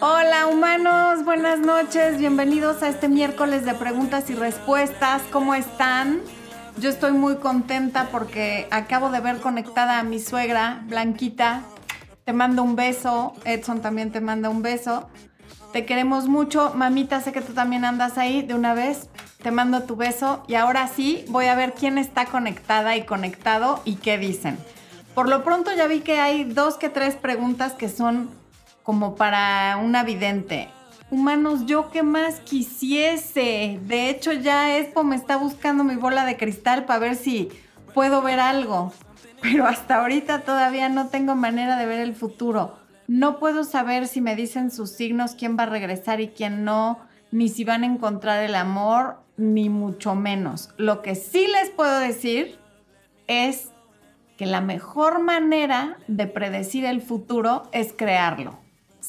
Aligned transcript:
Hola 0.00 0.48
humanos, 0.48 1.24
buenas 1.24 1.60
noches, 1.60 2.18
bienvenidos 2.18 2.82
a 2.82 2.88
este 2.88 3.08
miércoles 3.08 3.64
de 3.64 3.74
preguntas 3.74 4.28
y 4.28 4.34
respuestas. 4.34 5.22
¿Cómo 5.30 5.54
están? 5.54 6.20
Yo 6.78 6.90
estoy 6.90 7.12
muy 7.12 7.36
contenta 7.36 8.08
porque 8.10 8.66
acabo 8.70 9.10
de 9.10 9.20
ver 9.20 9.40
conectada 9.40 10.00
a 10.00 10.02
mi 10.02 10.18
suegra, 10.18 10.82
Blanquita. 10.86 11.62
Te 12.24 12.32
mando 12.32 12.62
un 12.64 12.74
beso, 12.74 13.34
Edson 13.44 13.80
también 13.80 14.10
te 14.10 14.20
manda 14.20 14.48
un 14.48 14.62
beso. 14.62 15.08
Te 15.72 15.86
queremos 15.86 16.28
mucho, 16.28 16.72
mamita, 16.74 17.20
sé 17.20 17.32
que 17.32 17.40
tú 17.40 17.52
también 17.52 17.84
andas 17.84 18.18
ahí 18.18 18.42
de 18.42 18.54
una 18.54 18.74
vez. 18.74 19.08
Te 19.42 19.52
mando 19.52 19.84
tu 19.84 19.94
beso 19.94 20.42
y 20.48 20.56
ahora 20.56 20.88
sí 20.88 21.24
voy 21.28 21.46
a 21.46 21.54
ver 21.54 21.72
quién 21.72 21.98
está 21.98 22.26
conectada 22.26 22.96
y 22.96 23.04
conectado 23.04 23.80
y 23.84 23.96
qué 23.96 24.18
dicen. 24.18 24.58
Por 25.14 25.28
lo 25.28 25.44
pronto 25.44 25.72
ya 25.72 25.86
vi 25.86 26.00
que 26.00 26.18
hay 26.18 26.44
dos 26.44 26.76
que 26.76 26.88
tres 26.88 27.14
preguntas 27.14 27.74
que 27.74 27.88
son 27.88 28.30
como 28.84 29.16
para 29.16 29.78
una 29.82 30.04
vidente. 30.04 30.68
Humanos, 31.10 31.66
yo 31.66 31.90
qué 31.90 32.02
más 32.02 32.38
quisiese. 32.40 33.80
De 33.82 34.10
hecho, 34.10 34.32
ya 34.32 34.78
Expo 34.78 35.02
me 35.02 35.16
está 35.16 35.36
buscando 35.36 35.82
mi 35.82 35.96
bola 35.96 36.24
de 36.24 36.36
cristal 36.36 36.84
para 36.84 37.00
ver 37.00 37.16
si 37.16 37.48
puedo 37.92 38.22
ver 38.22 38.38
algo. 38.38 38.92
Pero 39.42 39.66
hasta 39.66 39.96
ahorita 39.96 40.42
todavía 40.42 40.88
no 40.88 41.08
tengo 41.08 41.34
manera 41.34 41.76
de 41.76 41.86
ver 41.86 42.00
el 42.00 42.14
futuro. 42.14 42.78
No 43.06 43.38
puedo 43.38 43.64
saber 43.64 44.06
si 44.06 44.20
me 44.20 44.36
dicen 44.36 44.70
sus 44.70 44.90
signos, 44.90 45.34
quién 45.34 45.58
va 45.58 45.64
a 45.64 45.66
regresar 45.66 46.20
y 46.20 46.28
quién 46.28 46.64
no, 46.64 46.98
ni 47.30 47.48
si 47.48 47.64
van 47.64 47.82
a 47.82 47.86
encontrar 47.86 48.42
el 48.42 48.54
amor, 48.54 49.18
ni 49.36 49.68
mucho 49.68 50.14
menos. 50.14 50.70
Lo 50.76 51.02
que 51.02 51.14
sí 51.14 51.46
les 51.46 51.70
puedo 51.70 51.98
decir 51.98 52.58
es 53.26 53.70
que 54.36 54.46
la 54.46 54.60
mejor 54.60 55.20
manera 55.20 55.98
de 56.08 56.26
predecir 56.26 56.84
el 56.84 57.02
futuro 57.02 57.64
es 57.72 57.92
crearlo. 57.92 58.63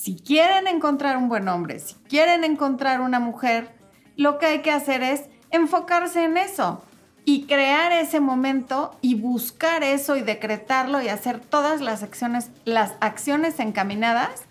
Si 0.05 0.15
quieren 0.15 0.67
encontrar 0.67 1.17
un 1.17 1.29
buen 1.29 1.47
hombre, 1.47 1.79
si 1.79 1.95
quieren 2.07 2.43
encontrar 2.43 3.01
una 3.01 3.19
mujer, 3.19 3.75
lo 4.15 4.37
que 4.37 4.45
hay 4.45 4.61
que 4.61 4.69
hacer 4.69 5.01
es 5.01 5.23
enfocarse 5.49 6.23
en 6.23 6.37
eso 6.37 6.83
y 7.23 7.47
crear 7.47 7.91
ese 7.91 8.19
momento 8.19 8.95
y 9.01 9.15
buscar 9.15 9.81
eso 9.81 10.15
y 10.15 10.21
decretarlo 10.21 11.01
y 11.01 11.07
hacer 11.07 11.39
todas 11.39 11.81
las 11.81 12.03
acciones, 12.03 12.51
las 12.65 12.93
acciones 12.99 13.59
encaminadas 13.59 14.43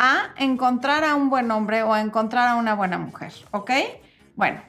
a 0.00 0.34
encontrar 0.38 1.04
a 1.04 1.14
un 1.14 1.30
buen 1.30 1.52
hombre 1.52 1.84
o 1.84 1.92
a 1.92 2.00
encontrar 2.00 2.48
a 2.48 2.56
una 2.56 2.74
buena 2.74 2.98
mujer, 2.98 3.32
¿ok? 3.52 3.70
Bueno, 4.34 4.60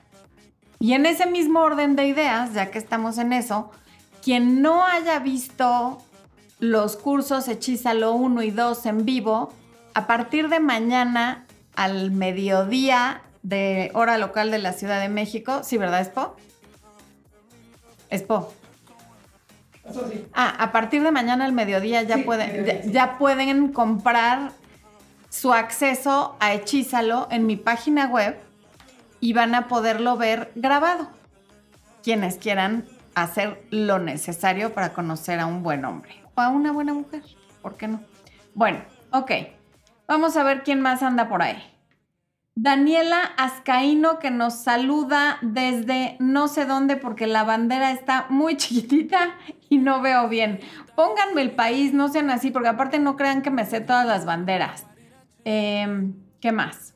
y 0.78 0.94
en 0.94 1.08
ese 1.08 1.26
mismo 1.26 1.62
orden 1.62 1.96
de 1.96 2.06
ideas, 2.06 2.54
ya 2.54 2.70
que 2.70 2.78
estamos 2.78 3.18
en 3.18 3.34
eso, 3.34 3.72
quien 4.22 4.62
no 4.62 4.86
haya 4.86 5.18
visto 5.18 5.98
los 6.60 6.96
cursos 6.96 7.48
Hechízalo 7.48 8.12
1 8.14 8.44
y 8.44 8.52
2 8.52 8.86
en 8.86 9.04
vivo, 9.04 9.52
a 9.98 10.06
partir 10.06 10.48
de 10.48 10.60
mañana 10.60 11.48
al 11.76 12.12
mediodía 12.12 13.24
de 13.42 13.90
hora 13.96 14.20
local 14.20 14.52
de 14.52 14.60
la 14.60 14.74
Ciudad 14.74 15.02
de 15.02 15.10
México, 15.10 15.64
¿sí, 15.64 15.80
verdad, 15.80 16.02
Expo? 16.02 16.36
Expo. 18.12 18.54
Ah, 20.36 20.54
a 20.60 20.72
partir 20.72 21.02
de 21.02 21.10
mañana 21.10 21.46
al 21.46 21.52
mediodía 21.52 22.04
ya, 22.04 22.20
pueden, 22.26 22.92
ya, 22.92 23.18
pueden 23.18 23.74
comprar 23.74 24.52
su 25.30 25.52
acceso 25.52 26.36
a 26.40 26.54
Hechízalo 26.54 27.28
en 27.32 27.48
mi 27.48 27.56
página 27.56 28.06
web 28.06 28.38
y 29.20 29.34
van 29.34 29.56
a 29.56 29.68
poderlo 29.68 30.16
ver 30.16 30.52
grabado. 30.54 31.08
Quienes 32.04 32.38
quieran 32.38 32.86
hacer 33.16 33.66
lo 33.72 33.98
necesario 33.98 34.76
para 34.76 34.94
conocer 34.94 35.40
a 35.40 35.48
un 35.48 35.64
buen 35.64 35.86
hombre 35.86 36.24
o 36.36 36.42
a 36.42 36.50
una 36.50 36.72
buena 36.72 36.94
mujer. 36.94 37.24
¿Por 37.64 37.78
qué 37.78 37.88
no? 37.88 38.00
Bueno, 38.54 38.82
ok. 39.12 39.57
Vamos 40.08 40.38
a 40.38 40.44
ver 40.44 40.64
quién 40.64 40.80
más 40.82 41.04
anda 41.04 41.28
por 41.28 41.42
ahí. 41.42 41.62
Daniela 42.56 43.22
Azcaíno 43.38 44.18
que 44.18 44.32
nos 44.32 44.56
saluda 44.56 45.38
desde 45.42 46.16
no 46.20 46.48
sé 46.48 46.66
dónde 46.66 46.96
porque 46.96 47.28
la 47.28 47.44
bandera 47.44 47.92
está 47.92 48.26
muy 48.30 48.58
chiquitita 48.58 49.36
y 49.70 49.78
no 49.78 50.02
veo 50.02 50.28
bien. 50.30 50.60
Pónganme 50.96 51.42
el 51.42 51.52
país, 51.52 51.94
no 51.94 52.08
sean 52.08 52.32
así 52.32 52.50
porque 52.50 52.70
aparte 52.70 52.98
no 52.98 53.16
crean 53.16 53.42
que 53.42 53.52
me 53.52 53.66
sé 53.66 53.82
todas 53.82 54.08
las 54.08 54.26
banderas. 54.26 54.88
Em, 55.44 56.16
¿Qué 56.40 56.52
más? 56.52 56.96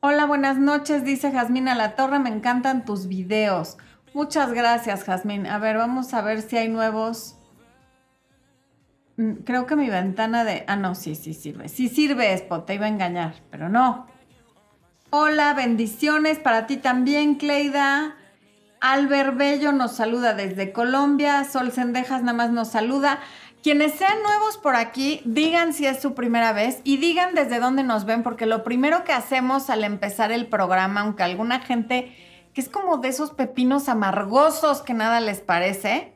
Hola, 0.00 0.26
buenas 0.26 0.58
noches, 0.58 1.04
dice 1.04 1.32
Jazmín 1.32 1.68
a 1.68 1.74
la 1.74 1.96
Torre, 1.96 2.20
me 2.20 2.30
encantan 2.30 2.84
tus 2.84 3.08
videos. 3.08 3.76
Muchas 4.14 4.52
gracias, 4.52 5.04
Jazmín. 5.04 5.46
A 5.46 5.58
ver, 5.58 5.76
vamos 5.76 6.14
a 6.14 6.22
ver 6.22 6.40
si 6.40 6.56
hay 6.56 6.68
nuevos. 6.68 7.37
Mm, 9.18 9.42
creo 9.44 9.66
que 9.66 9.76
mi 9.76 9.90
ventana 9.90 10.44
de... 10.44 10.64
Ah, 10.68 10.76
no, 10.76 10.94
sí, 10.94 11.16
sí 11.16 11.34
sirve. 11.34 11.68
Sí 11.68 11.88
sirve, 11.88 12.32
Spot, 12.34 12.64
te 12.64 12.74
iba 12.74 12.86
a 12.86 12.88
engañar, 12.88 13.34
pero 13.50 13.68
no. 13.68 14.06
Hola, 15.10 15.54
bendiciones 15.54 16.38
para 16.38 16.66
ti 16.66 16.76
también, 16.76 17.34
Cleida. 17.34 18.16
Albert 18.80 19.36
Bello 19.36 19.72
nos 19.72 19.96
saluda 19.96 20.34
desde 20.34 20.72
Colombia. 20.72 21.42
Sol 21.44 21.72
Sendejas 21.72 22.22
nada 22.22 22.32
más 22.32 22.50
nos 22.50 22.68
saluda. 22.68 23.18
Quienes 23.60 23.94
sean 23.94 24.22
nuevos 24.22 24.56
por 24.56 24.76
aquí, 24.76 25.20
digan 25.24 25.72
si 25.72 25.86
es 25.86 26.00
su 26.00 26.14
primera 26.14 26.52
vez 26.52 26.80
y 26.84 26.98
digan 26.98 27.34
desde 27.34 27.58
dónde 27.58 27.82
nos 27.82 28.04
ven, 28.04 28.22
porque 28.22 28.46
lo 28.46 28.62
primero 28.62 29.02
que 29.02 29.12
hacemos 29.12 29.68
al 29.68 29.82
empezar 29.82 30.30
el 30.30 30.46
programa, 30.46 31.00
aunque 31.00 31.24
alguna 31.24 31.58
gente 31.58 32.14
que 32.54 32.60
es 32.60 32.68
como 32.68 32.98
de 32.98 33.08
esos 33.08 33.32
pepinos 33.32 33.88
amargosos 33.88 34.82
que 34.82 34.94
nada 34.94 35.18
les 35.18 35.40
parece, 35.40 36.12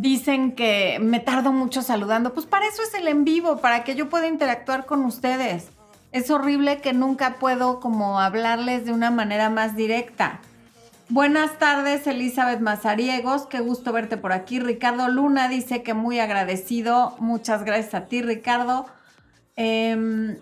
dicen 0.00 0.52
que 0.52 0.98
me 1.00 1.20
tardo 1.20 1.52
mucho 1.52 1.82
saludando, 1.82 2.34
pues 2.34 2.46
para 2.46 2.66
eso 2.66 2.82
es 2.82 2.92
el 2.94 3.08
en 3.08 3.24
vivo, 3.24 3.58
para 3.58 3.82
que 3.82 3.94
yo 3.94 4.08
pueda 4.08 4.26
interactuar 4.26 4.86
con 4.86 5.04
ustedes. 5.04 5.68
Es 6.12 6.30
horrible 6.30 6.80
que 6.80 6.92
nunca 6.92 7.36
puedo 7.38 7.80
como 7.80 8.20
hablarles 8.20 8.84
de 8.84 8.92
una 8.92 9.10
manera 9.10 9.50
más 9.50 9.74
directa. 9.74 10.40
Buenas 11.08 11.58
tardes, 11.58 12.06
Elizabeth 12.06 12.60
Mazariegos. 12.60 13.46
Qué 13.46 13.60
gusto 13.60 13.92
verte 13.92 14.16
por 14.16 14.32
aquí. 14.32 14.58
Ricardo 14.58 15.08
Luna 15.08 15.48
dice 15.48 15.82
que 15.82 15.94
muy 15.94 16.18
agradecido. 16.18 17.14
Muchas 17.18 17.64
gracias 17.64 17.94
a 17.94 18.06
ti, 18.06 18.22
Ricardo. 18.22 18.86
Em, 19.54 20.36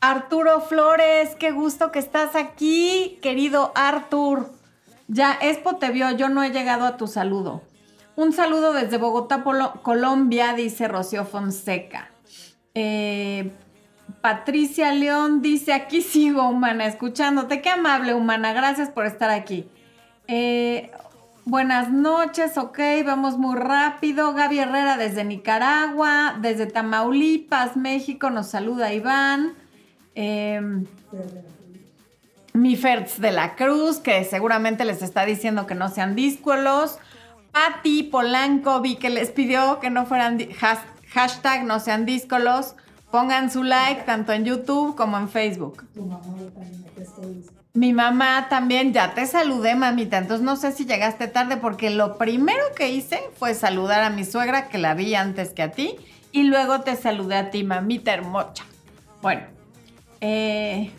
Arturo 0.00 0.60
Flores, 0.60 1.34
qué 1.36 1.50
gusto 1.50 1.90
que 1.90 1.98
estás 1.98 2.36
aquí, 2.36 3.18
querido 3.22 3.72
Artur. 3.74 4.55
Ya, 5.08 5.38
Expo 5.40 5.76
te 5.76 5.90
vio, 5.90 6.10
yo 6.12 6.28
no 6.28 6.42
he 6.42 6.50
llegado 6.50 6.84
a 6.84 6.96
tu 6.96 7.06
saludo. 7.06 7.62
Un 8.16 8.32
saludo 8.32 8.72
desde 8.72 8.96
Bogotá, 8.96 9.44
Colombia, 9.82 10.54
dice 10.54 10.88
Rocío 10.88 11.24
Fonseca. 11.24 12.10
Eh, 12.74 13.52
Patricia 14.20 14.92
León 14.92 15.42
dice, 15.42 15.72
aquí 15.72 16.02
sigo, 16.02 16.48
humana, 16.48 16.86
escuchándote. 16.86 17.60
Qué 17.60 17.68
amable, 17.70 18.14
humana. 18.14 18.52
Gracias 18.52 18.90
por 18.90 19.06
estar 19.06 19.30
aquí. 19.30 19.68
Eh, 20.28 20.90
buenas 21.44 21.92
noches, 21.92 22.58
ok, 22.58 22.78
vamos 23.04 23.38
muy 23.38 23.56
rápido. 23.56 24.32
Gaby 24.34 24.60
Herrera 24.60 24.96
desde 24.96 25.22
Nicaragua, 25.22 26.36
desde 26.40 26.66
Tamaulipas, 26.66 27.76
México, 27.76 28.30
nos 28.30 28.48
saluda 28.48 28.92
Iván. 28.92 29.54
Em, 30.14 30.86
mi 32.56 32.76
Fertz 32.76 33.20
de 33.20 33.32
la 33.32 33.54
Cruz, 33.54 33.98
que 33.98 34.24
seguramente 34.24 34.84
les 34.84 35.02
está 35.02 35.24
diciendo 35.24 35.66
que 35.66 35.74
no 35.74 35.88
sean 35.88 36.14
díscolos. 36.14 36.98
Patti 37.52 38.02
Polanco, 38.04 38.80
vi 38.80 38.96
que 38.96 39.10
les 39.10 39.30
pidió 39.30 39.80
que 39.80 39.90
no 39.90 40.06
fueran 40.06 40.38
hashtag 41.12 41.64
no 41.64 41.80
sean 41.80 42.04
díscolos. 42.06 42.74
Pongan 43.10 43.50
su 43.50 43.62
like 43.62 44.02
tanto 44.02 44.32
en 44.32 44.44
YouTube 44.44 44.96
como 44.96 45.16
en 45.16 45.28
Facebook. 45.28 45.84
Mi 47.72 47.92
mamá 47.92 48.48
también, 48.48 48.92
ya 48.92 49.14
te 49.14 49.26
saludé, 49.26 49.74
mamita. 49.74 50.18
Entonces 50.18 50.44
no 50.44 50.56
sé 50.56 50.72
si 50.72 50.86
llegaste 50.86 51.28
tarde 51.28 51.56
porque 51.56 51.90
lo 51.90 52.18
primero 52.18 52.62
que 52.74 52.88
hice 52.88 53.20
fue 53.38 53.54
saludar 53.54 54.02
a 54.02 54.10
mi 54.10 54.24
suegra, 54.24 54.68
que 54.68 54.78
la 54.78 54.94
vi 54.94 55.14
antes 55.14 55.50
que 55.50 55.62
a 55.62 55.72
ti, 55.72 55.96
y 56.32 56.44
luego 56.44 56.80
te 56.80 56.96
saludé 56.96 57.36
a 57.36 57.50
ti, 57.50 57.64
mamita 57.64 58.12
hermosa. 58.12 58.64
Bueno, 59.22 59.42
eh, 60.20 60.90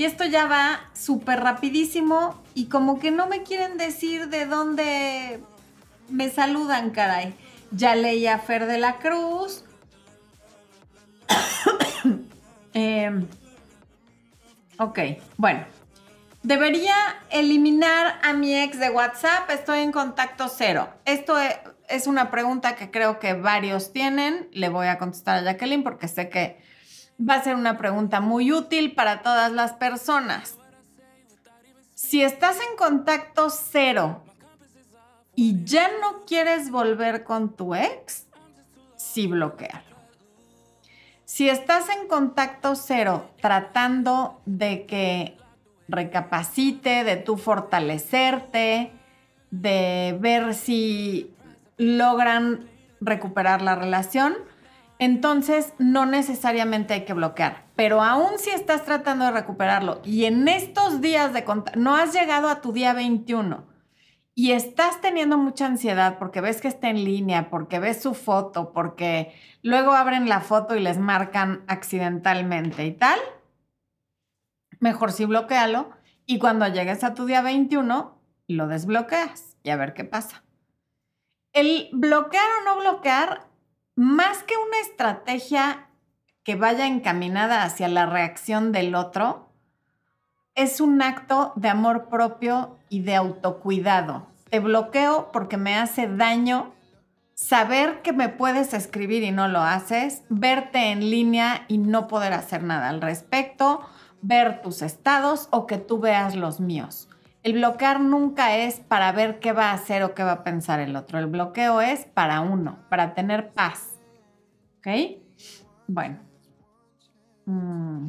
y 0.00 0.06
esto 0.06 0.24
ya 0.24 0.46
va 0.46 0.80
súper 0.94 1.40
rapidísimo 1.40 2.42
y 2.54 2.70
como 2.70 2.98
que 2.98 3.10
no 3.10 3.26
me 3.26 3.42
quieren 3.42 3.76
decir 3.76 4.30
de 4.30 4.46
dónde 4.46 5.40
me 6.08 6.30
saludan, 6.30 6.88
caray. 6.88 7.34
Ya 7.70 7.94
leí 7.94 8.26
a 8.26 8.38
Fer 8.38 8.64
de 8.64 8.78
la 8.78 8.96
Cruz, 8.96 9.62
Em, 12.72 13.28
ok, 14.78 14.98
bueno. 15.36 15.66
Debería 16.42 16.94
eliminar 17.28 18.20
a 18.22 18.32
mi 18.32 18.54
ex 18.58 18.80
de 18.80 18.88
WhatsApp. 18.88 19.50
Estoy 19.50 19.80
en 19.80 19.92
contacto 19.92 20.48
cero. 20.48 20.88
Esto 21.04 21.38
e, 21.38 21.60
es 21.90 22.06
una 22.06 22.30
pregunta 22.30 22.74
que 22.74 22.90
creo 22.90 23.18
que 23.18 23.34
varios 23.34 23.92
tienen. 23.92 24.48
Le 24.52 24.70
voy 24.70 24.86
a 24.86 24.96
contestar 24.96 25.36
a 25.36 25.42
Jacqueline 25.42 25.82
porque 25.82 26.08
sé 26.08 26.30
que 26.30 26.69
va 27.20 27.34
a 27.34 27.42
ser 27.42 27.54
una 27.54 27.76
pregunta 27.76 28.20
muy 28.20 28.52
útil 28.52 28.94
para 28.94 29.22
todas 29.22 29.52
las 29.52 29.72
personas. 29.72 30.56
Si 31.94 32.22
estás 32.22 32.56
en 32.56 32.76
contacto 32.76 33.50
cero 33.50 34.22
y 35.34 35.64
ya 35.64 35.88
no 36.00 36.24
quieres 36.24 36.70
volver 36.70 37.24
con 37.24 37.54
tu 37.54 37.74
ex, 37.74 38.26
sí 38.96 39.26
bloquealo. 39.26 39.90
Si 41.24 41.48
estás 41.48 41.88
en 41.90 42.08
contacto 42.08 42.74
cero 42.74 43.30
tratando 43.40 44.40
de 44.46 44.86
que 44.86 45.36
recapacite, 45.88 47.04
de 47.04 47.16
tú 47.16 47.36
fortalecerte, 47.36 48.92
de 49.50 50.16
ver 50.20 50.54
si 50.54 51.34
logran 51.76 52.68
recuperar 53.00 53.62
la 53.62 53.74
relación, 53.74 54.34
entonces 55.00 55.72
no 55.78 56.04
necesariamente 56.04 56.92
hay 56.92 57.04
que 57.06 57.14
bloquear. 57.14 57.64
Pero 57.74 58.02
aún 58.02 58.38
si 58.38 58.50
estás 58.50 58.84
tratando 58.84 59.24
de 59.24 59.32
recuperarlo 59.32 60.02
y 60.04 60.26
en 60.26 60.46
estos 60.46 61.00
días 61.00 61.32
de 61.32 61.44
no 61.76 61.96
has 61.96 62.12
llegado 62.12 62.48
a 62.48 62.60
tu 62.60 62.72
día 62.72 62.92
21 62.92 63.66
y 64.34 64.52
estás 64.52 65.00
teniendo 65.00 65.38
mucha 65.38 65.64
ansiedad 65.64 66.18
porque 66.18 66.42
ves 66.42 66.60
que 66.60 66.68
está 66.68 66.90
en 66.90 67.02
línea, 67.02 67.48
porque 67.48 67.78
ves 67.78 68.02
su 68.02 68.12
foto, 68.12 68.72
porque 68.74 69.34
luego 69.62 69.92
abren 69.92 70.28
la 70.28 70.40
foto 70.40 70.76
y 70.76 70.80
les 70.80 70.98
marcan 70.98 71.64
accidentalmente 71.66 72.84
y 72.84 72.92
tal, 72.92 73.18
mejor 74.80 75.12
sí 75.12 75.24
bloquealo 75.24 75.90
y 76.26 76.38
cuando 76.38 76.68
llegues 76.68 77.04
a 77.04 77.14
tu 77.14 77.24
día 77.24 77.40
21 77.40 78.18
lo 78.48 78.66
desbloqueas 78.68 79.56
y 79.62 79.70
a 79.70 79.76
ver 79.76 79.94
qué 79.94 80.04
pasa. 80.04 80.44
El 81.54 81.88
bloquear 81.92 82.44
o 82.60 82.64
no 82.64 82.80
bloquear, 82.80 83.49
más 84.00 84.42
que 84.44 84.54
una 84.56 84.78
estrategia 84.80 85.86
que 86.42 86.56
vaya 86.56 86.86
encaminada 86.86 87.64
hacia 87.64 87.86
la 87.86 88.06
reacción 88.06 88.72
del 88.72 88.94
otro, 88.94 89.50
es 90.54 90.80
un 90.80 91.02
acto 91.02 91.52
de 91.56 91.68
amor 91.68 92.08
propio 92.08 92.78
y 92.88 93.02
de 93.02 93.14
autocuidado. 93.14 94.26
Te 94.48 94.58
bloqueo 94.58 95.30
porque 95.32 95.58
me 95.58 95.76
hace 95.76 96.08
daño 96.08 96.72
saber 97.34 98.00
que 98.00 98.14
me 98.14 98.30
puedes 98.30 98.72
escribir 98.72 99.22
y 99.22 99.32
no 99.32 99.48
lo 99.48 99.60
haces, 99.60 100.22
verte 100.30 100.92
en 100.92 101.10
línea 101.10 101.66
y 101.68 101.76
no 101.76 102.08
poder 102.08 102.32
hacer 102.32 102.62
nada 102.62 102.88
al 102.88 103.02
respecto, 103.02 103.86
ver 104.22 104.62
tus 104.62 104.80
estados 104.80 105.48
o 105.50 105.66
que 105.66 105.76
tú 105.76 105.98
veas 105.98 106.36
los 106.36 106.58
míos. 106.58 107.10
El 107.42 107.54
bloquear 107.54 108.00
nunca 108.00 108.56
es 108.56 108.80
para 108.80 109.12
ver 109.12 109.40
qué 109.40 109.52
va 109.52 109.70
a 109.70 109.74
hacer 109.74 110.02
o 110.04 110.14
qué 110.14 110.22
va 110.22 110.32
a 110.32 110.44
pensar 110.44 110.78
el 110.80 110.96
otro. 110.96 111.18
El 111.18 111.26
bloqueo 111.26 111.80
es 111.80 112.04
para 112.04 112.40
uno, 112.42 112.78
para 112.88 113.14
tener 113.14 113.52
paz. 113.52 113.89
¿Ok? 114.80 115.20
Bueno. 115.86 116.18
Mm. 117.46 118.08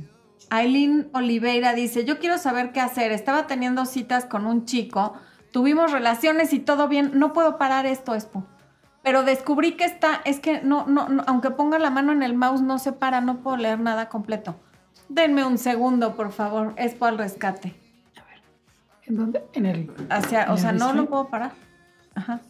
Aileen 0.50 1.10
Oliveira 1.14 1.74
dice, 1.74 2.04
yo 2.04 2.20
quiero 2.20 2.38
saber 2.38 2.72
qué 2.72 2.82
hacer. 2.82 3.12
Estaba 3.12 3.48
teniendo 3.48 3.86
citas 3.86 4.26
con 4.26 4.46
un 4.46 4.66
chico, 4.66 5.14
tuvimos 5.52 5.92
relaciones 5.92 6.54
y 6.54 6.60
todo 6.60 6.88
bien. 6.88 7.12
No 7.14 7.34
puedo 7.34 7.58
parar 7.58 7.86
esto, 7.86 8.16
Expo. 8.16 8.46
Pero 9.04 9.24
descubrí 9.24 9.74
que 9.74 9.86
está, 9.86 10.22
es 10.26 10.40
que 10.40 10.62
no, 10.62 10.86
no, 10.88 11.10
no, 11.10 11.24
aunque 11.26 11.52
ponga 11.52 11.80
la 11.80 11.90
mano 11.90 12.12
en 12.12 12.22
el 12.22 12.36
mouse 12.36 12.62
no 12.62 12.78
se 12.80 12.92
para, 12.92 13.22
no 13.22 13.42
puedo 13.42 13.58
leer 13.58 13.80
nada 13.80 14.10
completo. 14.10 14.56
Denme 15.10 15.44
un 15.44 15.58
segundo, 15.58 16.16
por 16.16 16.32
favor. 16.32 16.74
Expo 16.78 17.06
al 17.06 17.18
rescate. 17.18 17.74
A 18.22 18.26
ver. 18.26 18.42
¿En 19.08 19.18
dónde? 19.18 19.44
En 19.54 19.66
el. 19.66 19.92
Hacia, 20.10 20.52
o 20.52 20.58
sea, 20.58 20.72
no 20.72 20.94
lo 20.94 21.08
puedo 21.08 21.30
parar. 21.30 21.54
Ajá. 22.14 22.42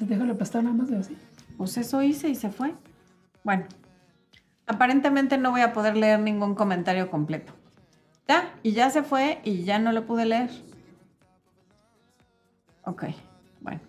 Déjalo 0.00 0.36
pasar 0.36 0.64
nada 0.64 0.74
más 0.74 0.88
de 0.88 0.98
así. 0.98 1.16
Pues 1.56 1.76
eso 1.76 2.02
hice 2.02 2.28
y 2.28 2.34
se 2.34 2.50
fue. 2.50 2.74
Bueno, 3.44 3.66
aparentemente 4.66 5.36
no 5.38 5.50
voy 5.50 5.60
a 5.60 5.72
poder 5.72 5.96
leer 5.96 6.20
ningún 6.20 6.54
comentario 6.54 7.10
completo. 7.10 7.52
Ya, 8.26 8.54
y 8.62 8.72
ya 8.72 8.90
se 8.90 9.02
fue 9.02 9.40
y 9.44 9.64
ya 9.64 9.78
no 9.78 9.92
lo 9.92 10.06
pude 10.06 10.24
leer. 10.24 10.50
Ok, 12.84 13.04
bueno. 13.60 13.80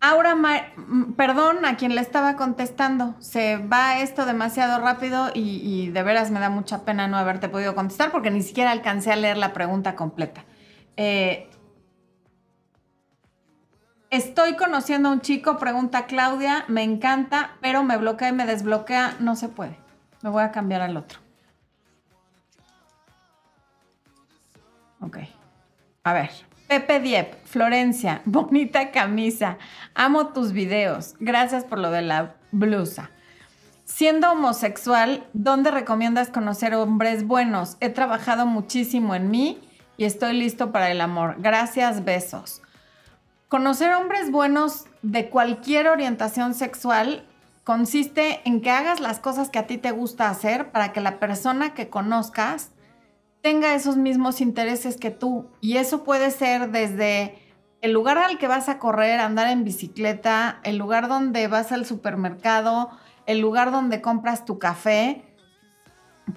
Aura, 0.00 0.36
perdón 1.16 1.64
a 1.64 1.76
quien 1.76 1.94
le 1.94 2.00
estaba 2.00 2.36
contestando. 2.36 3.14
Se 3.20 3.58
va 3.58 4.00
esto 4.00 4.24
demasiado 4.24 4.80
rápido 4.80 5.30
y, 5.34 5.60
y, 5.62 5.90
de 5.90 6.02
veras 6.02 6.30
me 6.30 6.40
da 6.40 6.50
mucha 6.50 6.84
pena 6.84 7.06
no 7.06 7.16
haberte 7.16 7.48
podido 7.48 7.74
contestar 7.74 8.10
porque 8.10 8.30
ni 8.30 8.42
siquiera 8.42 8.70
alcancé 8.70 9.12
a 9.12 9.16
leer 9.16 9.36
la 9.36 9.52
pregunta 9.52 9.94
completa. 9.94 10.44
Eh, 10.96 11.48
Estoy 14.12 14.56
conociendo 14.56 15.08
a 15.08 15.12
un 15.12 15.22
chico, 15.22 15.56
pregunta 15.56 16.04
Claudia, 16.04 16.66
me 16.68 16.82
encanta, 16.82 17.52
pero 17.62 17.82
me 17.82 17.96
bloquea 17.96 18.28
y 18.28 18.32
me 18.32 18.44
desbloquea, 18.44 19.16
no 19.20 19.36
se 19.36 19.48
puede. 19.48 19.78
Me 20.20 20.28
voy 20.28 20.42
a 20.42 20.52
cambiar 20.52 20.82
al 20.82 20.98
otro. 20.98 21.18
Ok. 25.00 25.16
A 26.04 26.12
ver. 26.12 26.28
Pepe 26.68 27.00
Diep, 27.00 27.42
Florencia, 27.46 28.20
bonita 28.26 28.90
camisa. 28.90 29.56
Amo 29.94 30.26
tus 30.34 30.52
videos. 30.52 31.14
Gracias 31.18 31.64
por 31.64 31.78
lo 31.78 31.90
de 31.90 32.02
la 32.02 32.34
blusa. 32.50 33.08
Siendo 33.86 34.30
homosexual, 34.30 35.26
¿dónde 35.32 35.70
recomiendas 35.70 36.28
conocer 36.28 36.74
hombres 36.74 37.26
buenos? 37.26 37.78
He 37.80 37.88
trabajado 37.88 38.44
muchísimo 38.44 39.14
en 39.14 39.30
mí 39.30 39.66
y 39.96 40.04
estoy 40.04 40.34
listo 40.34 40.70
para 40.70 40.90
el 40.90 41.00
amor. 41.00 41.36
Gracias, 41.38 42.04
besos. 42.04 42.60
Conocer 43.52 43.92
hombres 43.92 44.30
buenos 44.30 44.86
de 45.02 45.28
cualquier 45.28 45.86
orientación 45.88 46.54
sexual 46.54 47.26
consiste 47.64 48.40
en 48.46 48.62
que 48.62 48.70
hagas 48.70 48.98
las 48.98 49.18
cosas 49.18 49.50
que 49.50 49.58
a 49.58 49.66
ti 49.66 49.76
te 49.76 49.90
gusta 49.90 50.30
hacer 50.30 50.70
para 50.70 50.94
que 50.94 51.02
la 51.02 51.18
persona 51.18 51.74
que 51.74 51.90
conozcas 51.90 52.70
tenga 53.42 53.74
esos 53.74 53.98
mismos 53.98 54.40
intereses 54.40 54.96
que 54.96 55.10
tú. 55.10 55.50
Y 55.60 55.76
eso 55.76 56.02
puede 56.02 56.30
ser 56.30 56.70
desde 56.70 57.34
el 57.82 57.92
lugar 57.92 58.16
al 58.16 58.38
que 58.38 58.48
vas 58.48 58.70
a 58.70 58.78
correr, 58.78 59.20
andar 59.20 59.48
en 59.48 59.64
bicicleta, 59.64 60.58
el 60.62 60.78
lugar 60.78 61.08
donde 61.08 61.46
vas 61.46 61.72
al 61.72 61.84
supermercado, 61.84 62.88
el 63.26 63.40
lugar 63.40 63.70
donde 63.70 64.00
compras 64.00 64.46
tu 64.46 64.58
café, 64.58 65.26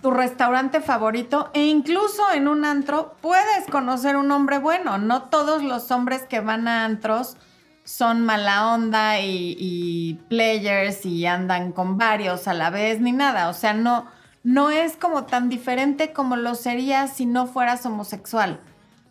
tu 0.01 0.11
restaurante 0.11 0.81
favorito 0.81 1.49
e 1.53 1.67
incluso 1.67 2.23
en 2.33 2.47
un 2.47 2.65
antro 2.65 3.15
puedes 3.21 3.65
conocer 3.69 4.15
un 4.15 4.31
hombre 4.31 4.57
bueno. 4.57 4.97
No 4.97 5.23
todos 5.23 5.63
los 5.63 5.91
hombres 5.91 6.23
que 6.23 6.39
van 6.39 6.67
a 6.67 6.85
antros 6.85 7.37
son 7.83 8.25
mala 8.25 8.73
onda 8.73 9.19
y, 9.19 10.19
players 10.27 11.05
y 11.05 11.25
andan 11.27 11.71
con 11.71 11.97
varios 11.97 12.47
a 12.47 12.53
la 12.53 12.69
vez 12.71 12.99
ni 12.99 13.11
nada. 13.11 13.47
O 13.49 13.53
sea, 13.53 13.73
no, 13.73 14.07
no 14.43 14.71
es 14.71 14.97
como 14.97 15.25
tan 15.25 15.49
diferente 15.49 16.13
como 16.13 16.35
lo 16.35 16.55
sería 16.55 17.07
si 17.07 17.25
no 17.25 17.45
fueras 17.45 17.85
homosexual. 17.85 18.59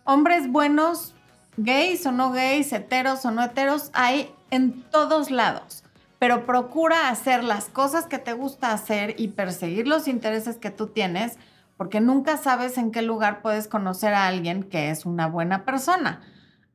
Hombres 0.02 0.50
buenos, 0.50 1.14
gays 1.56 2.04
o 2.06 2.12
no 2.12 2.32
gays, 2.32 2.72
heteros 2.72 3.24
o 3.24 3.30
no 3.30 3.44
heteros, 3.44 3.90
hay 3.94 4.34
en 4.50 4.82
todos 4.90 5.30
lados 5.30 5.83
pero 6.24 6.46
procura 6.46 7.10
hacer 7.10 7.44
las 7.44 7.66
cosas 7.66 8.06
que 8.06 8.16
te 8.18 8.32
gusta 8.32 8.72
hacer 8.72 9.14
y 9.18 9.28
perseguir 9.28 9.86
los 9.86 10.08
intereses 10.08 10.56
que 10.56 10.70
tú 10.70 10.86
tienes, 10.86 11.36
porque 11.76 12.00
nunca 12.00 12.38
sabes 12.38 12.78
en 12.78 12.92
qué 12.92 13.02
lugar 13.02 13.42
puedes 13.42 13.68
conocer 13.68 14.14
a 14.14 14.26
alguien 14.26 14.62
que 14.62 14.88
es 14.88 15.04
una 15.04 15.26
buena 15.26 15.66
persona. 15.66 16.22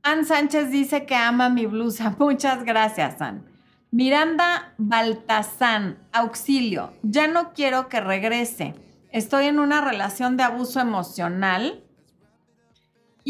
Ann 0.04 0.24
Sánchez 0.24 0.70
dice 0.70 1.08
que 1.08 1.16
ama 1.16 1.50
mi 1.50 1.66
blusa. 1.66 2.16
Muchas 2.20 2.64
gracias, 2.64 3.24
Ann. 3.24 3.44
Miranda 3.90 4.76
Baltazán, 4.78 5.98
auxilio. 6.14 6.94
Ya 7.02 7.28
no 7.28 7.52
quiero 7.54 7.90
que 7.90 8.02
regrese. 8.02 8.76
Estoy 9.12 9.46
en 9.46 9.58
una 9.58 9.82
relación 9.82 10.38
de 10.38 10.44
abuso 10.44 10.80
emocional 10.80 11.84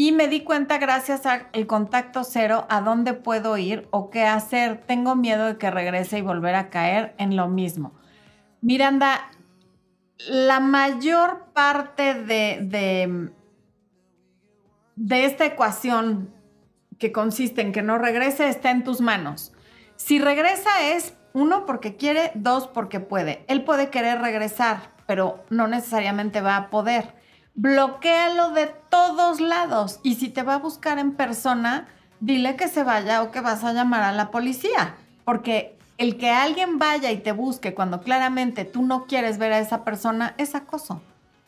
y 0.00 0.12
me 0.12 0.28
di 0.28 0.40
cuenta 0.40 0.78
gracias 0.78 1.26
al 1.26 1.66
contacto 1.66 2.24
cero 2.24 2.64
a 2.70 2.80
dónde 2.80 3.12
puedo 3.12 3.58
ir 3.58 3.86
o 3.90 4.08
qué 4.08 4.24
hacer. 4.24 4.82
Tengo 4.86 5.14
miedo 5.14 5.44
de 5.44 5.58
que 5.58 5.70
regrese 5.70 6.16
y 6.16 6.22
volver 6.22 6.54
a 6.54 6.70
caer 6.70 7.14
en 7.18 7.36
lo 7.36 7.48
mismo. 7.48 7.92
Miranda, 8.62 9.30
la 10.26 10.58
mayor 10.58 11.48
parte 11.52 12.14
de, 12.14 13.30
de, 14.96 15.24
esta 15.26 15.44
ecuación 15.44 16.32
que 16.98 17.12
consiste 17.12 17.60
en 17.60 17.72
que 17.72 17.82
no 17.82 17.98
regrese 17.98 18.48
está 18.48 18.70
en 18.70 18.84
tus 18.84 19.02
manos. 19.02 19.52
Si 19.96 20.18
regresa 20.18 20.70
es 20.94 21.14
uno 21.34 21.66
porque 21.66 21.96
quiere, 21.96 22.32
dos 22.34 22.68
porque 22.68 23.00
puede. 23.00 23.44
Él 23.48 23.64
puede 23.64 23.90
querer 23.90 24.22
regresar, 24.22 24.94
pero 25.06 25.44
no 25.50 25.68
necesariamente 25.68 26.40
va 26.40 26.56
a 26.56 26.70
poder 26.70 27.19
bloquealo 27.54 28.50
de 28.50 28.66
todos 28.88 29.40
lados. 29.40 30.00
Y 30.02 30.14
si 30.14 30.28
te 30.28 30.42
va 30.42 30.54
a 30.54 30.58
buscar 30.58 30.98
en 30.98 31.12
persona, 31.12 31.88
dile 32.20 32.56
que 32.56 32.68
se 32.68 32.84
vaya 32.84 33.22
o 33.22 33.30
que 33.30 33.40
vas 33.40 33.64
a 33.64 33.72
llamar 33.72 34.02
a 34.02 34.12
la 34.12 34.30
policía. 34.30 34.96
Porque 35.24 35.78
el 35.98 36.16
que 36.16 36.30
alguien 36.30 36.78
vaya 36.78 37.10
y 37.10 37.18
te 37.18 37.32
busque 37.32 37.74
cuando 37.74 38.00
claramente 38.00 38.64
tú 38.64 38.82
no 38.82 39.06
quieres 39.06 39.38
ver 39.38 39.52
a 39.52 39.58
esa 39.58 39.84
persona 39.84 40.34
es 40.38 40.54
acoso. 40.54 41.02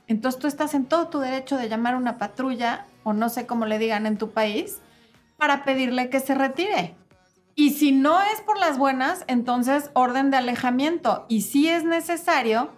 Entonces 0.09 0.41
tú 0.41 0.47
estás 0.47 0.75
en 0.75 0.85
todo 0.85 1.09
tu 1.09 1.21
derecho 1.21 1.57
de 1.57 1.69
llamar 1.69 1.95
a 1.95 1.99
una 1.99 2.19
patrulla 2.19 2.87
o 3.05 3.13
no 3.13 3.29
sé 3.29 3.47
cómo 3.47 3.67
le 3.67 3.79
digan 3.79 4.07
en 4.07 4.19
tu 4.19 4.31
país 4.31 4.79
para 5.39 5.65
pedirle 5.65 6.11
que 6.11 6.21
se 6.21 6.35
retire. 6.35 6.95
Y 7.55 7.71
si 7.71 7.93
no 7.93 8.21
es 8.21 8.41
por 8.41 8.59
las 8.59 8.79
buenas, 8.79 9.25
entonces 9.27 9.91
orden 9.95 10.31
de 10.31 10.39
alejamiento. 10.39 11.27
Y 11.29 11.43
si 11.43 11.69
es 11.69 11.85
necesario, 11.85 12.71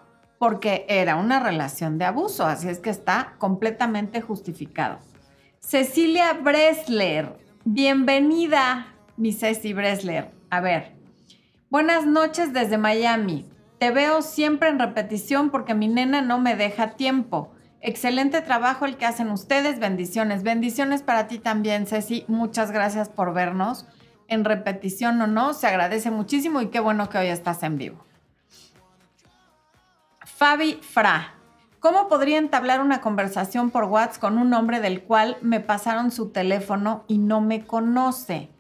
porque 0.45 0.85
era 0.91 1.17
una 1.17 1.41
relación 1.41 1.97
de 1.97 2.05
abuso, 2.05 2.45
así 2.45 2.69
es 2.69 2.79
que 2.79 2.91
está 2.91 3.33
completamente 3.39 4.21
justificado. 4.21 4.99
Cecilia 5.61 6.35
Bresler, 6.35 7.39
bienvenida, 7.65 8.95
mi 9.17 9.33
Ceci 9.33 9.73
Bresler. 9.73 10.33
A 10.51 10.61
ver, 10.61 10.97
buenas 11.71 12.05
noches 12.05 12.53
desde 12.53 12.77
Miami. 12.77 13.47
Te 13.79 13.91
veo 13.91 14.21
siempre 14.21 14.69
en 14.69 14.79
repetición 14.79 15.49
porque 15.49 15.73
mi 15.73 15.89
nena 15.89 16.21
no 16.21 16.39
me 16.39 16.57
deja 16.57 16.91
tiempo. 16.91 17.55
Excelente 17.81 18.43
trabajo 18.43 18.85
el 18.85 18.99
que 18.99 19.07
hacen 19.07 19.31
ustedes. 19.31 19.81
Bendiciones. 19.81 20.43
Bendiciones 20.43 21.03
para 21.03 21.27
ti 21.27 21.39
también, 21.39 21.87
Ceci. 21.87 22.27
Muchas 22.29 22.71
gracias 22.71 23.09
por 23.09 23.33
vernos. 23.33 23.87
En 24.29 24.45
repetición 24.45 25.19
o 25.23 25.27
no, 25.27 25.55
se 25.55 25.69
agradece 25.69 26.11
muchísimo 26.11 26.61
y 26.61 26.67
qué 26.67 26.81
bueno 26.81 27.09
que 27.09 27.17
hoy 27.17 27.29
estás 27.29 27.63
en 27.63 27.79
vivo. 27.79 28.05
Fabi 30.45 30.75
Fra. 30.75 31.33
¿Cómo 31.81 32.07
podría 32.07 32.37
entablar 32.37 32.83
una 32.83 33.01
conversación 33.01 33.71
por 33.71 33.85
WhatsApp 33.85 34.21
con 34.21 34.37
un 34.37 34.53
hombre 34.53 34.81
del 34.81 35.03
cual 35.03 35.39
me 35.41 35.59
pasaron 35.59 36.11
su 36.11 36.33
teléfono 36.33 37.03
y 37.09 37.17
no 37.17 37.41
me 37.41 37.65
conoce? 37.65 38.51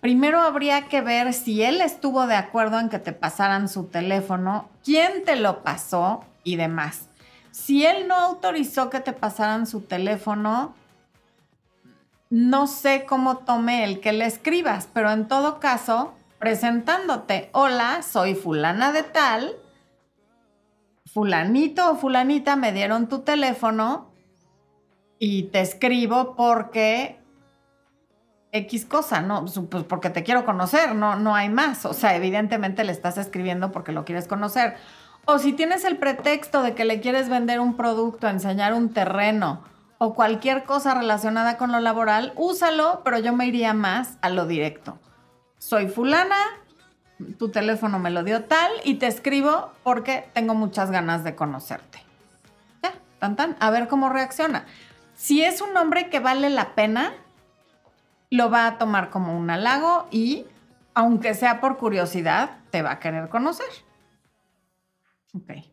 Primero 0.00 0.40
habría 0.40 0.86
que 0.86 1.00
ver 1.00 1.32
si 1.32 1.64
él 1.64 1.80
estuvo 1.80 2.28
de 2.28 2.36
acuerdo 2.36 2.78
en 2.78 2.88
que 2.88 3.00
te 3.00 3.12
pasaran 3.12 3.68
su 3.68 3.86
teléfono, 3.86 4.68
quién 4.84 5.24
te 5.24 5.34
lo 5.34 5.64
pasó 5.64 6.24
y 6.44 6.54
demás. 6.54 7.08
Si 7.50 7.84
él 7.84 8.06
no 8.06 8.14
autorizó 8.14 8.88
que 8.88 9.00
te 9.00 9.12
pasaran 9.12 9.66
su 9.66 9.80
teléfono, 9.80 10.72
no 12.30 12.68
sé 12.68 13.06
cómo 13.06 13.38
tome 13.38 13.82
el 13.82 13.98
que 13.98 14.12
le 14.12 14.24
escribas, 14.24 14.88
pero 14.92 15.10
en 15.10 15.26
todo 15.26 15.58
caso, 15.58 16.14
presentándote, 16.38 17.50
hola, 17.50 18.02
soy 18.04 18.36
fulana 18.36 18.92
de 18.92 19.02
tal, 19.02 19.56
fulanito 21.18 21.90
o 21.90 21.96
fulanita 21.96 22.54
me 22.54 22.72
dieron 22.72 23.08
tu 23.08 23.22
teléfono 23.22 24.12
y 25.18 25.44
te 25.44 25.60
escribo 25.60 26.36
porque 26.36 27.18
X 28.52 28.84
cosa, 28.84 29.20
¿no? 29.20 29.44
Pues 29.68 29.82
porque 29.82 30.10
te 30.10 30.22
quiero 30.22 30.44
conocer, 30.44 30.94
no, 30.94 31.16
no 31.16 31.34
hay 31.34 31.48
más. 31.48 31.84
O 31.86 31.92
sea, 31.92 32.14
evidentemente 32.14 32.84
le 32.84 32.92
estás 32.92 33.18
escribiendo 33.18 33.72
porque 33.72 33.90
lo 33.90 34.04
quieres 34.04 34.28
conocer. 34.28 34.76
O 35.24 35.40
si 35.40 35.54
tienes 35.54 35.84
el 35.84 35.96
pretexto 35.96 36.62
de 36.62 36.76
que 36.76 36.84
le 36.84 37.00
quieres 37.00 37.28
vender 37.28 37.58
un 37.58 37.76
producto, 37.76 38.28
enseñar 38.28 38.72
un 38.72 38.90
terreno 38.90 39.64
o 39.98 40.14
cualquier 40.14 40.62
cosa 40.62 40.94
relacionada 40.94 41.56
con 41.56 41.72
lo 41.72 41.80
laboral, 41.80 42.32
úsalo, 42.36 43.00
pero 43.04 43.18
yo 43.18 43.32
me 43.32 43.46
iría 43.46 43.74
más 43.74 44.18
a 44.22 44.28
lo 44.30 44.46
directo. 44.46 45.00
Soy 45.58 45.88
fulana, 45.88 46.38
tu 47.38 47.50
teléfono 47.50 47.98
me 47.98 48.10
lo 48.10 48.22
dio 48.22 48.44
tal 48.44 48.70
y 48.84 48.94
te 48.94 49.06
escribo 49.06 49.72
porque 49.82 50.28
tengo 50.34 50.54
muchas 50.54 50.90
ganas 50.90 51.24
de 51.24 51.34
conocerte. 51.34 51.98
Ya, 52.82 52.92
tan 53.18 53.36
tan, 53.36 53.56
a 53.60 53.70
ver 53.70 53.88
cómo 53.88 54.08
reacciona. 54.08 54.66
Si 55.14 55.42
es 55.42 55.60
un 55.60 55.76
hombre 55.76 56.10
que 56.10 56.20
vale 56.20 56.48
la 56.50 56.74
pena, 56.74 57.12
lo 58.30 58.50
va 58.50 58.66
a 58.66 58.78
tomar 58.78 59.10
como 59.10 59.36
un 59.36 59.50
halago 59.50 60.06
y, 60.10 60.46
aunque 60.94 61.34
sea 61.34 61.60
por 61.60 61.76
curiosidad, 61.78 62.58
te 62.70 62.82
va 62.82 62.92
a 62.92 62.98
querer 63.00 63.28
conocer. 63.28 63.66
Ok. 65.34 65.64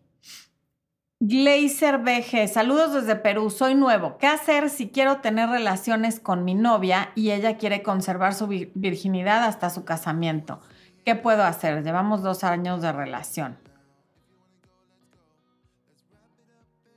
Glazer 1.19 1.99
BG, 1.99 2.47
saludos 2.47 2.93
desde 2.93 3.15
Perú, 3.15 3.49
soy 3.49 3.73
nuevo. 3.73 4.17
¿Qué 4.17 4.27
hacer 4.27 4.69
si 4.69 4.89
quiero 4.89 5.17
tener 5.21 5.49
relaciones 5.49 6.19
con 6.19 6.43
mi 6.43 6.55
novia 6.55 7.11
y 7.15 7.31
ella 7.31 7.57
quiere 7.57 7.83
conservar 7.83 8.33
su 8.33 8.47
virginidad 8.47 9.43
hasta 9.43 9.69
su 9.69 9.85
casamiento? 9.85 10.59
¿Qué 11.05 11.13
puedo 11.13 11.43
hacer? 11.43 11.83
Llevamos 11.83 12.23
dos 12.23 12.43
años 12.43 12.81
de 12.81 12.91
relación. 12.91 13.59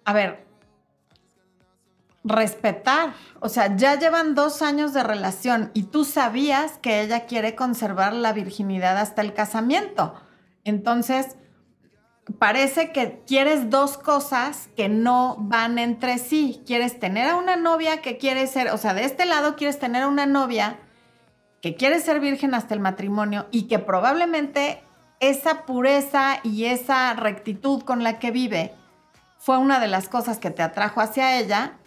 A 0.06 0.14
ver, 0.14 0.46
respetar. 2.24 3.12
O 3.40 3.50
sea, 3.50 3.76
ya 3.76 3.98
llevan 3.98 4.34
dos 4.34 4.62
años 4.62 4.94
de 4.94 5.02
relación 5.02 5.70
y 5.74 5.84
tú 5.84 6.06
sabías 6.06 6.78
que 6.78 7.02
ella 7.02 7.26
quiere 7.26 7.54
conservar 7.54 8.14
la 8.14 8.32
virginidad 8.32 8.96
hasta 8.96 9.20
el 9.20 9.34
casamiento. 9.34 10.14
Entonces, 10.64 11.36
parece 12.38 12.92
que 12.92 13.22
quieres 13.26 13.68
dos 13.68 13.98
cosas 13.98 14.70
que 14.74 14.88
no 14.88 15.36
van 15.38 15.78
entre 15.78 16.16
sí. 16.16 16.62
Quieres 16.66 16.98
tener 16.98 17.28
a 17.28 17.36
una 17.36 17.56
novia 17.56 18.00
que 18.00 18.16
quiere 18.16 18.46
ser, 18.46 18.70
o 18.70 18.78
sea, 18.78 18.94
de 18.94 19.04
este 19.04 19.26
lado 19.26 19.56
quieres 19.56 19.78
tener 19.78 20.04
a 20.04 20.08
una 20.08 20.24
novia 20.24 20.78
que 21.60 21.74
quiere 21.74 22.00
ser 22.00 22.20
virgen 22.20 22.54
hasta 22.54 22.74
el 22.74 22.80
matrimonio 22.80 23.46
y 23.50 23.62
que 23.62 23.78
probablemente 23.78 24.82
esa 25.20 25.66
pureza 25.66 26.38
y 26.42 26.66
esa 26.66 27.12
rectitud 27.14 27.82
con 27.82 28.04
la 28.04 28.18
que 28.18 28.30
vive 28.30 28.74
fue 29.38 29.58
una 29.58 29.80
de 29.80 29.88
las 29.88 30.08
cosas 30.08 30.38
que 30.38 30.50
te 30.50 30.62
atrajo 30.62 31.00
hacia 31.00 31.38
ella 31.38 31.78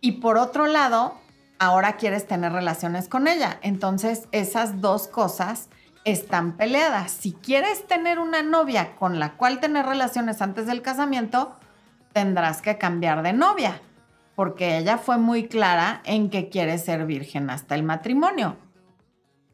y 0.00 0.12
por 0.12 0.38
otro 0.38 0.66
lado, 0.66 1.14
ahora 1.58 1.96
quieres 1.96 2.26
tener 2.26 2.52
relaciones 2.52 3.08
con 3.08 3.28
ella. 3.28 3.58
Entonces, 3.62 4.28
esas 4.32 4.80
dos 4.80 5.08
cosas 5.08 5.68
están 6.04 6.56
peleadas. 6.56 7.12
Si 7.12 7.32
quieres 7.32 7.86
tener 7.86 8.18
una 8.18 8.42
novia 8.42 8.96
con 8.96 9.18
la 9.18 9.34
cual 9.34 9.60
tener 9.60 9.86
relaciones 9.86 10.40
antes 10.40 10.66
del 10.66 10.82
casamiento, 10.82 11.56
tendrás 12.12 12.62
que 12.62 12.78
cambiar 12.78 13.22
de 13.22 13.32
novia, 13.32 13.80
porque 14.34 14.78
ella 14.78 14.96
fue 14.96 15.18
muy 15.18 15.48
clara 15.48 16.00
en 16.04 16.30
que 16.30 16.48
quiere 16.48 16.78
ser 16.78 17.04
virgen 17.04 17.50
hasta 17.50 17.74
el 17.74 17.82
matrimonio. 17.82 18.56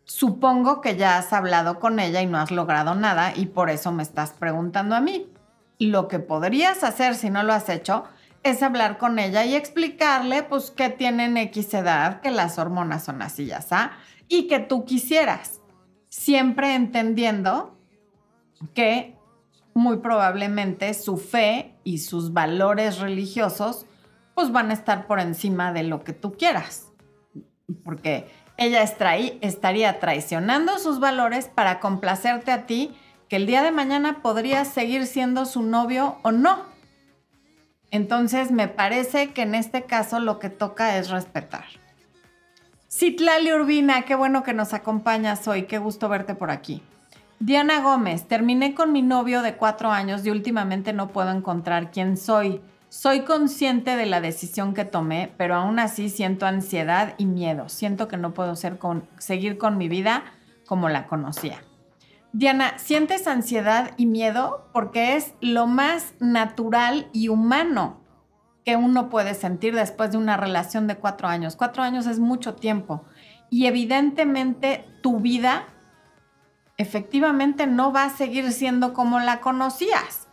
Supongo 0.07 0.81
que 0.81 0.97
ya 0.97 1.19
has 1.19 1.33
hablado 1.33 1.81
con 1.81 1.99
ella 1.99 2.23
y 2.23 2.27
no 2.27 2.39
has 2.39 2.53
logrado 2.53 2.95
nada 2.95 3.33
y 3.35 3.47
por 3.47 3.71
eso 3.71 3.91
me 3.91 4.05
estás 4.05 4.31
preguntando 4.31 4.95
a 4.95 5.01
mí. 5.01 5.27
Lo 5.81 6.07
que 6.07 6.21
podrías 6.21 6.85
hacer 6.85 7.17
si 7.17 7.29
no 7.29 7.43
lo 7.43 7.53
has 7.53 7.69
hecho 7.69 8.05
es 8.45 8.63
hablar 8.63 8.99
con 8.99 9.19
ella 9.19 9.45
y 9.45 9.57
explicarle 9.57 10.45
pues 10.45 10.71
que 10.71 10.91
tienen 10.91 11.37
X 11.37 11.75
edad, 11.75 12.21
que 12.21 12.31
las 12.31 12.57
hormonas 12.57 13.05
son 13.05 13.21
así 13.21 13.47
ya 13.47 13.57
está, 13.57 13.99
y 14.29 14.47
que 14.47 14.61
tú 14.61 14.85
quisieras, 14.85 15.61
siempre 16.09 16.77
entendiendo 16.77 17.77
que 18.75 19.17
muy 19.75 19.97
probablemente 19.97 20.95
su 20.95 21.17
fe 21.17 21.75
y 21.83 21.99
sus 21.99 22.33
valores 22.33 23.01
religiosos 23.01 23.87
pues 24.37 24.53
van 24.53 24.71
a 24.71 24.75
estar 24.75 25.09
por 25.09 25.19
encima 25.19 25.73
de 25.73 25.83
lo 25.83 26.05
que 26.05 26.13
tú 26.13 26.35
quieras, 26.35 26.93
porque 27.85 28.29
ella 28.57 28.83
estaría 28.83 30.01
traicionando 30.01 30.79
sus 30.79 30.99
valores 31.01 31.49
para 31.49 31.81
complacerte 31.81 32.53
a 32.53 32.67
ti, 32.67 32.97
que 33.29 33.37
el 33.37 33.47
día 33.47 33.63
de 33.63 33.73
mañana 33.73 34.23
podrías 34.23 34.69
seguir 34.69 35.07
siendo 35.07 35.47
su 35.47 35.63
novio 35.63 36.17
o 36.23 36.33
no. 36.33 36.65
Entonces, 37.91 38.51
me 38.51 38.69
parece 38.69 39.33
que 39.33 39.43
en 39.43 39.55
este 39.55 39.83
caso 39.83 40.21
lo 40.21 40.39
que 40.39 40.51
toca 40.51 40.97
es 40.97 41.11
respetar. 41.11 41.65
Citlali 42.91 43.53
Urbina, 43.53 44.03
qué 44.03 44.15
bueno 44.15 44.43
que 44.43 44.55
nos 44.55 44.73
acompañas 44.73 45.47
hoy, 45.49 45.65
qué 45.65 45.79
gusto 45.79 46.09
verte 46.09 46.35
por 46.35 46.51
aquí. 46.51 46.83
Diana 47.39 47.81
Gómez, 47.81 48.27
terminé 48.27 48.75
con 48.75 48.93
mi 48.93 49.03
novio 49.03 49.43
de 49.43 49.57
cuatro 49.57 49.91
años 49.91 50.25
y 50.25 50.31
últimamente 50.31 50.95
no 50.95 51.09
puedo 51.09 51.31
encontrar 51.31 51.91
quién 51.91 52.17
soy. 52.17 52.63
Soy 52.99 53.25
consciente 53.25 53.95
de 53.95 54.07
la 54.07 54.23
decisión 54.23 54.73
que 54.73 54.87
tomé, 54.87 55.31
pero 55.37 55.55
aún 55.55 55.79
así 55.79 56.09
siento 56.09 56.47
ansiedad 56.47 57.13
y 57.19 57.27
miedo. 57.27 57.69
Siento 57.69 58.09
que 58.09 58.17
no 58.17 58.33
puedo 58.33 58.57
seguir 58.57 59.59
con 59.59 59.77
mi 59.77 59.87
vida 59.91 60.25
como 60.67 60.89
la 60.89 61.07
conocía. 61.07 61.63
Diana, 62.33 62.79
¿sientes 62.79 63.27
ansiedad 63.27 63.91
y 63.99 64.07
miedo? 64.07 64.71
Porque 64.73 65.15
es 65.15 65.35
lo 65.43 65.67
más 65.67 66.15
natural 66.21 67.11
y 67.13 67.29
humano 67.29 68.01
que 68.65 68.77
uno 68.77 69.11
puede 69.11 69.35
sentir 69.35 69.75
después 69.75 70.13
de 70.13 70.17
una 70.17 70.39
relación 70.39 70.87
de 70.87 70.97
cuatro 70.97 71.29
años. 71.29 71.55
Cuatro 71.55 71.83
años 71.83 72.07
es 72.07 72.19
mucho 72.19 72.55
tiempo. 72.55 73.05
Y 73.51 73.67
evidentemente 73.67 74.87
tu 75.03 75.21
vida 75.21 75.65
efectivamente 76.79 77.67
no 77.67 77.93
va 77.93 78.05
a 78.05 78.17
seguir 78.17 78.53
siendo 78.53 78.95
como 78.95 79.21
la 79.21 79.43
conocías. 79.43 80.26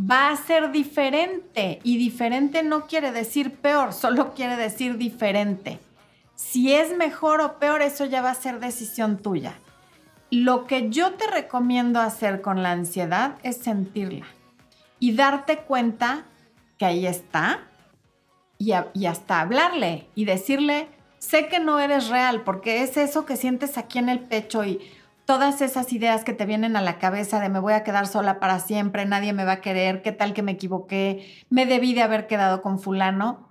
Va 0.00 0.30
a 0.30 0.36
ser 0.36 0.70
diferente. 0.70 1.80
Y 1.82 1.98
diferente 1.98 2.62
no 2.62 2.86
quiere 2.86 3.12
decir 3.12 3.54
peor, 3.56 3.92
solo 3.92 4.34
quiere 4.34 4.56
decir 4.56 4.96
diferente. 4.96 5.80
Si 6.34 6.72
es 6.72 6.96
mejor 6.96 7.40
o 7.40 7.58
peor, 7.58 7.82
eso 7.82 8.06
ya 8.06 8.22
va 8.22 8.30
a 8.30 8.34
ser 8.34 8.60
decisión 8.60 9.18
tuya. 9.18 9.54
Lo 10.30 10.66
que 10.66 10.88
yo 10.90 11.14
te 11.14 11.26
recomiendo 11.26 12.00
hacer 12.00 12.40
con 12.40 12.62
la 12.62 12.70
ansiedad 12.70 13.36
es 13.42 13.56
sentirla 13.56 14.26
y 15.00 15.16
darte 15.16 15.58
cuenta 15.58 16.24
que 16.78 16.84
ahí 16.84 17.06
está 17.06 17.66
y, 18.58 18.72
hasta 18.72 19.40
hablarle 19.40 20.06
y 20.14 20.26
decirle, 20.26 20.88
sé 21.18 21.48
que 21.48 21.58
no 21.58 21.80
eres 21.80 22.08
real 22.08 22.42
porque 22.42 22.82
es 22.82 22.96
eso 22.96 23.26
que 23.26 23.36
sientes 23.36 23.76
aquí 23.76 23.98
en 23.98 24.08
el 24.08 24.20
pecho 24.20 24.64
y 24.64 24.80
todas 25.30 25.60
esas 25.60 25.92
ideas 25.92 26.24
que 26.24 26.32
te 26.32 26.44
vienen 26.44 26.74
a 26.74 26.82
la 26.82 26.98
cabeza 26.98 27.38
de 27.38 27.48
me 27.48 27.60
voy 27.60 27.74
a 27.74 27.84
quedar 27.84 28.08
sola 28.08 28.40
para 28.40 28.58
siempre, 28.58 29.06
nadie 29.06 29.32
me 29.32 29.44
va 29.44 29.52
a 29.52 29.60
querer, 29.60 30.02
qué 30.02 30.10
tal 30.10 30.34
que 30.34 30.42
me 30.42 30.50
equivoqué, 30.50 31.44
me 31.50 31.66
debí 31.66 31.94
de 31.94 32.02
haber 32.02 32.26
quedado 32.26 32.62
con 32.62 32.80
fulano. 32.80 33.48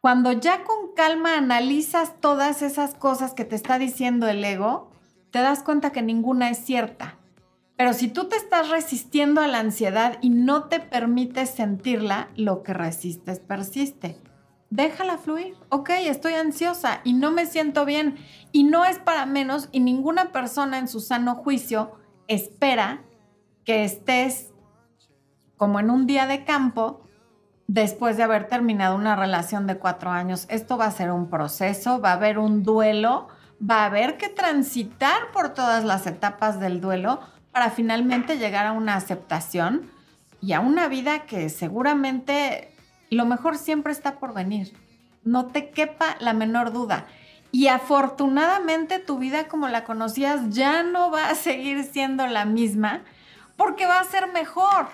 Cuando 0.00 0.32
ya 0.32 0.64
con 0.64 0.92
calma 0.96 1.38
analizas 1.38 2.20
todas 2.20 2.62
esas 2.62 2.96
cosas 2.96 3.32
que 3.32 3.44
te 3.44 3.54
está 3.54 3.78
diciendo 3.78 4.26
el 4.26 4.44
ego, 4.44 4.90
te 5.30 5.38
das 5.38 5.62
cuenta 5.62 5.92
que 5.92 6.02
ninguna 6.02 6.50
es 6.50 6.58
cierta. 6.58 7.16
Pero 7.76 7.92
si 7.92 8.08
tú 8.08 8.24
te 8.24 8.34
estás 8.34 8.70
resistiendo 8.70 9.40
a 9.40 9.46
la 9.46 9.60
ansiedad 9.60 10.18
y 10.20 10.30
no 10.30 10.64
te 10.64 10.80
permites 10.80 11.48
sentirla, 11.48 12.30
lo 12.34 12.64
que 12.64 12.74
resistes 12.74 13.38
persiste. 13.38 14.18
Déjala 14.74 15.18
fluir. 15.18 15.56
Ok, 15.68 15.90
estoy 15.90 16.34
ansiosa 16.34 17.00
y 17.04 17.12
no 17.12 17.30
me 17.30 17.46
siento 17.46 17.84
bien. 17.84 18.16
Y 18.50 18.64
no 18.64 18.84
es 18.84 18.98
para 18.98 19.24
menos 19.24 19.68
y 19.70 19.78
ninguna 19.78 20.32
persona 20.32 20.78
en 20.78 20.88
su 20.88 20.98
sano 20.98 21.36
juicio 21.36 21.92
espera 22.26 23.02
que 23.64 23.84
estés 23.84 24.52
como 25.56 25.78
en 25.78 25.90
un 25.90 26.08
día 26.08 26.26
de 26.26 26.44
campo 26.44 27.02
después 27.68 28.16
de 28.16 28.24
haber 28.24 28.48
terminado 28.48 28.96
una 28.96 29.14
relación 29.14 29.68
de 29.68 29.78
cuatro 29.78 30.10
años. 30.10 30.46
Esto 30.50 30.76
va 30.76 30.86
a 30.86 30.90
ser 30.90 31.12
un 31.12 31.30
proceso, 31.30 32.00
va 32.00 32.10
a 32.10 32.14
haber 32.14 32.38
un 32.38 32.64
duelo, 32.64 33.28
va 33.58 33.82
a 33.82 33.86
haber 33.86 34.16
que 34.16 34.28
transitar 34.28 35.30
por 35.32 35.54
todas 35.54 35.84
las 35.84 36.08
etapas 36.08 36.58
del 36.58 36.80
duelo 36.80 37.20
para 37.52 37.70
finalmente 37.70 38.38
llegar 38.38 38.66
a 38.66 38.72
una 38.72 38.96
aceptación 38.96 39.88
y 40.40 40.52
a 40.52 40.58
una 40.58 40.88
vida 40.88 41.26
que 41.26 41.48
seguramente 41.48 42.73
lo 43.10 43.24
mejor 43.26 43.56
siempre 43.56 43.92
está 43.92 44.18
por 44.18 44.34
venir. 44.34 44.72
No 45.24 45.46
te 45.46 45.70
quepa 45.70 46.16
la 46.20 46.32
menor 46.32 46.72
duda. 46.72 47.06
Y 47.50 47.68
afortunadamente 47.68 48.98
tu 48.98 49.18
vida 49.18 49.46
como 49.46 49.68
la 49.68 49.84
conocías 49.84 50.50
ya 50.50 50.82
no 50.82 51.10
va 51.10 51.28
a 51.30 51.34
seguir 51.34 51.84
siendo 51.84 52.26
la 52.26 52.44
misma 52.44 53.02
porque 53.56 53.86
va 53.86 54.00
a 54.00 54.04
ser 54.04 54.32
mejor. 54.32 54.88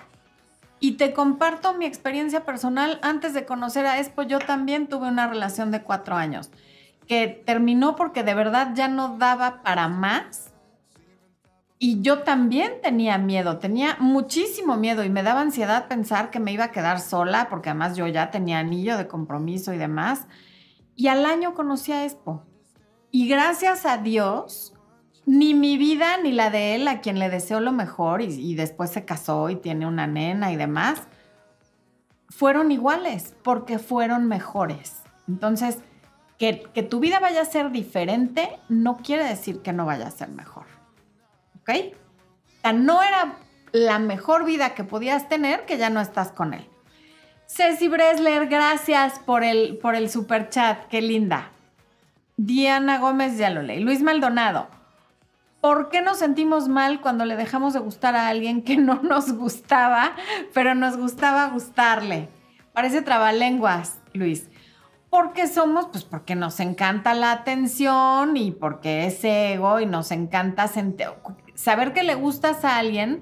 Y 0.78 0.92
te 0.92 1.12
comparto 1.12 1.74
mi 1.74 1.86
experiencia 1.86 2.44
personal. 2.44 2.98
Antes 3.02 3.34
de 3.34 3.44
conocer 3.44 3.86
a 3.86 3.98
Expo, 3.98 4.22
yo 4.22 4.38
también 4.38 4.88
tuve 4.88 5.08
una 5.08 5.26
relación 5.26 5.70
de 5.70 5.82
cuatro 5.82 6.16
años 6.16 6.50
que 7.06 7.42
terminó 7.44 7.96
porque 7.96 8.22
de 8.22 8.34
verdad 8.34 8.72
ya 8.74 8.88
no 8.88 9.16
daba 9.18 9.62
para 9.62 9.88
más. 9.88 10.49
Y 11.82 12.02
yo 12.02 12.24
también 12.24 12.72
tenía 12.82 13.16
miedo, 13.16 13.56
tenía 13.56 13.96
muchísimo 14.00 14.76
miedo 14.76 15.02
y 15.02 15.08
me 15.08 15.22
daba 15.22 15.40
ansiedad 15.40 15.88
pensar 15.88 16.30
que 16.30 16.38
me 16.38 16.52
iba 16.52 16.64
a 16.64 16.72
quedar 16.72 17.00
sola, 17.00 17.48
porque 17.48 17.70
además 17.70 17.96
yo 17.96 18.06
ya 18.06 18.30
tenía 18.30 18.58
anillo 18.58 18.98
de 18.98 19.08
compromiso 19.08 19.72
y 19.72 19.78
demás. 19.78 20.26
Y 20.94 21.08
al 21.08 21.24
año 21.24 21.54
conocí 21.54 21.90
a 21.92 22.04
Expo. 22.04 22.44
Y 23.10 23.28
gracias 23.28 23.86
a 23.86 23.96
Dios, 23.96 24.74
ni 25.24 25.54
mi 25.54 25.78
vida 25.78 26.18
ni 26.22 26.32
la 26.32 26.50
de 26.50 26.74
él, 26.74 26.86
a 26.86 27.00
quien 27.00 27.18
le 27.18 27.30
deseo 27.30 27.60
lo 27.60 27.72
mejor 27.72 28.20
y, 28.20 28.54
después 28.56 28.90
se 28.90 29.06
casó 29.06 29.48
y 29.48 29.56
tiene 29.56 29.86
una 29.86 30.06
nena 30.06 30.52
y 30.52 30.56
demás, 30.56 31.00
fueron 32.28 32.72
iguales 32.72 33.34
porque 33.42 33.78
fueron 33.78 34.28
mejores. 34.28 35.00
Entonces, 35.26 35.78
que, 36.36 36.62
que, 36.74 36.82
tu 36.82 37.00
vida 37.00 37.20
vaya 37.20 37.40
a 37.40 37.46
ser 37.46 37.70
diferente 37.70 38.58
no 38.68 38.98
quiere 38.98 39.24
decir 39.24 39.62
que 39.62 39.72
no 39.72 39.86
vaya 39.86 40.08
a 40.08 40.10
ser 40.10 40.28
mejor. 40.28 40.69
¿Ok? 41.60 41.70
O 41.70 42.60
sea, 42.62 42.72
no 42.72 43.02
era 43.02 43.36
la 43.72 43.98
mejor 43.98 44.44
vida 44.44 44.74
que 44.74 44.84
podías 44.84 45.28
tener 45.28 45.64
que 45.64 45.78
ya 45.78 45.90
no 45.90 46.00
estás 46.00 46.32
con 46.32 46.54
él. 46.54 46.66
Ceci 47.46 47.88
Bresler, 47.88 48.46
gracias 48.46 49.18
por 49.18 49.42
el, 49.42 49.78
por 49.78 49.94
el 49.94 50.08
super 50.08 50.50
chat, 50.50 50.86
qué 50.88 51.00
linda. 51.00 51.50
Diana 52.36 52.98
Gómez, 52.98 53.36
ya 53.38 53.50
lo 53.50 53.62
leí. 53.62 53.80
Luis 53.80 54.02
Maldonado, 54.02 54.68
¿por 55.60 55.88
qué 55.88 56.00
nos 56.00 56.18
sentimos 56.18 56.68
mal 56.68 57.00
cuando 57.00 57.24
le 57.24 57.36
dejamos 57.36 57.74
de 57.74 57.80
gustar 57.80 58.14
a 58.14 58.28
alguien 58.28 58.62
que 58.62 58.76
no 58.76 58.94
nos 59.02 59.32
gustaba, 59.32 60.12
pero 60.54 60.74
nos 60.74 60.96
gustaba 60.96 61.48
gustarle? 61.48 62.28
Parece 62.72 63.02
trabalenguas, 63.02 63.98
Luis. 64.12 64.48
Porque 65.10 65.48
somos, 65.48 65.88
pues 65.88 66.04
porque 66.04 66.36
nos 66.36 66.60
encanta 66.60 67.14
la 67.14 67.32
atención 67.32 68.36
y 68.36 68.52
porque 68.52 69.06
es 69.06 69.24
ego 69.24 69.80
y 69.80 69.86
nos 69.86 70.12
encanta 70.12 70.68
saber 71.60 71.92
que 71.92 72.02
le 72.02 72.14
gustas 72.14 72.64
a 72.64 72.78
alguien 72.78 73.20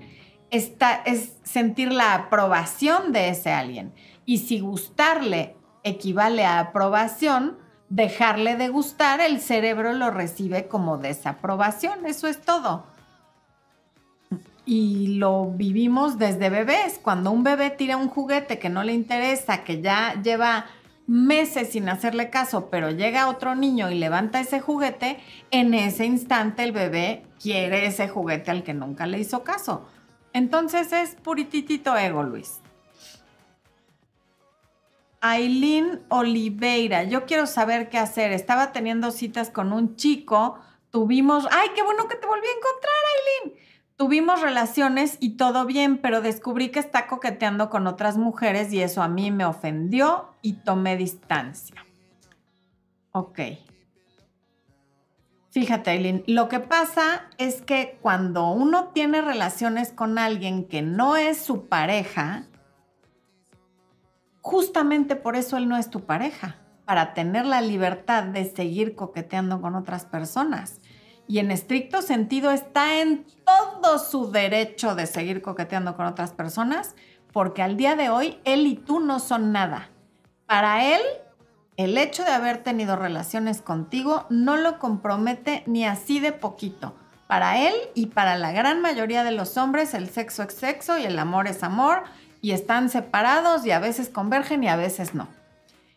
está, 0.50 1.02
es 1.04 1.33
sentir 1.42 1.92
la 1.92 2.14
aprobación 2.14 3.11
de 3.12 3.30
ese 3.30 3.52
alguien. 3.52 3.92
Y 4.26 4.38
si 4.38 4.61
gustarle 4.61 5.57
equivale 5.83 6.45
a 6.45 6.61
aprobación, 6.61 7.59
dejarle 7.88 8.57
de 8.57 8.68
gustar, 8.68 9.21
el 9.21 9.40
cerebro 9.40 9.92
lo 9.92 10.11
recibe 10.11 10.68
como 10.68 10.99
desaprobación. 10.99 12.07
Eso 12.07 12.28
es 12.28 12.40
todo. 12.40 12.87
Y 14.64 15.16
lo 15.16 15.46
vivimos 15.46 16.16
desde 16.18 16.48
bebés. 16.48 17.01
Cuando 17.03 17.33
un 17.33 17.42
bebé 17.42 17.70
tira 17.70 17.96
un 17.96 18.09
juguete 18.09 18.61
que 18.61 18.68
no 18.68 18.85
le 18.85 18.92
interesa, 18.92 19.64
que 19.64 19.81
ya 19.81 20.14
lleva 20.22 20.66
meses 21.09 21.73
sin 21.73 21.88
hacerle 21.88 22.31
caso, 22.31 22.68
pero 22.71 22.90
llega 22.90 23.29
otro 23.29 23.55
niño 23.55 23.90
y 23.90 23.99
levanta 23.99 24.40
ese 24.40 24.61
juguete, 24.61 25.18
en 25.51 25.75
ese 25.75 26.05
instante 26.05 26.62
el 26.62 26.73
bebé 26.73 27.25
quiere 27.40 27.87
ese 27.87 28.09
juguete 28.09 28.51
al 28.51 28.62
que 28.62 28.75
nunca 28.75 29.07
le 29.07 29.18
hizo 29.18 29.42
caso. 29.42 29.88
Entonces 30.35 30.92
es 30.92 31.16
purititito 31.16 31.97
ego, 31.97 32.23
Luis. 32.23 32.61
Aileen 35.21 36.03
Oliveira, 36.11 37.03
yo 37.03 37.25
quiero 37.25 37.47
saber 37.47 37.88
qué 37.88 37.99
hacer. 37.99 38.31
Estaba 38.31 38.73
teniendo 38.73 39.11
citas 39.11 39.51
con 39.51 39.73
un 39.73 39.97
chico, 39.97 40.59
tuvimos, 40.90 41.49
ay, 41.51 41.71
qué 41.75 41.83
bueno 41.83 42.07
que 42.07 42.16
te 42.16 42.27
volví 42.27 42.47
a 42.47 42.51
encontrar, 42.51 42.92
Aileen. 43.16 43.67
Tuvimos 43.98 44.40
relaciones 44.40 45.18
y 45.20 45.37
todo 45.37 45.66
bien, 45.66 45.98
pero 45.98 46.22
descubrí 46.22 46.70
que 46.70 46.78
está 46.78 47.06
coqueteando 47.06 47.68
con 47.68 47.87
otras 47.87 48.16
mujeres 48.16 48.72
y 48.72 48.80
eso 48.80 49.02
a 49.02 49.08
mí 49.08 49.30
me 49.30 49.44
ofendió 49.44 50.30
y 50.40 50.54
tomé 50.54 50.96
distancia. 50.96 51.84
Ok. 53.12 53.40
Fíjate, 55.50 55.90
Aileen, 55.90 56.24
lo 56.26 56.48
que 56.48 56.61
pasa 56.61 57.28
es 57.37 57.61
que 57.61 57.98
cuando 58.00 58.48
uno 58.50 58.88
tiene 58.94 59.20
relaciones 59.20 59.92
con 59.92 60.16
alguien 60.16 60.66
que 60.66 60.80
no 60.80 61.16
es 61.16 61.38
su 61.38 61.66
pareja, 61.66 62.48
Justamente 64.48 65.14
por 65.14 65.37
eso 65.37 65.58
él 65.58 65.68
no 65.68 65.76
es 65.76 65.90
tu 65.90 66.06
pareja, 66.06 66.56
para 66.87 67.12
tener 67.12 67.44
la 67.44 67.61
libertad 67.61 68.24
de 68.24 68.46
seguir 68.46 68.94
coqueteando 68.94 69.61
con 69.61 69.74
otras 69.74 70.06
personas. 70.06 70.80
Y 71.28 71.40
en 71.40 71.50
estricto 71.50 72.00
sentido 72.00 72.50
está 72.50 73.00
en 73.00 73.26
todo 73.44 73.98
su 73.98 74.32
derecho 74.32 74.94
de 74.94 75.06
seguir 75.06 75.42
coqueteando 75.42 75.94
con 75.94 76.06
otras 76.06 76.32
personas, 76.32 76.96
porque 77.32 77.62
al 77.62 77.76
día 77.76 77.96
de 77.96 78.08
hoy 78.08 78.38
él 78.44 78.66
y 78.66 78.76
tú 78.76 78.98
no 78.98 79.20
son 79.20 79.52
nada. 79.52 79.90
Para 80.46 80.86
él, 80.86 81.02
el 81.76 81.98
hecho 81.98 82.24
de 82.24 82.30
haber 82.30 82.62
tenido 82.62 82.96
relaciones 82.96 83.60
contigo 83.60 84.24
no 84.30 84.56
lo 84.56 84.78
compromete 84.78 85.62
ni 85.66 85.84
así 85.84 86.18
de 86.18 86.32
poquito. 86.32 86.94
Para 87.26 87.58
él 87.58 87.74
y 87.94 88.06
para 88.06 88.36
la 88.36 88.52
gran 88.52 88.80
mayoría 88.80 89.22
de 89.22 89.32
los 89.32 89.58
hombres, 89.58 89.92
el 89.92 90.08
sexo 90.08 90.42
es 90.42 90.54
sexo 90.54 90.96
y 90.96 91.04
el 91.04 91.18
amor 91.18 91.46
es 91.46 91.62
amor 91.62 92.04
y 92.40 92.52
están 92.52 92.88
separados 92.88 93.66
y 93.66 93.70
a 93.72 93.80
veces 93.80 94.08
convergen 94.08 94.64
y 94.64 94.68
a 94.68 94.76
veces 94.76 95.14
no. 95.14 95.28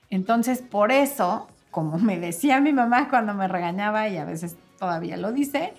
Entonces, 0.10 0.62
por 0.62 0.92
eso, 0.92 1.48
como 1.72 1.98
me 1.98 2.20
decía 2.20 2.60
mi 2.60 2.74
mamá 2.74 3.08
cuando 3.08 3.34
me 3.34 3.48
regañaba 3.48 4.10
y 4.10 4.18
a 4.18 4.26
veces 4.26 4.58
todavía 4.82 5.16
lo 5.16 5.32
dice, 5.32 5.76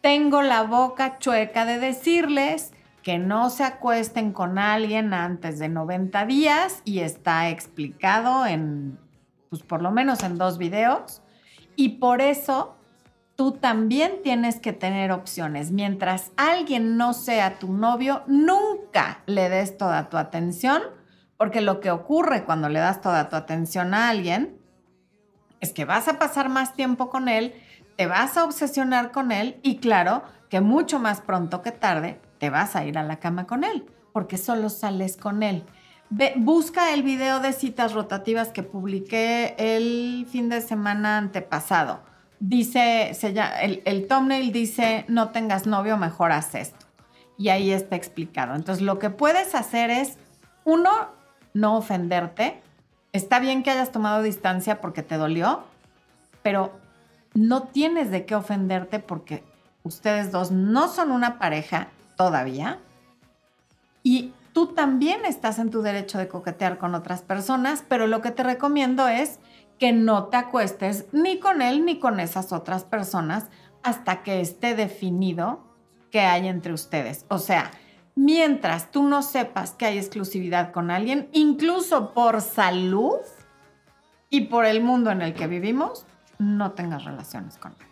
tengo 0.00 0.42
la 0.42 0.64
boca 0.64 1.20
chueca 1.20 1.64
de 1.64 1.78
decirles 1.78 2.72
que 3.04 3.16
no 3.16 3.48
se 3.48 3.62
acuesten 3.62 4.32
con 4.32 4.58
alguien 4.58 5.14
antes 5.14 5.60
de 5.60 5.68
90 5.68 6.26
días 6.26 6.82
y 6.84 6.98
está 6.98 7.48
explicado 7.48 8.44
en, 8.44 8.98
pues 9.50 9.62
por 9.62 9.82
lo 9.82 9.92
menos 9.92 10.24
en 10.24 10.36
dos 10.36 10.58
videos. 10.58 11.22
Y 11.76 12.00
por 12.00 12.20
eso 12.20 12.74
tú 13.36 13.52
también 13.52 14.14
tienes 14.24 14.58
que 14.58 14.72
tener 14.72 15.12
opciones. 15.12 15.70
Mientras 15.70 16.32
alguien 16.36 16.96
no 16.96 17.12
sea 17.12 17.60
tu 17.60 17.72
novio, 17.72 18.24
nunca 18.26 19.22
le 19.26 19.48
des 19.48 19.78
toda 19.78 20.08
tu 20.08 20.16
atención, 20.16 20.82
porque 21.36 21.60
lo 21.60 21.78
que 21.78 21.92
ocurre 21.92 22.42
cuando 22.42 22.68
le 22.68 22.80
das 22.80 23.00
toda 23.00 23.28
tu 23.28 23.36
atención 23.36 23.94
a 23.94 24.08
alguien 24.08 24.58
es 25.60 25.72
que 25.72 25.84
vas 25.84 26.08
a 26.08 26.18
pasar 26.18 26.48
más 26.48 26.74
tiempo 26.74 27.10
con 27.10 27.28
él, 27.28 27.54
te 27.98 28.06
vas 28.06 28.38
a 28.38 28.44
obsesionar 28.44 29.10
con 29.12 29.32
él 29.32 29.58
y 29.62 29.76
claro 29.76 30.22
que 30.48 30.62
mucho 30.62 30.98
más 30.98 31.20
pronto 31.20 31.60
que 31.60 31.72
tarde 31.72 32.18
te 32.38 32.48
vas 32.48 32.76
a 32.76 32.86
ir 32.86 32.96
a 32.96 33.02
la 33.02 33.16
cama 33.16 33.46
con 33.46 33.64
él, 33.64 33.84
porque 34.14 34.38
solo 34.38 34.70
sales 34.70 35.18
con 35.18 35.42
él. 35.42 35.64
busca 36.36 36.94
el 36.94 37.02
video 37.02 37.40
de 37.40 37.52
citas 37.52 37.92
rotativas 37.92 38.48
que 38.48 38.62
publiqué 38.62 39.54
el 39.58 40.26
fin 40.30 40.48
de 40.48 40.62
semana 40.62 41.18
antepasado 41.18 42.08
dice, 42.40 43.10
el, 43.62 43.82
el 43.84 44.06
thumbnail 44.06 44.52
dice, 44.52 45.04
no 45.08 45.30
tengas 45.30 45.66
novio, 45.66 45.96
mejor 45.96 46.32
haz 46.32 46.54
esto. 46.54 46.86
Y 47.36 47.50
ahí 47.50 47.70
está 47.72 47.96
explicado. 47.96 48.54
Entonces, 48.54 48.82
lo 48.82 48.98
que 48.98 49.10
puedes 49.10 49.54
hacer 49.54 49.90
es, 49.90 50.18
uno, 50.64 50.90
no 51.54 51.76
ofenderte. 51.76 52.62
Está 53.12 53.38
bien 53.38 53.62
que 53.62 53.70
hayas 53.70 53.92
tomado 53.92 54.22
distancia 54.22 54.80
porque 54.80 55.02
te 55.02 55.16
dolió, 55.16 55.64
pero 56.42 56.78
no 57.38 57.64
tienes 57.64 58.10
de 58.10 58.26
qué 58.26 58.34
ofenderte 58.34 58.98
porque 58.98 59.44
ustedes 59.82 60.32
dos 60.32 60.50
no 60.50 60.88
son 60.88 61.10
una 61.10 61.38
pareja 61.38 61.88
todavía. 62.16 62.78
Y 64.02 64.32
tú 64.52 64.68
también 64.68 65.24
estás 65.24 65.58
en 65.58 65.70
tu 65.70 65.82
derecho 65.82 66.18
de 66.18 66.28
coquetear 66.28 66.78
con 66.78 66.94
otras 66.94 67.22
personas, 67.22 67.84
pero 67.88 68.06
lo 68.06 68.20
que 68.22 68.30
te 68.30 68.42
recomiendo 68.42 69.08
es 69.08 69.38
que 69.78 69.92
no 69.92 70.24
te 70.24 70.36
acuestes 70.36 71.06
ni 71.12 71.38
con 71.38 71.62
él 71.62 71.84
ni 71.84 71.98
con 71.98 72.18
esas 72.20 72.52
otras 72.52 72.84
personas 72.84 73.46
hasta 73.82 74.22
que 74.22 74.40
esté 74.40 74.74
definido 74.74 75.60
qué 76.10 76.20
hay 76.20 76.48
entre 76.48 76.72
ustedes. 76.72 77.24
O 77.28 77.38
sea, 77.38 77.70
mientras 78.16 78.90
tú 78.90 79.04
no 79.04 79.22
sepas 79.22 79.72
que 79.72 79.86
hay 79.86 79.98
exclusividad 79.98 80.72
con 80.72 80.90
alguien, 80.90 81.28
incluso 81.32 82.12
por 82.12 82.40
salud, 82.40 83.18
y 84.30 84.42
por 84.42 84.66
el 84.66 84.82
mundo 84.82 85.10
en 85.10 85.22
el 85.22 85.34
que 85.34 85.46
vivimos, 85.46 86.06
no 86.38 86.72
tengas 86.72 87.04
relaciones 87.04 87.56
con 87.58 87.72
él. 87.72 87.86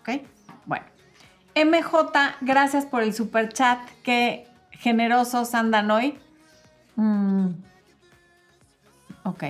¿Ok? 0.00 0.26
Bueno. 0.66 0.86
MJ, 1.54 2.12
gracias 2.40 2.84
por 2.84 3.02
el 3.02 3.14
super 3.14 3.52
chat. 3.52 3.78
Qué 4.02 4.48
generosos 4.72 5.54
andan 5.54 5.90
hoy. 5.90 6.18
Mm. 6.96 7.50
Ok. 9.24 9.44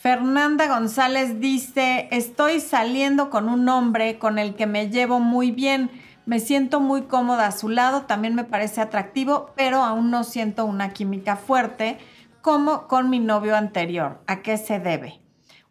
Fernanda 0.00 0.66
González 0.66 1.40
dice, 1.40 2.08
estoy 2.10 2.60
saliendo 2.60 3.28
con 3.28 3.48
un 3.48 3.68
hombre 3.68 4.18
con 4.18 4.38
el 4.38 4.54
que 4.54 4.66
me 4.66 4.88
llevo 4.88 5.20
muy 5.20 5.50
bien. 5.50 5.90
Me 6.24 6.40
siento 6.40 6.80
muy 6.80 7.02
cómoda 7.02 7.46
a 7.46 7.52
su 7.52 7.68
lado, 7.68 8.02
también 8.02 8.34
me 8.34 8.44
parece 8.44 8.80
atractivo, 8.80 9.52
pero 9.56 9.82
aún 9.82 10.10
no 10.10 10.24
siento 10.24 10.64
una 10.64 10.90
química 10.90 11.36
fuerte 11.36 11.98
como 12.40 12.86
con 12.86 13.10
mi 13.10 13.18
novio 13.18 13.56
anterior. 13.56 14.22
¿A 14.26 14.40
qué 14.40 14.56
se 14.56 14.78
debe? 14.78 15.19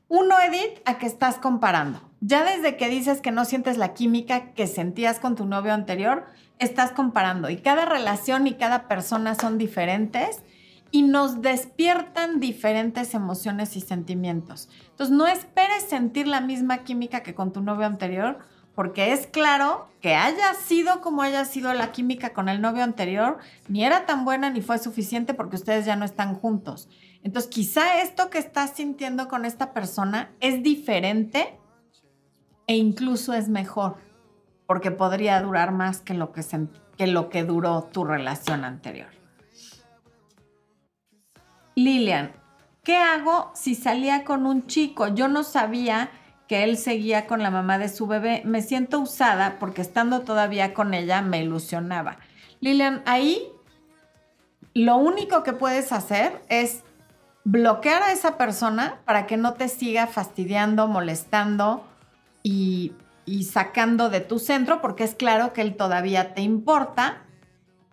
Uno, 0.10 0.40
Edith, 0.40 0.82
a 0.86 0.98
que 0.98 1.06
estás 1.06 1.38
comparando. 1.38 2.02
Ya 2.20 2.44
desde 2.44 2.78
que 2.78 2.90
dices 2.90 3.22
que 3.22 3.32
no 3.32 3.46
sientes 3.46 3.78
la 3.78 3.94
química 3.94 4.54
que 4.54 4.66
sentías 4.66 5.20
con 5.20 5.36
tu 5.36 5.46
novio 5.46 5.72
anterior, 5.72 6.26
estás 6.58 6.90
comparando. 6.90 7.52
Y 7.52 7.58
cada 7.58 7.86
relación 7.86 8.48
y 8.48 8.56
cada 8.56 8.88
persona 8.88 9.36
son 9.36 9.60
diferentes 9.60 10.42
y 10.90 11.04
nos 11.04 11.44
despiertan 11.44 12.40
diferentes 12.40 13.14
emociones 13.14 13.76
y 13.76 13.82
sentimientos. 13.82 14.68
Entonces, 14.90 15.16
no 15.16 15.28
esperes 15.28 15.84
sentir 15.84 16.28
la 16.28 16.42
misma 16.42 16.80
química 16.80 17.22
que 17.22 17.36
con 17.36 17.54
tu 17.54 17.62
novio 17.62 17.86
anterior, 17.86 18.40
porque 18.74 19.14
es 19.14 19.28
claro 19.28 19.90
que 20.02 20.16
haya 20.16 20.56
sido 20.56 21.02
como 21.02 21.22
haya 21.22 21.46
sido 21.46 21.72
la 21.74 21.92
química 21.92 22.34
con 22.34 22.50
el 22.50 22.62
novio 22.62 22.84
anterior, 22.84 23.38
ni 23.68 23.86
era 23.86 24.08
tan 24.08 24.26
buena 24.26 24.50
ni 24.50 24.62
fue 24.62 24.80
suficiente 24.80 25.36
porque 25.36 25.58
ustedes 25.58 25.86
ya 25.86 25.96
no 25.96 26.06
están 26.06 26.34
juntos. 26.34 26.90
Entonces, 27.24 27.50
quizá 27.50 28.02
esto 28.02 28.30
que 28.30 28.38
estás 28.38 28.72
sintiendo 28.76 29.28
con 29.28 29.46
esta 29.46 29.74
persona 29.74 30.32
es 30.40 30.64
diferente 30.64 31.58
e 32.68 32.76
incluso 32.76 33.34
es 33.34 33.50
mejor, 33.50 33.98
porque 34.66 34.92
podría 34.92 35.42
durar 35.42 35.72
más 35.72 36.02
que 36.02 36.14
lo 36.14 36.32
que, 36.32 36.44
que, 36.98 37.08
lo 37.08 37.30
que 37.30 37.44
duró 37.44 37.84
tu 37.92 38.06
relación 38.06 38.64
anterior. 38.64 39.10
Lilian, 41.76 42.32
¿qué 42.84 42.96
hago 42.96 43.52
si 43.54 43.76
salía 43.76 44.24
con 44.24 44.46
un 44.46 44.68
chico? 44.68 45.08
Yo 45.08 45.28
no 45.28 45.44
sabía 45.44 46.12
que 46.48 46.64
él 46.64 46.78
seguía 46.78 47.28
con 47.28 47.44
la 47.44 47.52
mamá 47.52 47.78
de 47.78 47.90
su 47.90 48.08
bebé. 48.08 48.42
Me 48.44 48.62
siento 48.62 49.00
usada 49.00 49.60
porque 49.60 49.82
estando 49.82 50.22
todavía 50.22 50.74
con 50.74 50.94
ella 50.94 51.22
me 51.22 51.42
ilusionaba. 51.42 52.18
Lilian, 52.60 53.04
ahí 53.06 53.48
lo 54.74 54.98
único 54.98 55.44
que 55.44 55.54
puedes 55.54 55.92
hacer 55.92 56.42
es 56.50 56.84
bloquear 57.52 58.04
a 58.04 58.12
esa 58.12 58.38
persona 58.38 59.00
para 59.06 59.26
que 59.26 59.36
no 59.36 59.54
te 59.54 59.70
siga 59.70 60.06
fastidiando, 60.06 60.88
molestando 60.88 61.84
y, 62.44 62.94
y 63.26 63.46
sacando 63.46 64.10
de 64.10 64.20
tu 64.20 64.38
centro, 64.38 64.82
porque 64.82 65.04
es 65.04 65.16
claro 65.16 65.52
que 65.52 65.62
él 65.62 65.76
todavía 65.76 66.36
te 66.36 66.42
importa 66.42 67.24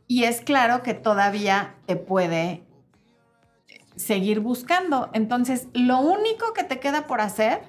y 0.06 0.24
es 0.24 0.42
claro 0.42 0.82
que 0.82 0.92
todavía 0.92 1.74
te 1.86 1.96
puede 1.96 2.64
seguir 3.96 4.40
buscando. 4.40 5.08
Entonces, 5.14 5.68
lo 5.72 6.00
único 6.00 6.52
que 6.52 6.62
te 6.62 6.78
queda 6.78 7.06
por 7.06 7.22
hacer 7.22 7.62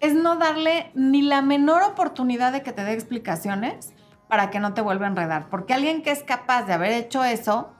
es 0.00 0.12
no 0.12 0.36
darle 0.36 0.90
ni 0.94 1.22
la 1.22 1.40
menor 1.40 1.82
oportunidad 1.82 2.52
de 2.52 2.62
que 2.62 2.72
te 2.72 2.84
dé 2.84 2.92
explicaciones 2.92 3.94
para 4.28 4.50
que 4.50 4.60
no 4.60 4.74
te 4.74 4.82
vuelva 4.82 5.06
a 5.06 5.10
enredar. 5.10 5.48
Porque 5.48 5.72
alguien 5.72 6.02
que 6.02 6.10
es 6.10 6.22
capaz 6.22 6.64
de 6.64 6.74
haber 6.74 6.92
hecho 6.92 7.24
eso, 7.24 7.72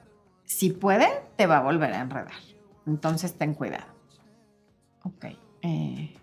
si 0.45 0.71
puede, 0.71 1.09
te 1.37 1.47
va 1.47 1.59
a 1.59 1.63
volver 1.63 1.93
a 1.93 2.01
enredar. 2.01 2.50
Entonces, 2.87 3.35
ten 3.35 3.55
cuidado. 3.55 3.87
Ok. 5.05 5.27
Eh, 5.63 6.15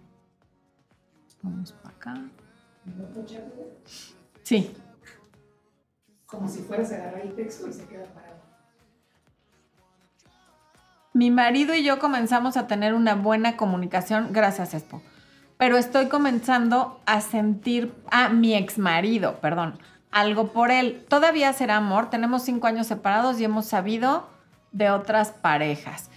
vamos 1.41 1.72
para 1.74 1.96
acá. 1.96 2.15
Sí. 4.43 4.76
Como 6.26 6.48
si 6.48 6.60
fueras 6.62 6.91
a 6.91 6.96
agarrar 6.96 7.22
el 7.22 7.36
texto 7.36 7.67
y 7.67 7.74
se 7.74 7.86
queda 7.86 8.06
parado. 8.06 8.38
Mi 11.13 11.32
marido 11.32 11.74
y 11.74 11.84
yo 11.84 12.00
comenzamos 12.00 12.58
a 12.58 12.67
tener 12.67 12.93
una 12.93 13.15
buena 13.15 13.58
comunicación, 13.58 14.30
gracias 14.32 14.74
Expo. 14.74 15.02
Pero 15.58 15.78
estoy 15.78 16.08
comenzando 16.10 17.02
a 17.08 17.22
sentir 17.22 17.91
a 18.12 18.30
mi 18.30 18.54
ex 18.54 18.78
marido, 18.78 19.39
perdón, 19.41 19.80
algo 20.12 20.52
por 20.52 20.70
él. 20.70 21.04
Todavía 21.10 21.52
será 21.54 21.78
amor, 21.78 22.12
tenemos 22.12 22.43
cinco 22.43 22.67
años 22.67 22.86
separados 22.86 23.39
y 23.39 23.46
hemos 23.46 23.65
sabido 23.65 24.30
de 24.72 24.91
otras 24.91 25.32
parejas. 25.32 26.12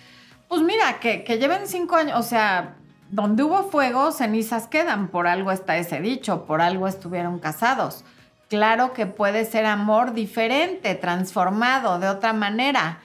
Pues 0.51 0.63
mira, 0.63 0.99
que, 0.99 1.23
lleven 1.39 1.69
cinco 1.69 1.95
años, 1.95 2.19
o 2.19 2.25
sea, 2.25 2.75
donde 3.09 3.45
hubo 3.45 3.71
fuego, 3.71 4.11
cenizas 4.11 4.67
quedan, 4.67 5.07
por 5.07 5.29
algo 5.29 5.53
está 5.53 5.77
ese 5.77 6.01
dicho, 6.01 6.45
por 6.45 6.61
algo 6.61 6.89
estuvieron 6.89 7.39
casados. 7.39 8.05
Claro 8.49 8.93
que 8.93 9.07
puede 9.07 9.45
ser 9.45 9.65
amor 9.65 10.13
diferente, 10.13 10.97
transformado 10.97 12.01
de 12.01 12.09
otra 12.09 12.33
manera 12.33 12.99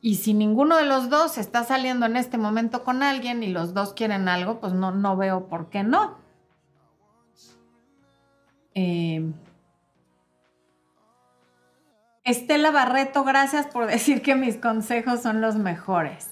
y 0.00 0.18
si 0.18 0.32
ninguno 0.32 0.76
de 0.76 0.84
los 0.84 1.10
dos 1.10 1.38
está 1.38 1.64
saliendo 1.64 2.06
en 2.06 2.16
este 2.16 2.38
momento 2.38 2.84
con 2.84 3.02
alguien 3.02 3.42
y 3.42 3.48
los 3.48 3.74
dos 3.74 3.94
quieren 3.94 4.28
algo, 4.28 4.60
pues 4.60 4.72
no, 4.72 4.92
no 4.92 5.16
veo 5.16 5.48
por 5.48 5.70
qué 5.70 5.82
no. 5.82 6.18
Eh, 8.76 9.28
Estela 12.22 12.70
Barreto, 12.70 13.24
gracias 13.24 13.66
por 13.66 13.86
decir 13.88 14.22
que 14.22 14.36
mis 14.36 14.56
consejos 14.56 15.20
son 15.20 15.40
los 15.40 15.56
mejores. 15.56 16.31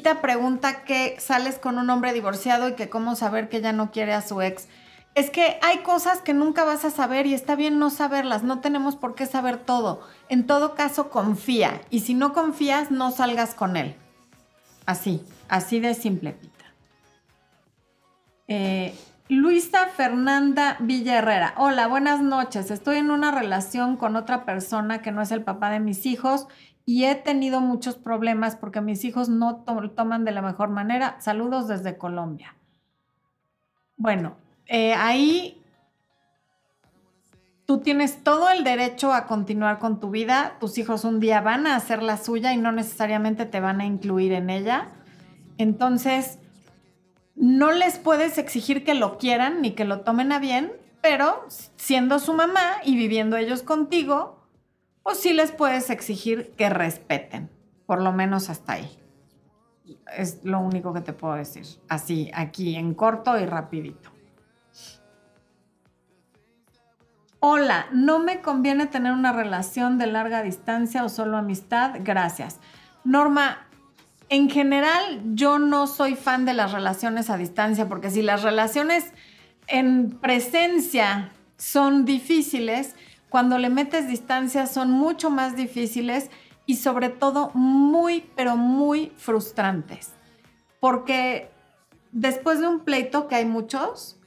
Pita 0.00 0.22
pregunta 0.22 0.82
que 0.84 1.20
sales 1.20 1.58
con 1.58 1.76
un 1.76 1.90
hombre 1.90 2.14
divorciado 2.14 2.70
y 2.70 2.72
que 2.72 2.88
cómo 2.88 3.16
saber 3.16 3.50
que 3.50 3.60
ya 3.60 3.74
no 3.74 3.90
quiere 3.90 4.14
a 4.14 4.22
su 4.22 4.40
ex. 4.40 4.66
Es 5.14 5.28
que 5.28 5.58
hay 5.60 5.80
cosas 5.80 6.22
que 6.22 6.32
nunca 6.32 6.64
vas 6.64 6.86
a 6.86 6.90
saber 6.90 7.26
y 7.26 7.34
está 7.34 7.54
bien 7.54 7.78
no 7.78 7.90
saberlas, 7.90 8.42
no 8.42 8.60
tenemos 8.60 8.96
por 8.96 9.14
qué 9.14 9.26
saber 9.26 9.58
todo. 9.58 10.00
En 10.30 10.46
todo 10.46 10.74
caso, 10.74 11.10
confía 11.10 11.82
y 11.90 12.00
si 12.00 12.14
no 12.14 12.32
confías, 12.32 12.90
no 12.90 13.10
salgas 13.10 13.52
con 13.52 13.76
él. 13.76 13.94
Así, 14.86 15.22
así 15.50 15.80
de 15.80 15.92
simple, 15.92 16.32
Pita. 16.32 16.64
Eh, 18.48 18.94
Luisa 19.28 19.88
Fernanda 19.88 20.78
Villa 20.80 21.18
Herrera. 21.18 21.52
Hola, 21.58 21.88
buenas 21.88 22.22
noches. 22.22 22.70
Estoy 22.70 22.96
en 22.96 23.10
una 23.10 23.32
relación 23.32 23.98
con 23.98 24.16
otra 24.16 24.46
persona 24.46 25.02
que 25.02 25.12
no 25.12 25.20
es 25.20 25.30
el 25.30 25.44
papá 25.44 25.68
de 25.68 25.78
mis 25.78 26.06
hijos 26.06 26.46
y 26.84 27.04
he 27.04 27.14
tenido 27.14 27.60
muchos 27.60 27.96
problemas 27.96 28.56
porque 28.56 28.80
mis 28.80 29.04
hijos 29.04 29.28
no 29.28 29.64
toman 29.64 30.24
de 30.24 30.32
la 30.32 30.42
mejor 30.42 30.70
manera. 30.70 31.16
Saludos 31.20 31.68
desde 31.68 31.98
Colombia. 31.98 32.56
Bueno, 33.96 34.36
eh, 34.66 34.94
ahí 34.94 35.62
tú 37.66 37.78
tienes 37.78 38.24
todo 38.24 38.50
el 38.50 38.64
derecho 38.64 39.12
a 39.12 39.26
continuar 39.26 39.78
con 39.78 40.00
tu 40.00 40.10
vida. 40.10 40.56
Tus 40.58 40.78
hijos 40.78 41.04
un 41.04 41.20
día 41.20 41.40
van 41.40 41.66
a 41.66 41.76
hacer 41.76 42.02
la 42.02 42.16
suya 42.16 42.52
y 42.52 42.56
no 42.56 42.72
necesariamente 42.72 43.46
te 43.46 43.60
van 43.60 43.80
a 43.80 43.86
incluir 43.86 44.32
en 44.32 44.50
ella. 44.50 44.88
Entonces, 45.58 46.38
no 47.36 47.70
les 47.70 47.98
puedes 47.98 48.38
exigir 48.38 48.84
que 48.84 48.94
lo 48.94 49.18
quieran 49.18 49.62
ni 49.62 49.72
que 49.72 49.84
lo 49.84 50.00
tomen 50.00 50.32
a 50.32 50.38
bien, 50.38 50.72
pero 51.00 51.46
siendo 51.76 52.18
su 52.18 52.34
mamá 52.34 52.78
y 52.84 52.96
viviendo 52.96 53.36
ellos 53.36 53.62
contigo, 53.62 54.39
pues 55.02 55.18
sí 55.18 55.32
les 55.32 55.52
puedes 55.52 55.90
exigir 55.90 56.52
que 56.56 56.68
respeten, 56.68 57.50
por 57.86 58.02
lo 58.02 58.12
menos 58.12 58.50
hasta 58.50 58.74
ahí. 58.74 58.98
Es 60.16 60.44
lo 60.44 60.60
único 60.60 60.92
que 60.92 61.00
te 61.00 61.12
puedo 61.12 61.34
decir, 61.34 61.66
así, 61.88 62.30
aquí 62.34 62.76
en 62.76 62.94
corto 62.94 63.38
y 63.38 63.46
rapidito. 63.46 64.10
Hola, 67.42 67.86
no 67.90 68.18
me 68.18 68.42
conviene 68.42 68.86
tener 68.86 69.12
una 69.12 69.32
relación 69.32 69.96
de 69.96 70.06
larga 70.06 70.42
distancia 70.42 71.04
o 71.04 71.08
solo 71.08 71.38
amistad. 71.38 71.94
Gracias. 72.00 72.60
Norma, 73.02 73.66
en 74.28 74.50
general 74.50 75.22
yo 75.34 75.58
no 75.58 75.86
soy 75.86 76.16
fan 76.16 76.44
de 76.44 76.52
las 76.52 76.72
relaciones 76.72 77.30
a 77.30 77.38
distancia 77.38 77.88
porque 77.88 78.10
si 78.10 78.20
las 78.20 78.42
relaciones 78.42 79.12
en 79.68 80.10
presencia 80.10 81.32
son 81.56 82.04
difíciles, 82.04 82.94
cuando 83.30 83.56
le 83.56 83.70
metes 83.70 84.08
distancia 84.08 84.66
son 84.66 84.90
mucho 84.90 85.30
más 85.30 85.56
difíciles 85.56 86.30
y 86.66 86.76
sobre 86.76 87.08
todo 87.08 87.50
muy, 87.54 88.28
pero 88.36 88.56
muy 88.56 89.12
frustrantes. 89.16 90.12
Porque 90.80 91.50
después 92.12 92.60
de 92.60 92.68
un 92.68 92.80
pleito, 92.80 93.28
que 93.28 93.36
hay 93.36 93.44
muchos, 93.44 94.18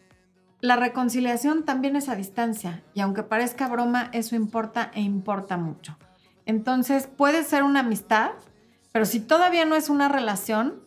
la 0.62 0.78
reconciliación 0.78 1.63
también 1.63 1.98
es 1.98 2.08
a 2.08 2.16
distancia 2.16 2.84
y 2.94 3.02
aunque 3.02 3.24
parezca 3.24 3.68
broma, 3.68 4.10
eso 4.13 4.36
importa 4.36 4.92
e 4.94 5.02
importa 5.02 5.58
mucho. 5.58 5.98
Entonces 6.46 7.08
puede 7.08 7.44
ser 7.44 7.63
una 7.63 7.82
amistad, 7.82 8.32
pero 8.94 9.06
si 9.06 9.20
todavía 9.20 9.66
no 9.66 9.76
es 9.76 9.89
una 9.89 10.08
relación, 10.08 10.82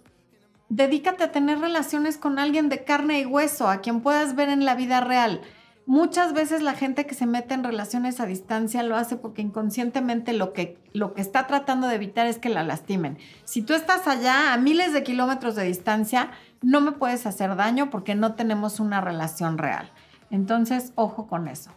dedícate 0.69 1.25
a 1.25 1.33
tener 1.33 1.59
relaciones 1.59 2.17
con 2.17 2.39
alguien 2.39 2.69
de 2.69 2.85
carne 2.85 3.21
y 3.21 3.27
hueso, 3.27 3.69
a 3.69 3.83
quien 3.83 4.01
puedas 4.01 4.35
ver 4.35 4.49
en 4.49 4.65
la 4.65 4.75
vida 4.75 5.01
real. 5.01 5.43
Muchas 5.89 6.33
veces 6.33 6.63
la 6.63 6.75
gente 6.75 7.07
que 7.07 7.15
se 7.15 7.27
mete 7.27 7.55
en 7.55 7.63
relaciones 7.63 8.19
a 8.19 8.27
distancia 8.27 8.83
lo 8.83 8.97
hace 8.97 9.15
porque 9.15 9.41
inconscientemente 9.41 10.33
lo 10.33 10.53
que, 10.53 10.83
lo 10.93 11.15
que 11.15 11.21
está 11.21 11.47
tratando 11.47 11.87
de 11.87 11.95
evitar 11.95 12.27
es 12.27 12.39
que 12.39 12.49
la 12.49 12.65
lastimen. 12.65 13.19
Si 13.45 13.63
tú 13.63 13.73
estás 13.73 14.09
allá 14.09 14.53
a 14.53 14.57
miles 14.57 14.93
de 14.93 15.05
kilómetros 15.05 15.55
de 15.55 15.63
distancia, 15.63 16.33
no 16.61 16.81
me 16.81 16.91
puedes 16.91 17.25
hacer 17.25 17.55
daño 17.55 17.89
porque 17.89 18.17
no 18.17 18.35
tenemos 18.35 18.81
una 18.81 19.01
relación 19.01 19.59
real. 19.59 19.93
Entonces, 20.33 20.93
ojo 20.97 21.29
con 21.29 21.47
eso. 21.47 21.71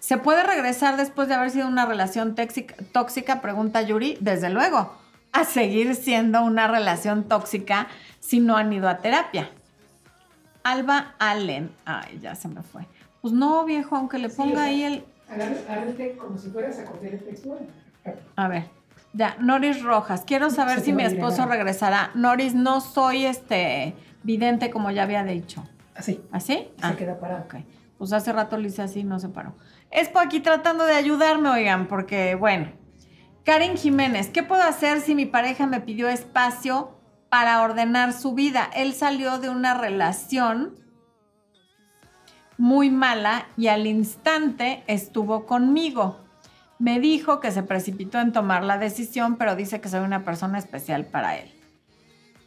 ¿Se 0.00 0.18
puede 0.18 0.42
regresar 0.42 0.96
después 0.96 1.28
de 1.28 1.34
haber 1.34 1.50
sido 1.50 1.68
una 1.68 1.86
relación 1.86 2.34
tóxica? 2.34 3.40
Pregunta 3.40 3.82
Yuri. 3.82 4.18
Desde 4.20 4.50
luego, 4.50 4.92
a 5.30 5.44
seguir 5.44 5.94
siendo 5.94 6.42
una 6.42 6.66
relación 6.66 7.28
tóxica 7.28 7.86
si 8.18 8.40
no 8.40 8.56
han 8.56 8.72
ido 8.72 8.88
a 8.88 8.98
terapia. 8.98 9.48
Alba 10.64 11.14
Allen. 11.18 11.70
Ay, 11.84 12.18
ya 12.20 12.34
se 12.34 12.48
me 12.48 12.62
fue. 12.62 12.86
Pues 13.20 13.32
no, 13.32 13.64
viejo, 13.64 13.96
aunque 13.96 14.18
le 14.18 14.28
ponga 14.28 14.64
ahí 14.64 14.82
el. 14.82 15.04
Agárrate 15.28 16.16
como 16.16 16.36
si 16.36 16.50
fueras 16.50 16.78
a 16.78 16.84
coger 16.84 17.14
el 17.14 17.24
texto. 17.24 17.58
A 18.36 18.48
ver. 18.48 18.64
Ya, 19.14 19.36
Noris 19.40 19.82
Rojas. 19.82 20.24
Quiero 20.26 20.50
saber 20.50 20.80
si 20.80 20.92
mi 20.92 21.04
esposo 21.04 21.46
regresará. 21.46 22.10
Noris, 22.14 22.54
no 22.54 22.80
soy 22.80 23.26
este 23.26 23.94
vidente 24.22 24.70
como 24.70 24.90
ya 24.90 25.02
había 25.02 25.22
dicho. 25.24 25.64
Así. 25.94 26.20
¿Así? 26.32 26.68
Se 26.78 26.86
ah, 26.86 26.96
queda 26.96 27.20
parado. 27.20 27.44
Ok. 27.44 27.56
Pues 27.98 28.12
hace 28.12 28.32
rato 28.32 28.56
le 28.56 28.68
hice 28.68 28.82
así 28.82 29.04
no 29.04 29.18
se 29.20 29.28
paró. 29.28 29.54
Es 29.90 30.08
por 30.08 30.22
aquí 30.22 30.40
tratando 30.40 30.84
de 30.84 30.94
ayudarme, 30.94 31.48
oigan, 31.50 31.86
porque 31.86 32.34
bueno. 32.34 32.72
Karen 33.44 33.76
Jiménez, 33.76 34.28
¿qué 34.28 34.42
puedo 34.42 34.62
hacer 34.62 35.00
si 35.00 35.14
mi 35.14 35.26
pareja 35.26 35.66
me 35.66 35.80
pidió 35.80 36.08
espacio 36.08 36.96
para 37.32 37.62
ordenar 37.62 38.12
su 38.12 38.34
vida. 38.34 38.68
Él 38.74 38.92
salió 38.92 39.38
de 39.38 39.48
una 39.48 39.72
relación 39.72 40.74
muy 42.58 42.90
mala 42.90 43.46
y 43.56 43.68
al 43.68 43.86
instante 43.86 44.84
estuvo 44.86 45.46
conmigo. 45.46 46.20
Me 46.78 47.00
dijo 47.00 47.40
que 47.40 47.50
se 47.50 47.62
precipitó 47.62 48.20
en 48.20 48.32
tomar 48.32 48.64
la 48.64 48.76
decisión, 48.76 49.36
pero 49.36 49.56
dice 49.56 49.80
que 49.80 49.88
soy 49.88 50.00
una 50.00 50.26
persona 50.26 50.58
especial 50.58 51.06
para 51.06 51.38
él. 51.38 51.50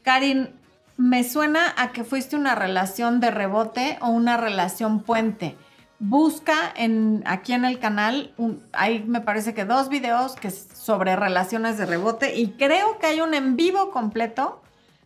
Karin, 0.04 0.50
me 0.98 1.24
suena 1.24 1.74
a 1.78 1.92
que 1.92 2.04
fuiste 2.04 2.36
una 2.36 2.54
relación 2.54 3.20
de 3.20 3.32
rebote 3.32 3.98
o 4.02 4.10
una 4.10 4.38
relación 4.38 5.00
puente. 5.00 5.58
Busca 5.98 6.72
en, 6.76 7.24
aquí 7.26 7.54
en 7.54 7.66
el 7.66 7.80
canal, 7.80 8.36
hay 8.72 9.02
me 9.02 9.22
parece 9.22 9.56
que 9.56 9.66
dos 9.66 9.90
videos 9.90 10.36
que 10.36 10.52
sobre 10.52 11.16
relaciones 11.16 11.80
de 11.80 11.88
rebote 11.88 12.36
y 12.36 12.52
creo 12.52 13.00
que 13.00 13.08
hay 13.08 13.22
un 13.22 13.34
en 13.34 13.56
vivo 13.56 13.90
completo 13.90 14.62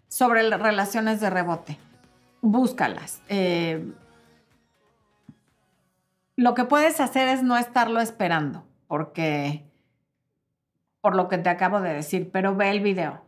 sobre 0.09 0.43
las 0.43 0.59
relaciones 0.59 1.21
de 1.21 1.29
rebote. 1.29 1.77
Búscalas. 2.41 3.21
Eh, 3.29 3.93
lo 6.35 6.53
que 6.55 6.65
puedes 6.65 6.99
hacer 6.99 7.29
es 7.29 7.43
no 7.43 7.57
estarlo 7.57 8.01
esperando, 8.01 8.65
porque 8.87 9.63
por 11.01 11.15
lo 11.15 11.29
que 11.29 11.37
te 11.37 11.49
acabo 11.49 11.79
de 11.79 11.93
decir, 11.93 12.29
pero 12.31 12.55
ve 12.55 12.71
el 12.71 12.81
video. 12.81 13.21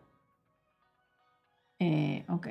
Eh, 1.80 2.26
ok. 2.28 2.48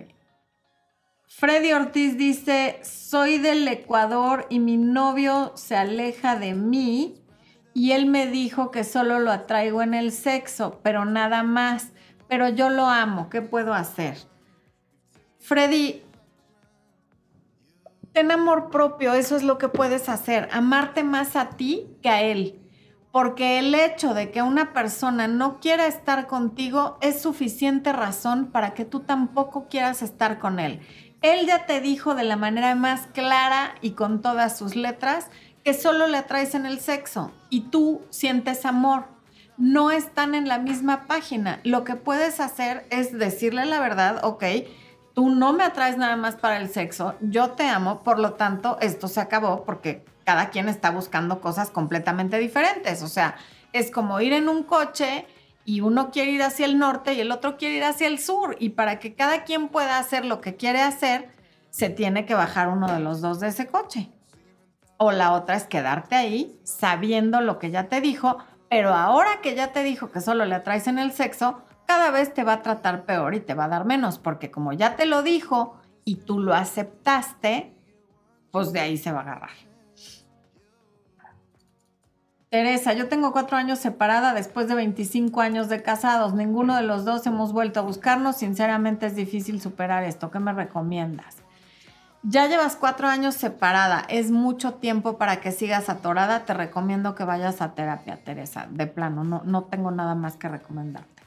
Freddy 1.27 1.73
Ortiz 1.73 2.17
dice, 2.17 2.81
soy 2.83 3.39
del 3.39 3.67
Ecuador 3.69 4.47
y 4.51 4.59
mi 4.59 4.77
novio 4.77 5.53
se 5.55 5.77
aleja 5.77 6.37
de 6.37 6.55
mí 6.55 7.23
y 7.73 7.93
él 7.93 8.07
me 8.07 8.27
dijo 8.27 8.71
que 8.71 8.85
solo 8.85 9.21
lo 9.21 9.31
atraigo 9.31 9.83
en 9.83 9.95
el 9.95 10.13
sexo, 10.13 10.81
pero 10.83 11.05
nada 11.05 11.43
más 11.43 11.93
pero 12.31 12.49
yo 12.49 12.71
lo 12.71 12.87
amo, 12.87 13.29
¿qué 13.29 13.43
puedo 13.43 13.75
hacer? 13.75 14.17
Freddy, 15.41 16.05
ten 18.13 18.31
amor 18.31 18.71
propio, 18.71 19.15
eso 19.15 19.35
es 19.35 19.43
lo 19.43 19.59
que 19.59 19.69
puedes 19.69 20.09
hacer, 20.09 20.49
amarte 20.53 21.03
más 21.03 21.35
a 21.35 21.51
ti 21.51 21.89
que 22.01 22.09
a 22.09 22.23
él. 22.23 22.57
Porque 23.11 23.59
el 23.59 23.75
hecho 23.75 24.15
de 24.15 24.31
que 24.31 24.43
una 24.43 24.73
persona 24.73 25.27
no 25.27 25.59
quiera 25.59 25.89
estar 25.89 26.29
contigo 26.29 26.99
es 27.01 27.21
suficiente 27.21 27.93
razón 27.93 28.53
para 28.53 28.75
que 28.75 28.85
tú 28.85 29.01
tampoco 29.01 29.67
quieras 29.69 30.01
estar 30.01 30.39
con 30.39 30.61
él. 30.61 30.79
Él 31.23 31.49
ya 31.49 31.67
te 31.67 31.81
dijo 31.81 32.15
de 32.15 32.23
la 32.23 32.37
manera 32.37 32.77
más 32.77 33.09
clara 33.09 33.75
y 33.81 33.91
con 33.91 34.23
todas 34.23 34.57
sus 34.57 34.77
letras 34.77 35.31
que 35.65 35.75
solo 35.75 36.07
le 36.07 36.19
atraes 36.19 36.55
en 36.55 36.65
el 36.65 36.79
sexo 36.79 37.33
y 37.51 37.63
tú 37.63 38.03
sientes 38.11 38.65
amor 38.65 39.07
no 39.57 39.91
están 39.91 40.35
en 40.35 40.49
la 40.49 40.59
misma 40.59 41.07
página. 41.07 41.61
Lo 41.65 41.85
que 41.85 41.97
puedes 41.97 42.41
hacer 42.41 42.87
es 42.91 43.17
decirle 43.19 43.65
la 43.67 43.81
verdad, 43.81 44.25
ok, 44.25 44.45
tú 45.15 45.31
no 45.31 45.53
me 45.53 45.65
atraes 45.65 45.97
nada 45.97 46.17
más 46.17 46.37
para 46.37 46.57
el 46.57 46.69
sexo, 46.69 47.15
yo 47.21 47.51
te 47.51 47.65
amo, 47.65 48.03
por 48.03 48.19
lo 48.19 48.35
tanto, 48.35 48.79
esto 48.81 49.09
se 49.09 49.21
acabó 49.21 49.65
porque 49.65 50.05
cada 50.25 50.51
quien 50.51 50.69
está 50.69 50.91
buscando 50.91 51.41
cosas 51.41 51.71
completamente 51.71 52.39
diferentes. 52.39 53.03
O 53.03 53.09
sea, 53.09 53.37
es 53.73 53.91
como 53.91 54.21
ir 54.21 54.33
en 54.33 54.49
un 54.49 54.63
coche 54.63 55.27
y 55.65 55.81
uno 55.81 56.11
quiere 56.11 56.33
ir 56.33 56.43
hacia 56.43 56.67
el 56.67 56.79
norte 56.79 57.15
y 57.15 57.21
el 57.21 57.33
otro 57.33 57.57
quiere 57.57 57.77
ir 57.77 57.85
hacia 57.85 58.07
el 58.07 58.19
sur. 58.19 58.57
Y 58.59 58.71
para 58.71 58.99
que 58.99 59.15
cada 59.15 59.45
quien 59.45 59.69
pueda 59.69 59.99
hacer 59.99 60.25
lo 60.25 60.41
que 60.41 60.57
quiere 60.57 60.81
hacer, 60.81 61.31
se 61.71 61.91
tiene 61.91 62.27
que 62.27 62.35
bajar 62.35 62.69
uno 62.69 62.93
de 62.93 63.01
los 63.01 63.21
dos 63.21 63.41
de 63.41 63.49
ese 63.49 63.67
coche. 63.67 64.11
O 64.97 65.13
la 65.13 65.33
otra 65.33 65.57
es 65.57 65.65
quedarte 65.65 66.15
ahí 66.15 66.61
sabiendo 66.63 67.41
lo 67.41 67.59
que 67.59 67.71
ya 67.71 67.89
te 67.89 68.01
dijo, 68.01 68.39
pero 68.71 68.95
ahora 68.95 69.41
que 69.43 69.55
ya 69.57 69.73
te 69.73 69.83
dijo 69.83 70.11
que 70.11 70.21
solo 70.21 70.47
le 70.47 70.55
atraes 70.55 70.87
en 70.87 70.99
el 71.01 71.13
sexo, 71.13 71.61
cada 71.87 72.13
vez 72.13 72.33
te 72.33 72.45
va 72.45 72.55
a 72.55 72.63
tratar 72.63 73.05
peor 73.05 73.35
y 73.35 73.41
te 73.41 73.55
va 73.55 73.65
a 73.65 73.69
dar 73.69 73.85
menos, 73.85 74.21
porque 74.21 74.53
como 74.53 74.73
ya 74.73 74.95
te 74.95 75.07
lo 75.07 75.23
dijo 75.25 75.77
y 76.05 76.17
tú 76.17 76.39
lo 76.39 76.55
aceptaste, 76.55 77.75
pues 78.53 78.73
de 78.73 78.79
ahí 78.79 78.97
se 78.97 79.11
va 79.11 79.19
a 79.19 79.23
agarrar. 79.23 79.51
Teresa, 82.49 82.93
yo 82.93 83.09
tengo 83.09 83.33
cuatro 83.33 83.57
años 83.57 83.81
separada 83.81 84.35
después 84.35 84.69
de 84.69 84.77
25 84.77 85.41
años 85.41 85.69
de 85.69 85.83
casados. 85.83 86.35
Ninguno 86.35 86.77
de 86.77 86.83
los 86.83 87.05
dos 87.05 87.27
hemos 87.27 87.53
vuelto 87.53 87.81
a 87.81 87.83
buscarnos. 87.85 88.37
Sinceramente 88.37 89.07
es 89.07 89.15
difícil 89.15 89.61
superar 89.61 90.03
esto. 90.03 90.33
¿Qué 90.33 90.41
me 90.41 90.53
recomiendas? 90.53 91.40
Ya 92.23 92.47
llevas 92.47 92.77
cuatro 92.77 93.09
años 93.09 93.35
separada, 93.35 94.05
es 94.09 94.31
mucho 94.31 94.75
tiempo 94.75 95.17
para 95.17 95.41
que 95.41 95.53
sigas 95.53 95.89
atorada. 95.89 96.45
Te 96.45 96.53
recomiendo 96.53 97.15
que 97.15 97.25
vayas 97.25 97.63
a 97.63 97.75
terapia, 97.75 98.23
Teresa. 98.23 98.67
De 98.71 98.87
plano, 98.87 99.25
no, 99.25 99.43
no 99.45 99.65
tengo 99.65 99.91
nada 99.91 100.15
más 100.15 100.37
que 100.37 100.49
recomendarte. 100.49 101.23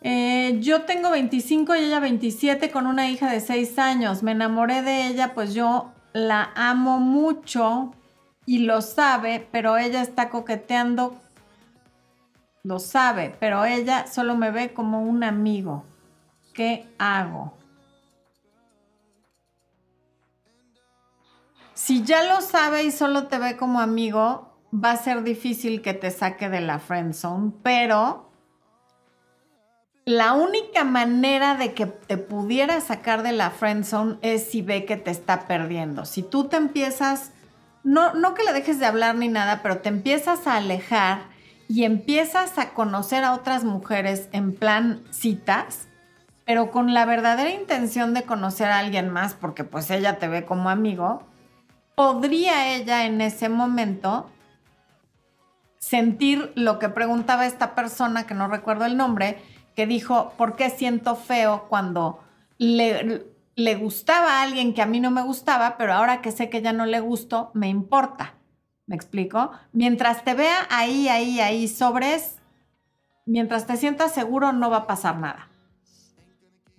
Eh, 0.00 0.58
yo 0.60 0.82
tengo 0.82 1.10
25 1.10 1.74
y 1.76 1.80
ella 1.80 2.00
27 2.00 2.70
con 2.70 2.86
una 2.86 3.08
hija 3.08 3.30
de 3.30 3.40
6 3.40 3.78
años. 3.78 4.22
Me 4.22 4.32
enamoré 4.32 4.82
de 4.82 5.06
ella, 5.06 5.34
pues 5.34 5.54
yo 5.54 5.92
la 6.12 6.50
amo 6.56 6.98
mucho 6.98 7.92
y 8.44 8.60
lo 8.60 8.80
sabe, 8.80 9.46
pero 9.52 9.76
ella 9.76 10.02
está 10.02 10.30
coqueteando. 10.30 11.16
Lo 12.64 12.80
sabe, 12.80 13.36
pero 13.38 13.64
ella 13.64 14.06
solo 14.06 14.36
me 14.36 14.50
ve 14.50 14.72
como 14.72 15.02
un 15.02 15.22
amigo. 15.22 15.84
¿Qué 16.54 16.88
hago? 16.98 17.57
Si 21.78 22.02
ya 22.02 22.24
lo 22.24 22.40
sabe 22.40 22.82
y 22.82 22.90
solo 22.90 23.28
te 23.28 23.38
ve 23.38 23.56
como 23.56 23.78
amigo, 23.78 24.52
va 24.74 24.90
a 24.90 24.96
ser 24.96 25.22
difícil 25.22 25.80
que 25.80 25.94
te 25.94 26.10
saque 26.10 26.48
de 26.48 26.60
la 26.60 26.80
friend 26.80 27.14
zone, 27.14 27.52
pero 27.62 28.32
la 30.04 30.32
única 30.32 30.82
manera 30.82 31.54
de 31.54 31.74
que 31.74 31.86
te 31.86 32.16
pudiera 32.16 32.80
sacar 32.80 33.22
de 33.22 33.30
la 33.30 33.50
friend 33.50 33.84
zone 33.84 34.18
es 34.22 34.50
si 34.50 34.60
ve 34.60 34.86
que 34.86 34.96
te 34.96 35.12
está 35.12 35.46
perdiendo. 35.46 36.04
Si 36.04 36.24
tú 36.24 36.48
te 36.48 36.56
empiezas, 36.56 37.30
no, 37.84 38.12
no 38.12 38.34
que 38.34 38.42
le 38.42 38.52
dejes 38.52 38.80
de 38.80 38.86
hablar 38.86 39.14
ni 39.14 39.28
nada, 39.28 39.62
pero 39.62 39.78
te 39.78 39.88
empiezas 39.88 40.48
a 40.48 40.56
alejar 40.56 41.28
y 41.68 41.84
empiezas 41.84 42.58
a 42.58 42.70
conocer 42.70 43.22
a 43.22 43.34
otras 43.34 43.62
mujeres 43.62 44.28
en 44.32 44.52
plan 44.52 45.04
citas, 45.10 45.86
pero 46.44 46.72
con 46.72 46.92
la 46.92 47.04
verdadera 47.04 47.50
intención 47.50 48.14
de 48.14 48.24
conocer 48.24 48.66
a 48.66 48.80
alguien 48.80 49.10
más, 49.10 49.34
porque 49.34 49.62
pues 49.62 49.88
ella 49.92 50.18
te 50.18 50.26
ve 50.26 50.44
como 50.44 50.70
amigo, 50.70 51.27
podría 51.98 52.76
ella 52.76 53.06
en 53.06 53.20
ese 53.20 53.48
momento 53.48 54.30
sentir 55.80 56.52
lo 56.54 56.78
que 56.78 56.88
preguntaba 56.88 57.44
esta 57.44 57.74
persona, 57.74 58.24
que 58.24 58.34
no 58.34 58.46
recuerdo 58.46 58.84
el 58.84 58.96
nombre, 58.96 59.42
que 59.74 59.84
dijo, 59.84 60.32
¿por 60.36 60.54
qué 60.54 60.70
siento 60.70 61.16
feo 61.16 61.66
cuando 61.68 62.20
le, 62.56 63.26
le 63.56 63.74
gustaba 63.74 64.34
a 64.34 64.42
alguien 64.42 64.74
que 64.74 64.82
a 64.82 64.86
mí 64.86 65.00
no 65.00 65.10
me 65.10 65.22
gustaba, 65.22 65.76
pero 65.76 65.92
ahora 65.92 66.22
que 66.22 66.30
sé 66.30 66.48
que 66.48 66.62
ya 66.62 66.72
no 66.72 66.86
le 66.86 67.00
gustó, 67.00 67.50
me 67.52 67.68
importa? 67.68 68.34
¿Me 68.86 68.94
explico? 68.94 69.50
Mientras 69.72 70.22
te 70.22 70.34
vea 70.34 70.68
ahí, 70.70 71.08
ahí, 71.08 71.40
ahí 71.40 71.66
sobres, 71.66 72.36
mientras 73.26 73.66
te 73.66 73.76
sientas 73.76 74.14
seguro, 74.14 74.52
no 74.52 74.70
va 74.70 74.76
a 74.76 74.86
pasar 74.86 75.18
nada. 75.18 75.47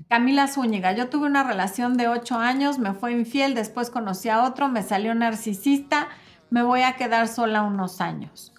Camila 0.10 0.48
Zúñiga, 0.48 0.94
yo 0.94 1.08
tuve 1.08 1.28
una 1.28 1.44
relación 1.44 1.96
de 1.96 2.08
ocho 2.08 2.40
años, 2.40 2.80
me 2.80 2.94
fue 2.94 3.12
infiel, 3.12 3.54
después 3.54 3.92
conocí 3.92 4.28
a 4.28 4.44
otro, 4.44 4.68
me 4.68 4.82
salió 4.82 5.14
narcisista, 5.14 6.08
me 6.50 6.64
voy 6.64 6.82
a 6.82 6.94
quedar 6.94 7.28
sola 7.28 7.62
unos 7.62 8.02
años. 8.02 8.52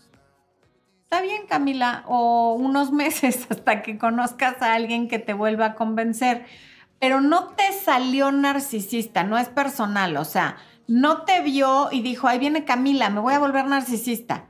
Está 1.02 1.20
bien, 1.20 1.48
Camila, 1.48 2.04
o 2.06 2.54
unos 2.54 2.92
meses 3.02 3.48
hasta 3.50 3.82
que 3.82 3.98
conozcas 3.98 4.62
a 4.62 4.74
alguien 4.74 5.08
que 5.08 5.18
te 5.18 5.34
vuelva 5.34 5.66
a 5.66 5.74
convencer. 5.74 6.46
pero 7.00 7.20
no 7.20 7.48
te 7.48 7.72
salió 7.72 8.30
narcisista, 8.30 9.24
no 9.24 9.36
es 9.36 9.48
personal, 9.48 10.18
o 10.18 10.24
sea, 10.24 10.56
no 10.86 11.22
te 11.22 11.40
vio 11.40 11.88
y 11.90 12.02
dijo, 12.02 12.28
ahí 12.28 12.38
viene 12.38 12.64
Camila, 12.64 13.10
me 13.10 13.20
voy 13.20 13.34
a 13.34 13.40
volver 13.40 13.66
narcisista. 13.66 14.44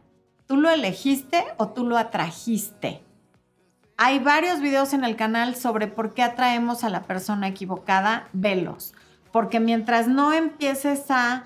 ¿Tú 0.47 0.59
lo 0.59 0.69
elegiste 0.69 1.47
o 1.57 1.71
tú 1.71 1.87
lo 1.87 1.97
atrajiste? 1.97 3.05
Hay 4.03 4.19
varios 4.19 4.61
videos 4.61 4.95
en 4.95 5.05
el 5.05 5.15
canal 5.15 5.55
sobre 5.57 5.87
por 5.87 6.15
qué 6.15 6.23
atraemos 6.23 6.85
a 6.85 6.89
la 6.89 7.03
persona 7.03 7.49
equivocada, 7.49 8.29
velos. 8.33 8.95
Porque 9.31 9.61
mientras 9.61 10.09
no 10.09 10.33
empieces 10.33 11.11
a 11.11 11.45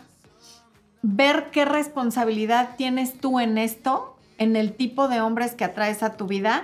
ver 1.03 1.51
qué 1.51 1.65
responsabilidad 1.65 2.77
tienes 2.77 3.19
tú 3.19 3.41
en 3.41 3.59
esto, 3.59 4.17
en 4.39 4.55
el 4.55 4.73
tipo 4.75 5.09
de 5.09 5.21
hombres 5.21 5.57
que 5.57 5.65
atraes 5.65 6.05
a 6.05 6.17
tu 6.17 6.29
vida, 6.29 6.63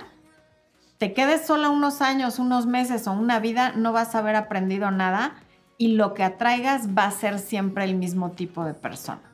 te 0.97 1.11
quedes 1.11 1.45
sola 1.45 1.67
unos 1.67 2.01
años, 2.01 2.39
unos 2.39 2.67
meses 2.67 3.05
o 3.07 3.11
una 3.11 3.41
vida, 3.41 3.73
no 3.75 3.91
vas 3.91 4.15
a 4.15 4.19
haber 4.19 4.37
aprendido 4.37 4.91
nada 4.91 5.35
y 5.77 5.95
lo 5.95 6.13
que 6.13 6.23
atraigas 6.23 6.87
va 6.97 7.03
a 7.03 7.11
ser 7.11 7.37
siempre 7.37 7.83
el 7.83 7.95
mismo 7.95 8.31
tipo 8.31 8.63
de 8.63 8.73
persona. 8.73 9.33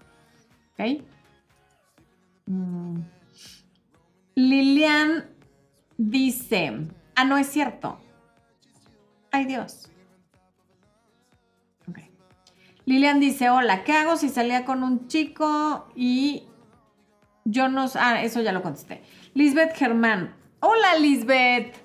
¿Ok? 0.74 1.04
Mm. 2.48 3.02
Lilian 4.34 5.37
Dice, 5.98 6.88
ah, 7.16 7.26
no 7.26 7.38
es 7.38 7.48
cierto. 7.48 8.00
Ay 9.32 9.46
Dios. 9.46 9.90
Lilian 12.88 13.20
dice, 13.20 13.50
hola, 13.50 13.84
¿qué 13.84 13.92
hago 13.92 14.16
si 14.16 14.30
salía 14.30 14.64
con 14.64 14.82
un 14.82 15.10
chico 15.10 15.90
y 15.94 16.48
yo 17.44 17.68
no... 17.68 17.86
Ah, 17.96 18.22
eso 18.22 18.40
ya 18.40 18.54
lo 18.54 18.64
contesté. 18.64 19.04
Lisbeth 19.34 19.76
Germán. 19.76 20.34
Hola 20.62 20.96
Lisbeth. 20.98 21.76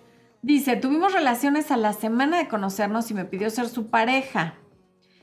Dice, 0.42 0.76
tuvimos 0.76 1.12
relaciones 1.12 1.72
a 1.72 1.76
la 1.76 1.92
semana 1.92 2.38
de 2.38 2.46
conocernos 2.46 3.10
y 3.10 3.14
me 3.14 3.24
pidió 3.24 3.50
ser 3.50 3.68
su 3.68 3.90
pareja. 3.90 4.54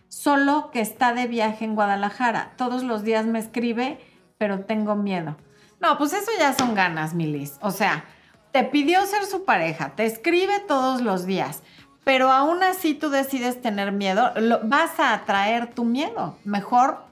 Solo 0.09 0.69
que 0.71 0.81
está 0.81 1.13
de 1.13 1.27
viaje 1.27 1.63
en 1.63 1.75
Guadalajara. 1.75 2.55
Todos 2.57 2.83
los 2.83 3.03
días 3.03 3.25
me 3.25 3.39
escribe, 3.39 3.99
pero 4.37 4.65
tengo 4.65 4.97
miedo. 4.97 5.37
No, 5.79 5.97
pues 5.97 6.11
eso 6.11 6.31
ya 6.37 6.53
son 6.53 6.75
ganas, 6.75 7.13
Milis. 7.13 7.57
O 7.61 7.71
sea, 7.71 8.03
te 8.51 8.63
pidió 8.63 9.05
ser 9.05 9.25
su 9.25 9.45
pareja, 9.45 9.93
te 9.95 10.05
escribe 10.05 10.59
todos 10.67 11.01
los 11.01 11.25
días, 11.25 11.61
pero 12.03 12.31
aún 12.31 12.63
así 12.63 12.93
tú 12.93 13.09
decides 13.09 13.61
tener 13.61 13.91
miedo, 13.91 14.31
vas 14.63 14.99
a 14.99 15.13
atraer 15.13 15.73
tu 15.73 15.85
miedo. 15.85 16.37
Mejor 16.43 17.03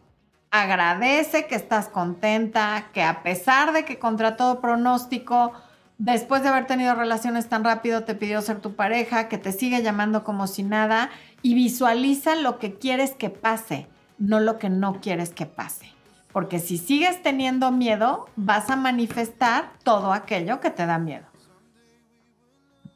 agradece 0.50 1.46
que 1.46 1.56
estás 1.56 1.88
contenta, 1.90 2.86
que 2.94 3.04
a 3.04 3.22
pesar 3.22 3.74
de 3.74 3.86
que 3.86 4.00
contra 4.00 4.38
todo 4.38 4.60
pronóstico, 4.60 5.54
después 5.98 6.42
de 6.42 6.50
haber 6.50 6.66
tenido 6.66 6.96
relaciones 6.96 7.48
tan 7.48 7.64
rápido, 7.64 8.04
te 8.04 8.16
pidió 8.16 8.42
ser 8.42 8.60
tu 8.60 8.76
pareja, 8.76 9.28
que 9.28 9.38
te 9.38 9.52
sigue 9.52 9.84
llamando 9.84 10.24
como 10.24 10.48
si 10.48 10.64
nada 10.64 11.12
y 11.42 11.54
visualiza 11.54 12.36
lo 12.36 12.58
que 12.58 12.76
quieres 12.76 13.14
que 13.14 13.30
pase, 13.30 13.88
no 14.18 14.40
lo 14.40 14.58
que 14.58 14.70
no 14.70 15.00
quieres 15.00 15.30
que 15.30 15.46
pase. 15.46 15.97
Porque 16.38 16.60
si 16.60 16.78
sigues 16.78 17.24
teniendo 17.24 17.72
miedo, 17.72 18.28
vas 18.36 18.70
a 18.70 18.76
manifestar 18.76 19.72
todo 19.82 20.14
aquello 20.14 20.60
que 20.60 20.70
te 20.70 20.86
da 20.86 21.00
miedo. 21.00 21.26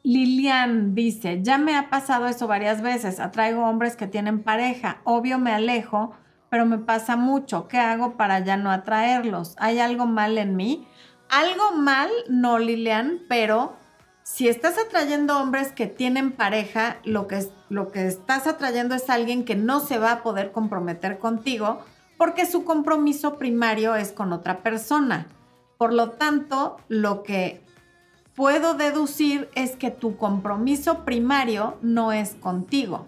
Lilian 0.04 0.94
dice, 0.94 1.42
ya 1.42 1.58
me 1.58 1.76
ha 1.76 1.90
pasado 1.90 2.28
eso 2.28 2.46
varias 2.46 2.84
veces, 2.84 3.20
atraigo 3.20 3.64
hombres 3.64 3.96
que 3.96 4.06
tienen 4.06 4.44
pareja, 4.44 5.02
obvio 5.06 5.40
me 5.40 5.52
alejo, 5.52 6.14
pero 6.52 6.68
me 6.68 6.78
pasa 6.78 7.16
mucho, 7.16 7.68
¿qué 7.68 7.80
hago 7.80 8.16
para 8.16 8.42
ya 8.42 8.58
no 8.58 8.70
atraerlos? 8.70 9.56
¿Hay 9.58 9.80
algo 9.80 10.06
mal 10.06 10.38
en 10.38 10.56
mí? 10.56 10.88
Algo 11.28 11.72
mal, 11.72 12.12
no 12.30 12.60
Lilian, 12.60 13.22
pero 13.28 13.76
si 14.22 14.50
estás 14.50 14.78
atrayendo 14.78 15.40
hombres 15.40 15.72
que 15.72 15.88
tienen 15.88 16.32
pareja, 16.32 16.98
lo 17.06 17.26
que, 17.26 17.44
lo 17.70 17.92
que 17.92 18.06
estás 18.06 18.46
atrayendo 18.46 18.94
es 18.94 19.10
alguien 19.10 19.46
que 19.46 19.56
no 19.56 19.80
se 19.80 19.98
va 19.98 20.12
a 20.12 20.22
poder 20.22 20.52
comprometer 20.52 21.18
contigo 21.18 21.82
porque 22.22 22.46
su 22.46 22.66
compromiso 22.66 23.40
primario 23.40 23.96
es 23.96 24.12
con 24.12 24.32
otra 24.32 24.62
persona. 24.62 25.26
Por 25.80 25.92
lo 25.92 26.12
tanto, 26.12 26.78
lo 26.88 27.24
que 27.24 27.64
puedo 28.36 28.76
deducir 28.76 29.50
es 29.56 29.76
que 29.76 29.90
tu 29.90 30.18
compromiso 30.18 31.04
primario 31.04 31.80
no 31.82 32.12
es 32.12 32.36
contigo. 32.36 33.08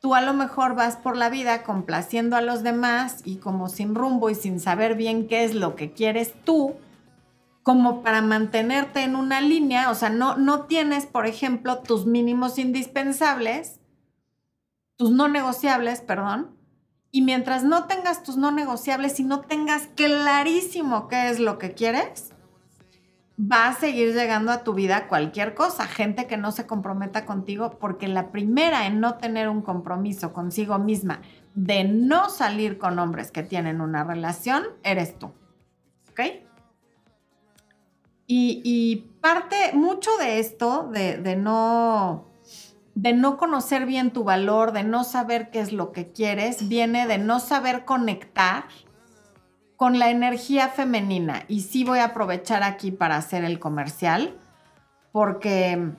Tú 0.00 0.16
a 0.16 0.20
lo 0.20 0.34
mejor 0.34 0.74
vas 0.74 0.96
por 0.96 1.16
la 1.16 1.30
vida 1.30 1.62
complaciendo 1.62 2.34
a 2.34 2.40
los 2.40 2.64
demás 2.64 3.22
y 3.24 3.36
como 3.36 3.68
sin 3.68 3.94
rumbo 3.94 4.30
y 4.30 4.34
sin 4.34 4.58
saber 4.58 4.96
bien 4.96 5.28
qué 5.28 5.44
es 5.44 5.54
lo 5.54 5.76
que 5.76 5.92
quieres 5.92 6.34
tú, 6.42 6.74
como 7.62 8.02
para 8.02 8.20
mantenerte 8.20 9.04
en 9.04 9.14
una 9.14 9.40
línea, 9.42 9.92
o 9.92 9.94
sea, 9.94 10.10
no, 10.10 10.36
no 10.36 10.62
tienes, 10.62 11.06
por 11.06 11.28
ejemplo, 11.28 11.78
tus 11.78 12.04
mínimos 12.04 12.58
indispensables, 12.58 13.78
tus 14.96 15.12
no 15.12 15.28
negociables, 15.28 16.00
perdón, 16.00 16.53
y 17.14 17.22
mientras 17.22 17.62
no 17.62 17.84
tengas 17.84 18.24
tus 18.24 18.36
no 18.36 18.50
negociables 18.50 19.20
y 19.20 19.22
no 19.22 19.42
tengas 19.42 19.86
clarísimo 19.94 21.06
qué 21.06 21.30
es 21.30 21.38
lo 21.38 21.58
que 21.58 21.72
quieres, 21.72 22.32
va 23.40 23.68
a 23.68 23.74
seguir 23.76 24.12
llegando 24.12 24.50
a 24.50 24.64
tu 24.64 24.74
vida 24.74 25.06
cualquier 25.06 25.54
cosa, 25.54 25.86
gente 25.86 26.26
que 26.26 26.36
no 26.36 26.50
se 26.50 26.66
comprometa 26.66 27.24
contigo, 27.24 27.78
porque 27.78 28.08
la 28.08 28.32
primera 28.32 28.88
en 28.88 28.98
no 28.98 29.14
tener 29.14 29.48
un 29.48 29.62
compromiso 29.62 30.32
consigo 30.32 30.80
misma, 30.80 31.22
de 31.54 31.84
no 31.84 32.30
salir 32.30 32.78
con 32.78 32.98
hombres 32.98 33.30
que 33.30 33.44
tienen 33.44 33.80
una 33.80 34.02
relación, 34.02 34.64
eres 34.82 35.16
tú. 35.16 35.30
¿Ok? 36.10 36.20
Y, 38.26 39.06
parte 39.20 39.70
mucho 39.72 40.10
de 40.18 40.40
esto, 40.40 40.90
de, 40.92 41.18
de 41.18 41.36
no 41.36 42.33
de 42.94 43.12
no 43.12 43.36
conocer 43.36 43.86
bien 43.86 44.12
tu 44.12 44.24
valor, 44.24 44.72
de 44.72 44.84
no 44.84 45.04
saber 45.04 45.50
qué 45.50 45.60
es 45.60 45.72
lo 45.72 45.92
que 45.92 46.12
quieres, 46.12 46.68
viene 46.68 47.06
de 47.06 47.18
no 47.18 47.40
saber 47.40 47.84
conectar 47.84 48.64
con 49.76 49.98
la 49.98 50.10
energía 50.10 50.68
femenina. 50.68 51.44
Y 51.48 51.62
sí 51.62 51.84
voy 51.84 51.98
a 51.98 52.06
aprovechar 52.06 52.62
aquí 52.62 52.92
para 52.92 53.16
hacer 53.16 53.44
el 53.44 53.58
comercial, 53.58 54.36
porque 55.12 55.92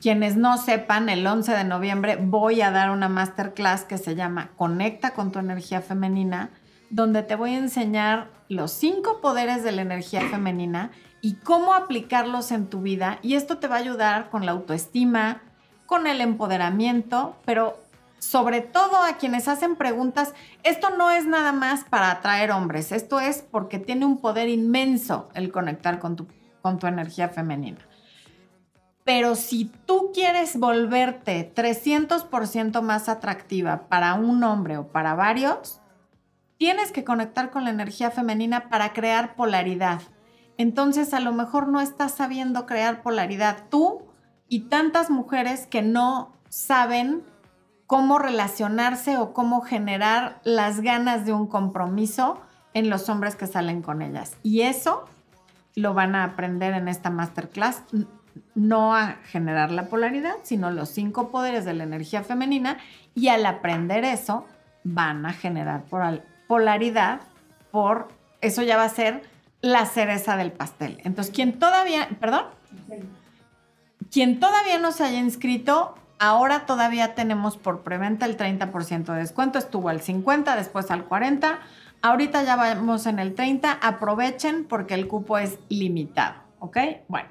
quienes 0.00 0.36
no 0.36 0.58
sepan, 0.58 1.08
el 1.08 1.26
11 1.26 1.52
de 1.52 1.64
noviembre 1.64 2.16
voy 2.16 2.60
a 2.60 2.70
dar 2.70 2.90
una 2.90 3.08
masterclass 3.08 3.84
que 3.84 3.98
se 3.98 4.14
llama 4.14 4.50
Conecta 4.56 5.12
con 5.12 5.30
tu 5.30 5.38
energía 5.38 5.80
femenina, 5.80 6.50
donde 6.90 7.22
te 7.22 7.36
voy 7.36 7.54
a 7.54 7.58
enseñar 7.58 8.30
los 8.48 8.72
cinco 8.72 9.20
poderes 9.20 9.62
de 9.62 9.72
la 9.72 9.82
energía 9.82 10.22
femenina 10.28 10.90
y 11.20 11.34
cómo 11.36 11.74
aplicarlos 11.74 12.52
en 12.52 12.66
tu 12.66 12.82
vida. 12.82 13.18
Y 13.22 13.34
esto 13.34 13.58
te 13.58 13.68
va 13.68 13.76
a 13.76 13.80
ayudar 13.80 14.30
con 14.30 14.44
la 14.44 14.52
autoestima, 14.52 15.42
con 15.86 16.06
el 16.06 16.20
empoderamiento, 16.20 17.36
pero 17.44 17.78
sobre 18.18 18.60
todo 18.62 19.02
a 19.02 19.18
quienes 19.18 19.48
hacen 19.48 19.76
preguntas, 19.76 20.34
esto 20.62 20.90
no 20.96 21.10
es 21.10 21.26
nada 21.26 21.52
más 21.52 21.84
para 21.84 22.10
atraer 22.10 22.52
hombres, 22.52 22.90
esto 22.90 23.20
es 23.20 23.42
porque 23.42 23.78
tiene 23.78 24.06
un 24.06 24.18
poder 24.18 24.48
inmenso 24.48 25.28
el 25.34 25.52
conectar 25.52 25.98
con 25.98 26.16
tu, 26.16 26.26
con 26.62 26.78
tu 26.78 26.86
energía 26.86 27.28
femenina. 27.28 27.78
Pero 29.04 29.34
si 29.34 29.66
tú 29.84 30.12
quieres 30.14 30.58
volverte 30.58 31.52
300% 31.54 32.80
más 32.80 33.10
atractiva 33.10 33.86
para 33.88 34.14
un 34.14 34.42
hombre 34.42 34.78
o 34.78 34.88
para 34.88 35.14
varios, 35.14 35.82
tienes 36.56 36.90
que 36.90 37.04
conectar 37.04 37.50
con 37.50 37.64
la 37.64 37.70
energía 37.70 38.10
femenina 38.10 38.70
para 38.70 38.94
crear 38.94 39.36
polaridad. 39.36 40.00
Entonces 40.56 41.12
a 41.12 41.20
lo 41.20 41.32
mejor 41.32 41.68
no 41.68 41.82
estás 41.82 42.12
sabiendo 42.12 42.64
crear 42.64 43.02
polaridad 43.02 43.64
tú 43.68 44.13
y 44.48 44.60
tantas 44.62 45.10
mujeres 45.10 45.66
que 45.66 45.82
no 45.82 46.32
saben 46.48 47.22
cómo 47.86 48.18
relacionarse 48.18 49.18
o 49.18 49.32
cómo 49.32 49.60
generar 49.60 50.40
las 50.44 50.80
ganas 50.80 51.26
de 51.26 51.32
un 51.32 51.46
compromiso 51.46 52.40
en 52.72 52.90
los 52.90 53.08
hombres 53.08 53.36
que 53.36 53.46
salen 53.46 53.82
con 53.82 54.02
ellas. 54.02 54.36
Y 54.42 54.62
eso 54.62 55.04
lo 55.76 55.94
van 55.94 56.14
a 56.14 56.24
aprender 56.24 56.74
en 56.74 56.88
esta 56.88 57.10
masterclass, 57.10 57.82
no 58.54 58.94
a 58.94 59.16
generar 59.24 59.70
la 59.70 59.86
polaridad, 59.86 60.34
sino 60.42 60.70
los 60.70 60.88
cinco 60.88 61.30
poderes 61.30 61.64
de 61.64 61.74
la 61.74 61.84
energía 61.84 62.22
femenina 62.22 62.78
y 63.14 63.28
al 63.28 63.46
aprender 63.46 64.04
eso 64.04 64.46
van 64.82 65.24
a 65.26 65.32
generar 65.32 65.84
polaridad 66.46 67.20
por 67.70 68.08
eso 68.40 68.62
ya 68.62 68.76
va 68.76 68.84
a 68.84 68.88
ser 68.88 69.22
la 69.62 69.86
cereza 69.86 70.36
del 70.36 70.52
pastel. 70.52 71.00
Entonces, 71.04 71.34
quien 71.34 71.58
todavía, 71.58 72.08
perdón, 72.20 72.44
quien 74.14 74.38
todavía 74.38 74.78
no 74.78 74.92
se 74.92 75.02
haya 75.02 75.18
inscrito, 75.18 75.96
ahora 76.20 76.66
todavía 76.66 77.16
tenemos 77.16 77.56
por 77.56 77.82
preventa 77.82 78.26
el 78.26 78.36
30% 78.36 79.12
de 79.12 79.18
descuento. 79.18 79.58
Estuvo 79.58 79.88
al 79.88 80.02
50, 80.02 80.54
después 80.54 80.92
al 80.92 81.06
40. 81.06 81.58
Ahorita 82.00 82.44
ya 82.44 82.54
vamos 82.54 83.06
en 83.06 83.18
el 83.18 83.34
30. 83.34 83.72
Aprovechen 83.72 84.66
porque 84.66 84.94
el 84.94 85.08
cupo 85.08 85.36
es 85.36 85.58
limitado. 85.68 86.36
¿Ok? 86.60 86.78
Bueno. 87.08 87.28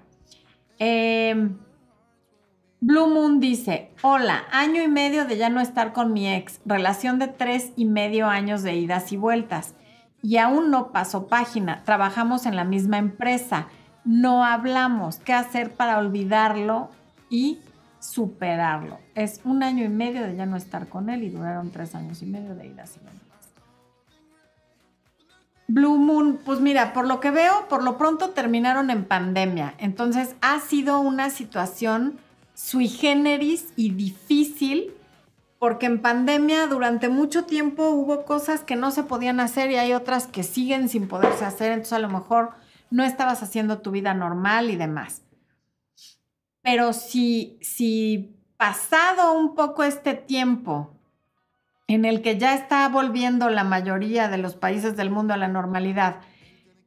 Em, 0.77 1.57
Blue 2.81 3.07
Moon 3.07 3.39
dice, 3.39 3.93
hola, 4.01 4.43
año 4.51 4.83
y 4.83 4.89
medio 4.89 5.23
de 5.23 5.37
ya 5.37 5.47
no 5.47 5.61
estar 5.61 5.93
con 5.93 6.11
mi 6.11 6.27
ex, 6.33 6.59
relación 6.65 7.17
de 7.17 7.29
tres 7.29 7.71
y 7.77 7.85
medio 7.85 8.27
años 8.27 8.61
de 8.61 8.75
idas 8.75 9.13
y 9.13 9.15
vueltas. 9.15 9.73
Y 10.21 10.35
aún 10.35 10.69
no 10.69 10.91
pasó 10.91 11.27
página, 11.27 11.85
trabajamos 11.85 12.45
en 12.45 12.57
la 12.57 12.65
misma 12.65 12.97
empresa 12.97 13.69
no 14.05 14.43
hablamos, 14.43 15.17
qué 15.17 15.33
hacer 15.33 15.71
para 15.73 15.97
olvidarlo 15.97 16.89
y 17.29 17.59
superarlo. 17.99 18.99
Es 19.15 19.41
un 19.45 19.63
año 19.63 19.85
y 19.85 19.89
medio 19.89 20.23
de 20.23 20.35
ya 20.35 20.45
no 20.45 20.57
estar 20.57 20.87
con 20.87 21.09
él 21.09 21.23
y 21.23 21.29
duraron 21.29 21.71
tres 21.71 21.95
años 21.95 22.21
y 22.21 22.25
medio 22.25 22.55
de 22.55 22.67
ir 22.67 22.79
así. 22.81 22.99
Blue 25.67 25.97
Moon, 25.97 26.39
pues 26.43 26.59
mira, 26.59 26.93
por 26.93 27.07
lo 27.07 27.19
que 27.19 27.31
veo, 27.31 27.67
por 27.69 27.83
lo 27.83 27.97
pronto 27.97 28.31
terminaron 28.31 28.89
en 28.89 29.05
pandemia. 29.05 29.73
Entonces 29.77 30.35
ha 30.41 30.59
sido 30.59 30.99
una 30.99 31.29
situación 31.29 32.19
sui 32.53 32.87
generis 32.87 33.73
y 33.75 33.91
difícil 33.91 34.91
porque 35.57 35.85
en 35.85 36.01
pandemia 36.01 36.67
durante 36.67 37.07
mucho 37.07 37.45
tiempo 37.45 37.89
hubo 37.89 38.25
cosas 38.25 38.61
que 38.61 38.75
no 38.75 38.91
se 38.91 39.03
podían 39.03 39.39
hacer 39.39 39.71
y 39.71 39.77
hay 39.77 39.93
otras 39.93 40.27
que 40.27 40.43
siguen 40.43 40.89
sin 40.89 41.07
poderse 41.07 41.45
hacer. 41.45 41.71
Entonces 41.71 41.93
a 41.93 41.99
lo 41.99 42.09
mejor 42.09 42.51
no 42.93 43.03
estabas 43.03 43.41
haciendo 43.41 43.79
tu 43.79 43.89
vida 43.89 44.13
normal 44.13 44.69
y 44.69 44.75
demás. 44.75 45.23
Pero 46.61 46.93
si, 46.93 47.57
si 47.59 48.37
pasado 48.55 49.33
un 49.33 49.55
poco 49.55 49.83
este 49.83 50.13
tiempo 50.13 50.93
en 51.87 52.05
el 52.05 52.21
que 52.21 52.37
ya 52.37 52.53
está 52.53 52.87
volviendo 52.89 53.49
la 53.49 53.63
mayoría 53.63 54.27
de 54.29 54.37
los 54.37 54.53
países 54.53 54.95
del 54.95 55.09
mundo 55.09 55.33
a 55.33 55.37
la 55.37 55.47
normalidad, 55.47 56.17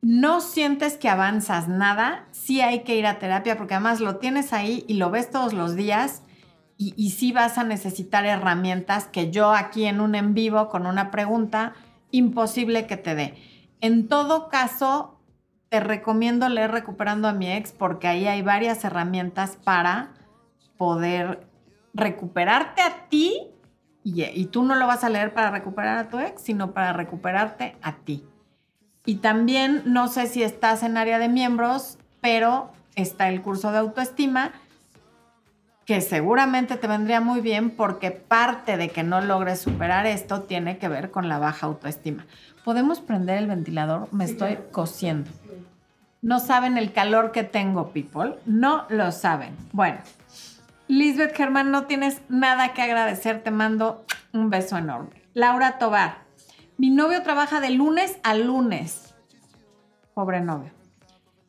no 0.01 0.41
sientes 0.41 0.97
que 0.97 1.09
avanzas 1.09 1.67
nada, 1.67 2.29
sí 2.31 2.61
hay 2.61 2.85
que 2.85 2.95
ir 2.95 3.07
a 3.07 3.19
terapia 3.19 3.57
porque 3.57 3.75
además 3.75 4.01
lo 4.01 4.19
tienes 4.19 4.53
ahí 4.53 4.85
y 4.87 4.95
lo 4.95 5.11
ves 5.11 5.33
todos 5.33 5.55
los 5.55 5.75
días 5.75 6.23
y, 6.79 6.95
y 6.97 7.11
sí 7.11 7.33
vas 7.33 7.59
a 7.59 7.65
necesitar 7.65 8.25
herramientas 8.27 9.09
que 9.09 9.33
yo 9.33 9.51
aquí 9.51 9.87
en 9.87 10.01
un 10.01 10.15
en 10.15 10.35
vivo 10.35 10.69
con 10.69 10.87
una 10.87 11.11
pregunta, 11.11 11.75
imposible 12.13 12.87
que 12.87 12.97
te 12.97 13.17
dé. 13.17 13.35
En 13.81 14.07
todo 14.07 14.49
caso, 14.49 15.16
te 15.69 15.81
recomiendo 15.81 16.49
leer 16.49 16.71
Recuperando 16.71 17.29
a 17.29 17.33
mi 17.33 17.51
ex 17.51 17.73
porque 17.73 18.09
ahí 18.09 18.27
hay 18.27 18.43
varias 18.43 18.85
herramientas 18.85 19.57
para 19.63 20.11
poder 20.77 21.47
recuperarte 21.95 22.83
a 22.83 23.09
ti 23.09 23.51
y, 24.09 24.45
tú 24.47 24.63
no 24.63 24.77
lo 24.77 24.87
vas 24.87 25.03
a 25.03 25.09
leer 25.09 25.35
para 25.35 25.51
recuperar 25.51 25.99
a 25.99 26.09
tu 26.09 26.21
ex, 26.21 26.41
sino 26.41 26.71
para 26.71 26.93
recuperarte 26.93 27.75
a 27.83 27.97
ti. 27.97 28.25
Y 29.05 29.17
también 29.17 29.83
no 29.85 30.07
sé 30.07 30.29
si 30.29 30.45
estás 30.45 30.85
en 30.85 30.97
área 30.97 31.19
de 31.19 31.29
miembros, 31.29 31.99
pero 32.21 32.71
está 32.95 33.29
el 33.29 33.43
curso 33.43 33.73
de 33.73 33.79
autoestima 33.79 34.53
que 35.87 36.01
seguramente 36.01 36.77
te 36.77 36.87
vendría 36.87 37.21
muy 37.21 37.41
bien 37.41 37.71
porque 37.71 38.13
parte 38.13 38.77
de 38.77 38.91
que 38.91 39.03
no 39.03 39.21
logres 39.21 39.61
superar 39.61 40.07
esto 40.07 40.43
tiene 40.43 40.79
que 40.79 40.89
ver 40.89 41.11
con 41.11 41.29
la 41.29 41.41
baja 41.41 41.67
autoestima. 41.67 42.27
¿Podemos 42.67 42.99
prender 42.99 43.39
el 43.39 43.47
ventilador? 43.47 44.13
Me 44.13 44.25
estoy 44.25 44.59
cosiendo. 44.73 45.31
No 46.21 46.41
saben 46.41 46.77
el 46.77 46.93
calor 46.93 47.31
que 47.31 47.45
tengo, 47.45 47.93
people. 47.93 48.41
No 48.45 48.87
lo 48.89 49.13
saben. 49.13 49.55
Bueno, 49.71 49.99
Lisbeth 50.89 51.37
Germán, 51.37 51.71
no 51.71 51.85
tienes 51.85 52.23
nada 52.29 52.75
que 52.75 52.83
agradecer. 52.83 53.45
Te 53.45 53.53
mando 53.53 54.05
un 54.33 54.51
beso 54.51 54.77
enorme. 54.77 55.23
Laura 55.33 55.79
Tobar. 55.79 56.25
Mi 56.77 56.91
novio 56.91 57.23
trabaja 57.23 57.61
de 57.61 57.71
lunes 57.71 58.19
a 58.25 58.35
lunes. 58.35 59.15
Pobre 60.13 60.41
novio. 60.41 60.73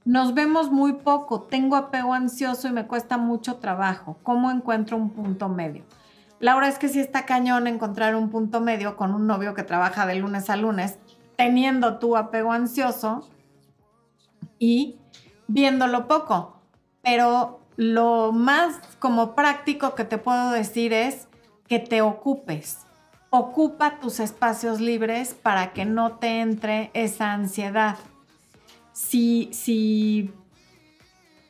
Nos 0.06 0.36
vemos 0.36 0.70
muy 0.72 0.94
poco. 0.94 1.42
Tengo 1.42 1.78
apego 1.78 2.14
ansioso 2.14 2.68
y 2.68 2.72
me 2.74 2.86
cuesta 2.86 3.18
mucho 3.18 3.56
trabajo. 3.56 4.20
¿Cómo 4.22 4.52
encuentro 4.52 4.98
un 4.98 5.10
punto 5.10 5.50
medio? 5.50 5.84
Laura, 6.40 6.68
es 6.68 6.78
que 6.78 6.88
sí 6.88 7.00
está 7.00 7.26
cañón 7.26 7.66
encontrar 7.66 8.16
un 8.16 8.30
punto 8.30 8.62
medio 8.62 8.96
con 8.96 9.16
un 9.16 9.26
novio 9.26 9.56
que 9.56 9.64
trabaja 9.64 10.06
de 10.06 10.16
lunes 10.16 10.52
a 10.52 10.56
lunes, 10.56 11.00
teniendo 11.38 12.00
tu 12.00 12.18
apego 12.18 12.52
ansioso 12.52 13.30
y 14.60 14.98
viéndolo 15.48 16.08
poco. 16.08 16.60
Pero 17.02 17.62
lo 17.78 18.34
más 18.34 18.76
como 19.00 19.36
práctico 19.36 19.96
que 19.96 20.04
te 20.04 20.18
puedo 20.18 20.52
decir 20.52 20.92
es 20.92 21.28
que 21.68 21.80
te 21.80 22.02
ocupes. 22.02 22.80
Ocupa 23.30 24.00
tus 24.00 24.20
espacios 24.20 24.82
libres 24.82 25.34
para 25.34 25.74
que 25.74 25.86
no 25.86 26.14
te 26.14 26.42
entre 26.42 26.90
esa 26.94 27.34
ansiedad. 27.34 27.98
Si, 28.94 29.50
si, 29.54 30.34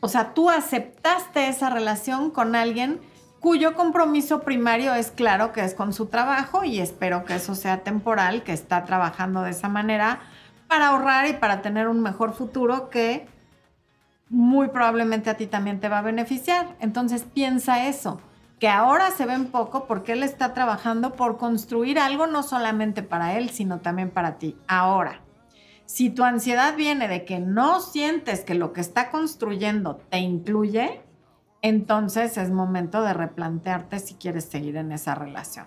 o 0.01 0.09
sea, 0.09 0.33
tú 0.33 0.49
aceptaste 0.49 1.47
esa 1.47 1.69
relación 1.69 2.29
con 2.29 2.55
alguien 2.55 2.99
cuyo 3.39 3.75
compromiso 3.75 4.41
primario 4.41 4.93
es 4.93 5.11
claro 5.11 5.53
que 5.53 5.63
es 5.63 5.73
con 5.73 5.93
su 5.93 6.07
trabajo 6.07 6.63
y 6.63 6.79
espero 6.79 7.25
que 7.25 7.35
eso 7.35 7.55
sea 7.55 7.83
temporal, 7.83 8.43
que 8.43 8.53
está 8.53 8.83
trabajando 8.83 9.41
de 9.41 9.51
esa 9.51 9.69
manera 9.69 10.19
para 10.67 10.89
ahorrar 10.89 11.27
y 11.27 11.33
para 11.33 11.61
tener 11.61 11.87
un 11.87 12.01
mejor 12.01 12.33
futuro 12.33 12.89
que 12.89 13.27
muy 14.29 14.67
probablemente 14.69 15.29
a 15.29 15.37
ti 15.37 15.47
también 15.47 15.79
te 15.79 15.89
va 15.89 15.99
a 15.99 16.03
beneficiar. 16.03 16.75
Entonces 16.79 17.23
piensa 17.23 17.87
eso, 17.87 18.19
que 18.59 18.67
ahora 18.67 19.11
se 19.11 19.25
ven 19.25 19.47
poco 19.47 19.85
porque 19.85 20.13
él 20.13 20.23
está 20.23 20.53
trabajando 20.53 21.13
por 21.13 21.37
construir 21.37 21.99
algo 21.99 22.27
no 22.27 22.43
solamente 22.43 23.03
para 23.03 23.37
él, 23.37 23.49
sino 23.49 23.79
también 23.79 24.09
para 24.09 24.37
ti. 24.37 24.57
Ahora, 24.67 25.21
si 25.85 26.09
tu 26.09 26.23
ansiedad 26.23 26.75
viene 26.75 27.07
de 27.07 27.23
que 27.23 27.39
no 27.39 27.79
sientes 27.79 28.41
que 28.41 28.55
lo 28.55 28.73
que 28.73 28.81
está 28.81 29.09
construyendo 29.09 29.97
te 30.09 30.17
incluye, 30.17 31.01
entonces 31.61 32.37
es 32.37 32.51
momento 32.51 33.01
de 33.01 33.13
replantearte 33.13 33.99
si 33.99 34.15
quieres 34.15 34.45
seguir 34.45 34.77
en 34.77 34.91
esa 34.91 35.15
relación. 35.15 35.65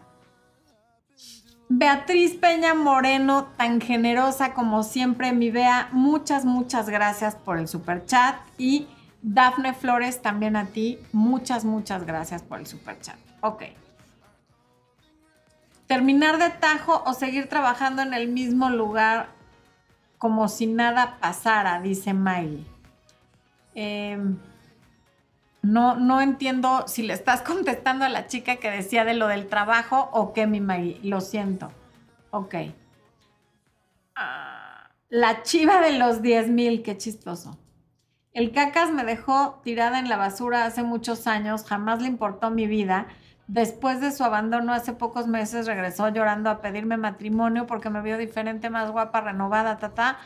Beatriz 1.72 2.34
Peña 2.34 2.74
Moreno, 2.74 3.48
tan 3.56 3.80
generosa 3.80 4.54
como 4.54 4.82
siempre, 4.82 5.32
mi 5.32 5.52
Bea, 5.52 5.88
muchas, 5.92 6.44
muchas 6.44 6.88
gracias 6.88 7.36
por 7.36 7.58
el 7.58 7.68
super 7.68 8.04
chat. 8.06 8.36
Y 8.58 8.88
Dafne 9.22 9.72
Flores, 9.72 10.20
también 10.20 10.56
a 10.56 10.66
ti, 10.66 10.98
muchas, 11.12 11.64
muchas 11.64 12.04
gracias 12.04 12.42
por 12.42 12.58
el 12.58 12.66
super 12.66 12.98
chat. 13.00 13.16
Ok. 13.40 13.62
Terminar 15.86 16.38
de 16.38 16.50
tajo 16.50 17.04
o 17.06 17.12
seguir 17.14 17.48
trabajando 17.48 18.02
en 18.02 18.14
el 18.14 18.28
mismo 18.28 18.70
lugar 18.70 19.28
como 20.18 20.48
si 20.48 20.66
nada 20.66 21.18
pasara, 21.20 21.80
dice 21.80 22.12
Miley. 22.12 22.66
Em, 23.74 24.38
no, 25.62 25.96
no 25.96 26.20
entiendo 26.20 26.84
si 26.86 27.02
le 27.02 27.14
estás 27.14 27.42
contestando 27.42 28.04
a 28.04 28.08
la 28.08 28.26
chica 28.26 28.56
que 28.56 28.70
decía 28.70 29.04
de 29.04 29.14
lo 29.14 29.28
del 29.28 29.46
trabajo 29.46 30.10
o 30.12 30.32
qué, 30.32 30.46
mi 30.46 30.60
Maggie. 30.60 31.00
Lo 31.02 31.20
siento. 31.20 31.70
Ok. 32.30 32.54
Ah, 34.14 34.90
la 35.08 35.42
chiva 35.42 35.80
de 35.80 35.98
los 35.98 36.22
10 36.22 36.48
mil, 36.48 36.82
qué 36.82 36.96
chistoso. 36.96 37.58
El 38.32 38.52
cacas 38.52 38.92
me 38.92 39.04
dejó 39.04 39.60
tirada 39.64 39.98
en 39.98 40.08
la 40.08 40.16
basura 40.16 40.64
hace 40.64 40.84
muchos 40.84 41.26
años, 41.26 41.64
jamás 41.64 42.00
le 42.00 42.06
importó 42.06 42.50
mi 42.50 42.68
vida. 42.68 43.08
Después 43.48 44.00
de 44.00 44.12
su 44.12 44.22
abandono 44.22 44.72
hace 44.72 44.92
pocos 44.92 45.26
meses 45.26 45.66
regresó 45.66 46.08
llorando 46.10 46.48
a 46.48 46.60
pedirme 46.60 46.96
matrimonio 46.96 47.66
porque 47.66 47.90
me 47.90 48.02
vio 48.02 48.16
diferente, 48.16 48.70
más 48.70 48.92
guapa, 48.92 49.20
renovada, 49.20 49.78
ta, 49.78 50.18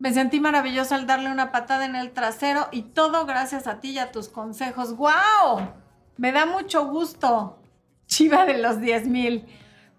me 0.00 0.14
sentí 0.14 0.40
maravillosa 0.40 0.96
al 0.96 1.06
darle 1.06 1.30
una 1.30 1.52
patada 1.52 1.84
en 1.84 1.94
el 1.94 2.12
trasero 2.12 2.68
y 2.72 2.82
todo 2.82 3.26
gracias 3.26 3.66
a 3.66 3.80
ti 3.80 3.90
y 3.90 3.98
a 3.98 4.10
tus 4.10 4.30
consejos. 4.30 4.96
¡Wow! 4.96 5.68
Me 6.16 6.32
da 6.32 6.46
mucho 6.46 6.86
gusto, 6.86 7.60
chiva 8.06 8.46
de 8.46 8.56
los 8.56 8.80
10 8.80 9.06
mil. 9.08 9.46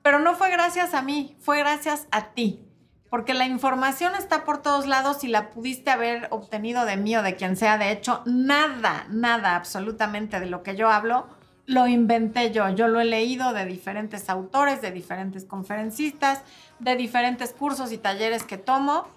Pero 0.01 0.17
no 0.17 0.33
fue 0.33 0.49
gracias 0.49 0.95
a 0.95 1.03
mí, 1.03 1.37
fue 1.39 1.59
gracias 1.59 2.07
a 2.09 2.33
ti. 2.33 2.65
Porque 3.11 3.35
la 3.35 3.45
información 3.45 4.13
está 4.17 4.43
por 4.43 4.63
todos 4.63 4.87
lados 4.87 5.23
y 5.23 5.27
la 5.27 5.51
pudiste 5.51 5.91
haber 5.91 6.27
obtenido 6.31 6.85
de 6.85 6.97
mí 6.97 7.15
o 7.15 7.21
de 7.21 7.35
quien 7.35 7.55
sea. 7.55 7.77
De 7.77 7.91
hecho, 7.91 8.23
nada, 8.25 9.05
nada 9.09 9.55
absolutamente 9.55 10.39
de 10.39 10.47
lo 10.47 10.63
que 10.63 10.75
yo 10.75 10.89
hablo 10.89 11.27
lo 11.67 11.87
inventé 11.87 12.51
yo. 12.51 12.69
Yo 12.69 12.87
lo 12.87 12.99
he 12.99 13.05
leído 13.05 13.53
de 13.53 13.65
diferentes 13.65 14.29
autores, 14.29 14.81
de 14.81 14.91
diferentes 14.91 15.45
conferencistas, 15.45 16.41
de 16.79 16.95
diferentes 16.95 17.53
cursos 17.53 17.91
y 17.91 17.99
talleres 17.99 18.43
que 18.43 18.57
tomo 18.57 19.07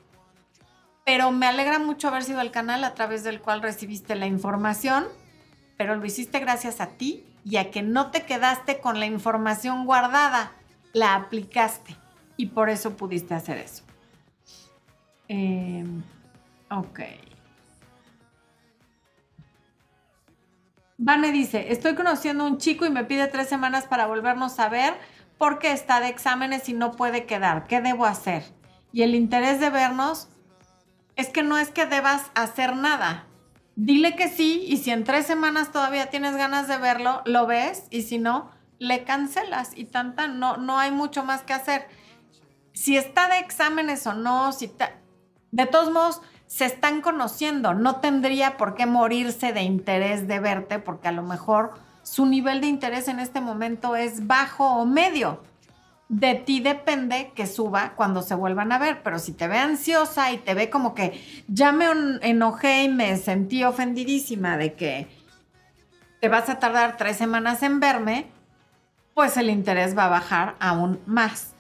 pero 1.05 1.31
me 1.31 1.47
alegra 1.47 1.79
mucho 1.79 2.09
haber 2.09 2.25
sido 2.25 2.41
el 2.41 2.51
canal 2.51 2.83
a 2.83 2.95
través 2.95 3.25
del 3.25 3.41
cual 3.41 3.63
recibiste 3.63 4.15
la 4.15 4.27
información, 4.27 5.05
pero 5.77 5.97
lo 5.97 6.05
hiciste 6.07 6.41
gracias 6.41 6.81
a 6.81 6.89
ti 6.89 7.25
y 7.45 7.57
a 7.59 7.71
que 7.71 7.83
no 7.83 8.11
te 8.11 8.25
quedaste 8.25 8.81
con 8.81 8.99
la 8.99 9.07
información 9.07 9.85
guardada, 9.85 10.53
la 10.93 11.15
aplicaste 11.15 11.97
y 12.37 12.47
por 12.47 12.71
eso 12.71 12.97
pudiste 12.97 13.35
hacer 13.35 13.59
eso. 13.59 13.85
Em, 15.29 16.03
ok. 16.71 17.01
Vane 20.97 21.33
dice, 21.33 21.73
estoy 21.73 21.95
conociendo 21.95 22.45
a 22.45 22.47
un 22.47 22.59
chico 22.59 22.87
y 22.87 22.91
me 22.91 23.05
pide 23.05 23.27
tres 23.27 23.49
semanas 23.49 23.85
para 23.85 24.07
volvernos 24.07 24.59
a 24.59 24.69
ver 24.69 24.95
porque 25.37 25.73
está 25.73 26.01
de 26.01 26.09
exámenes 26.09 26.69
y 26.69 26.73
no 26.73 26.93
puede 26.93 27.27
quedar. 27.27 27.67
¿Qué 27.67 27.81
debo 27.83 28.07
hacer? 28.07 28.45
Y 28.93 29.03
el 29.03 29.15
interés 29.15 29.61
de 29.61 29.71
vernos 29.71 30.29
es 31.17 31.29
que 31.29 31.43
no 31.43 31.59
es 31.59 31.71
que 31.71 31.87
debas 31.87 32.31
hacer 32.35 32.77
nada. 32.77 33.27
Dile 33.77 34.15
que 34.15 34.29
sí 34.29 34.65
y 34.69 34.77
si 34.79 34.91
en 34.91 35.05
tres 35.05 35.27
semanas 35.27 35.73
todavía 35.73 36.11
tienes 36.11 36.37
ganas 36.37 36.69
de 36.69 36.79
verlo, 36.79 37.23
lo 37.25 37.47
ves 37.47 37.85
y 37.91 38.03
si 38.03 38.19
no, 38.19 38.51
le 38.79 39.05
cancelas 39.05 39.73
y 39.75 39.85
tanta, 39.85 40.29
no, 40.29 40.57
no 40.57 40.79
hay 40.79 40.91
mucho 40.91 41.25
más 41.25 41.43
que 41.43 41.53
hacer. 41.53 41.89
Si 42.73 42.97
está 42.97 43.29
de 43.29 43.39
exámenes 43.39 44.07
o 44.07 44.15
no, 44.15 44.53
si 44.53 44.71
de 45.51 45.67
todos 45.67 45.93
modos 45.93 46.21
se 46.47 46.67
están 46.67 47.01
conociendo, 47.01 47.75
no 47.75 47.97
tendría 47.97 48.57
por 48.57 48.75
qué 48.75 48.87
morirse 48.87 49.53
de 49.53 49.63
interés 49.63 50.29
de 50.29 50.39
verte 50.41 50.79
porque 50.79 51.09
a 51.09 51.13
lo 51.13 51.23
mejor 51.23 51.73
su 52.03 52.27
nivel 52.27 52.61
de 52.61 52.67
interés 52.67 53.09
en 53.09 53.19
este 53.19 53.41
momento 53.41 53.97
es 53.97 54.27
bajo 54.27 54.67
o 54.67 54.85
medio. 54.85 55.43
De 56.09 56.35
ti 56.35 56.61
depende 56.61 57.33
que 57.35 57.47
suba 57.47 57.95
cuando 57.97 58.21
se 58.21 58.35
vuelvan 58.35 58.73
a 58.73 58.79
ver, 58.79 59.03
pero 59.03 59.19
si 59.19 59.33
te 59.33 59.49
ve 59.49 59.59
ansiosa 59.59 60.33
y 60.33 60.39
te 60.39 60.55
ve 60.55 60.69
como 60.69 60.95
que 60.95 61.45
ya 61.49 61.73
me 61.73 61.87
enojé 62.21 62.85
y 62.85 62.89
me 62.89 63.17
sentí 63.17 63.65
ofendidísima 63.65 64.59
de 64.59 64.75
que 64.75 65.09
te 66.21 66.29
vas 66.29 66.49
a 66.49 66.59
tardar 66.59 66.97
tres 66.97 67.17
semanas 67.17 67.63
en 67.63 67.81
verme, 67.81 68.27
pues 69.15 69.37
el 69.37 69.49
interés 69.49 69.97
va 69.97 70.07
a 70.07 70.11
bajar 70.11 70.57
aún 70.61 71.01
más. 71.07 71.55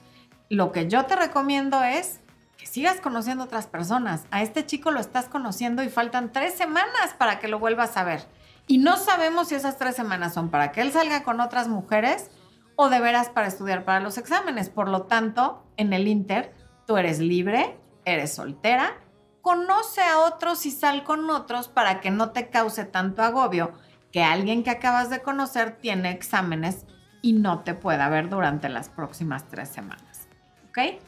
Lo 0.51 0.73
que 0.73 0.89
yo 0.89 1.07
te 1.07 1.17
recomiendo 1.17 1.83
es 1.83 2.21
que 2.59 2.67
sigas 2.67 3.01
conociendo 3.01 3.45
otras 3.45 3.67
personas. 3.67 4.25
A 4.31 4.43
este 4.43 4.67
chico 4.67 4.91
lo 4.91 5.01
estás 5.01 5.27
conociendo 5.27 5.83
y 5.83 5.89
faltan 5.89 6.33
tres 6.33 6.55
semanas 6.55 7.15
para 7.17 7.39
que 7.39 7.49
lo 7.49 7.59
vuelvas 7.59 7.97
a 7.97 8.05
ver. 8.05 8.27
Y 8.67 8.79
no 8.79 8.97
sabemos 8.97 9.49
si 9.49 9.55
esas 9.55 9.79
tres 9.79 9.97
semanas 9.97 10.35
son 10.35 10.51
para 10.51 10.73
que 10.73 10.81
él 10.81 10.93
salga 10.93 11.23
con 11.23 11.41
otras 11.41 11.69
mujeres 11.69 12.31
o 12.77 12.89
de 12.89 13.01
veras 13.01 13.29
para 13.31 13.47
estudiar 13.47 13.85
para 13.85 14.01
los 14.01 14.19
exámenes. 14.19 14.69
Por 14.69 14.89
lo 14.89 15.03
tanto, 15.03 15.65
en 15.77 15.93
el 15.93 16.09
Inter, 16.09 16.55
tú 16.87 16.97
eres 16.97 17.19
libre, 17.19 17.79
eres 18.05 18.35
soltera, 18.35 18.95
conoce 19.43 20.03
a 20.03 20.21
otros 20.21 20.67
y 20.67 20.71
sal 20.71 21.05
con 21.05 21.29
otros 21.31 21.69
para 21.69 22.01
que 22.01 22.11
no 22.11 22.31
te 22.31 22.51
cause 22.51 22.85
tanto 22.85 23.23
agobio 23.23 23.73
que 24.13 24.23
alguien 24.23 24.63
que 24.63 24.71
acabas 24.71 25.11
de 25.11 25.23
conocer 25.23 25.79
tiene 25.81 26.11
exámenes 26.11 26.87
y 27.21 27.33
no 27.33 27.61
te 27.61 27.75
pueda 27.75 28.09
ver 28.09 28.29
durante 28.29 28.69
las 28.69 28.89
próximas 28.89 29.49
tres 29.49 29.69
semanas. 29.69 30.29
¿Ok? 30.69 31.01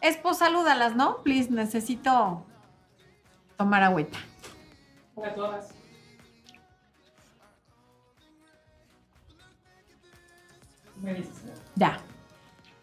Espo, 0.00 0.34
salúdalas, 0.34 0.96
¿no? 0.96 1.22
Please, 1.22 1.50
necesito 1.50 2.46
tomar 3.56 3.82
agüita. 3.82 4.18
Para 5.14 5.34
todas. 5.34 5.83
Ya. 11.74 11.98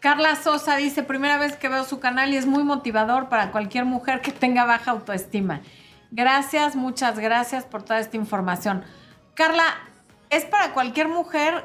Carla 0.00 0.34
Sosa 0.36 0.76
dice, 0.76 1.02
primera 1.02 1.38
vez 1.38 1.56
que 1.56 1.68
veo 1.68 1.84
su 1.84 2.00
canal 2.00 2.32
y 2.32 2.36
es 2.36 2.46
muy 2.46 2.64
motivador 2.64 3.28
para 3.28 3.52
cualquier 3.52 3.84
mujer 3.84 4.20
que 4.20 4.32
tenga 4.32 4.64
baja 4.64 4.90
autoestima. 4.90 5.60
Gracias, 6.10 6.74
muchas 6.74 7.18
gracias 7.18 7.64
por 7.64 7.82
toda 7.82 8.00
esta 8.00 8.16
información. 8.16 8.84
Carla, 9.34 9.64
es 10.28 10.44
para 10.44 10.72
cualquier 10.72 11.08
mujer 11.08 11.64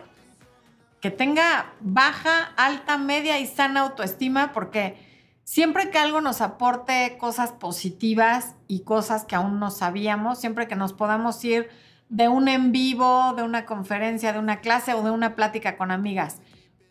que 1.01 1.09
tenga 1.09 1.73
baja, 1.79 2.51
alta, 2.57 2.97
media 2.97 3.39
y 3.39 3.47
sana 3.47 3.81
autoestima 3.81 4.51
porque 4.53 4.97
siempre 5.43 5.89
que 5.89 5.97
algo 5.97 6.21
nos 6.21 6.41
aporte 6.41 7.17
cosas 7.17 7.51
positivas 7.51 8.55
y 8.67 8.81
cosas 8.81 9.25
que 9.25 9.35
aún 9.35 9.59
no 9.59 9.71
sabíamos, 9.71 10.39
siempre 10.39 10.67
que 10.67 10.75
nos 10.75 10.93
podamos 10.93 11.43
ir 11.45 11.69
de 12.09 12.27
un 12.27 12.47
en 12.47 12.71
vivo, 12.71 13.33
de 13.35 13.43
una 13.43 13.65
conferencia, 13.65 14.33
de 14.33 14.39
una 14.39 14.59
clase 14.59 14.93
o 14.93 15.03
de 15.03 15.11
una 15.11 15.35
plática 15.35 15.77
con 15.77 15.91
amigas, 15.91 16.41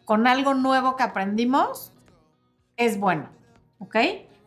con 0.07 0.27
algo 0.27 0.55
nuevo 0.55 0.97
que 0.97 1.03
aprendimos, 1.03 1.93
es 2.77 2.99
bueno, 2.99 3.29
¿ok? 3.79 3.97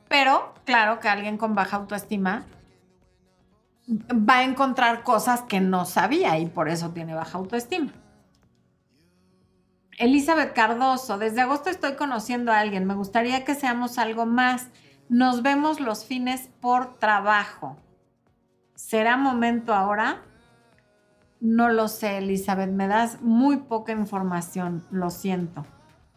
Pero 0.07 0.55
claro 0.65 0.99
que 0.99 1.09
alguien 1.09 1.37
con 1.37 1.53
baja 1.53 1.77
autoestima 1.77 2.45
va 4.11 4.37
a 4.37 4.43
encontrar 4.43 5.03
cosas 5.03 5.41
que 5.41 5.59
no 5.59 5.85
sabía 5.85 6.39
y 6.39 6.47
por 6.47 6.69
eso 6.69 6.91
tiene 6.91 7.13
baja 7.13 7.37
autoestima. 7.37 7.91
Elizabeth 9.97 10.53
Cardoso, 10.53 11.17
desde 11.17 11.41
agosto 11.41 11.69
estoy 11.69 11.95
conociendo 11.95 12.53
a 12.53 12.59
alguien, 12.59 12.85
me 12.85 12.95
gustaría 12.95 13.43
que 13.43 13.53
seamos 13.53 13.97
algo 13.97 14.25
más. 14.25 14.69
Nos 15.09 15.41
vemos 15.41 15.81
los 15.81 16.05
fines 16.05 16.49
por 16.61 16.97
trabajo. 16.99 17.75
¿Será 18.75 19.17
momento 19.17 19.73
ahora? 19.73 20.23
No 21.41 21.69
lo 21.69 21.87
sé, 21.87 22.17
Elizabeth, 22.17 22.69
me 22.69 22.87
das 22.87 23.21
muy 23.21 23.57
poca 23.57 23.93
información, 23.93 24.85
lo 24.91 25.09
siento. 25.09 25.65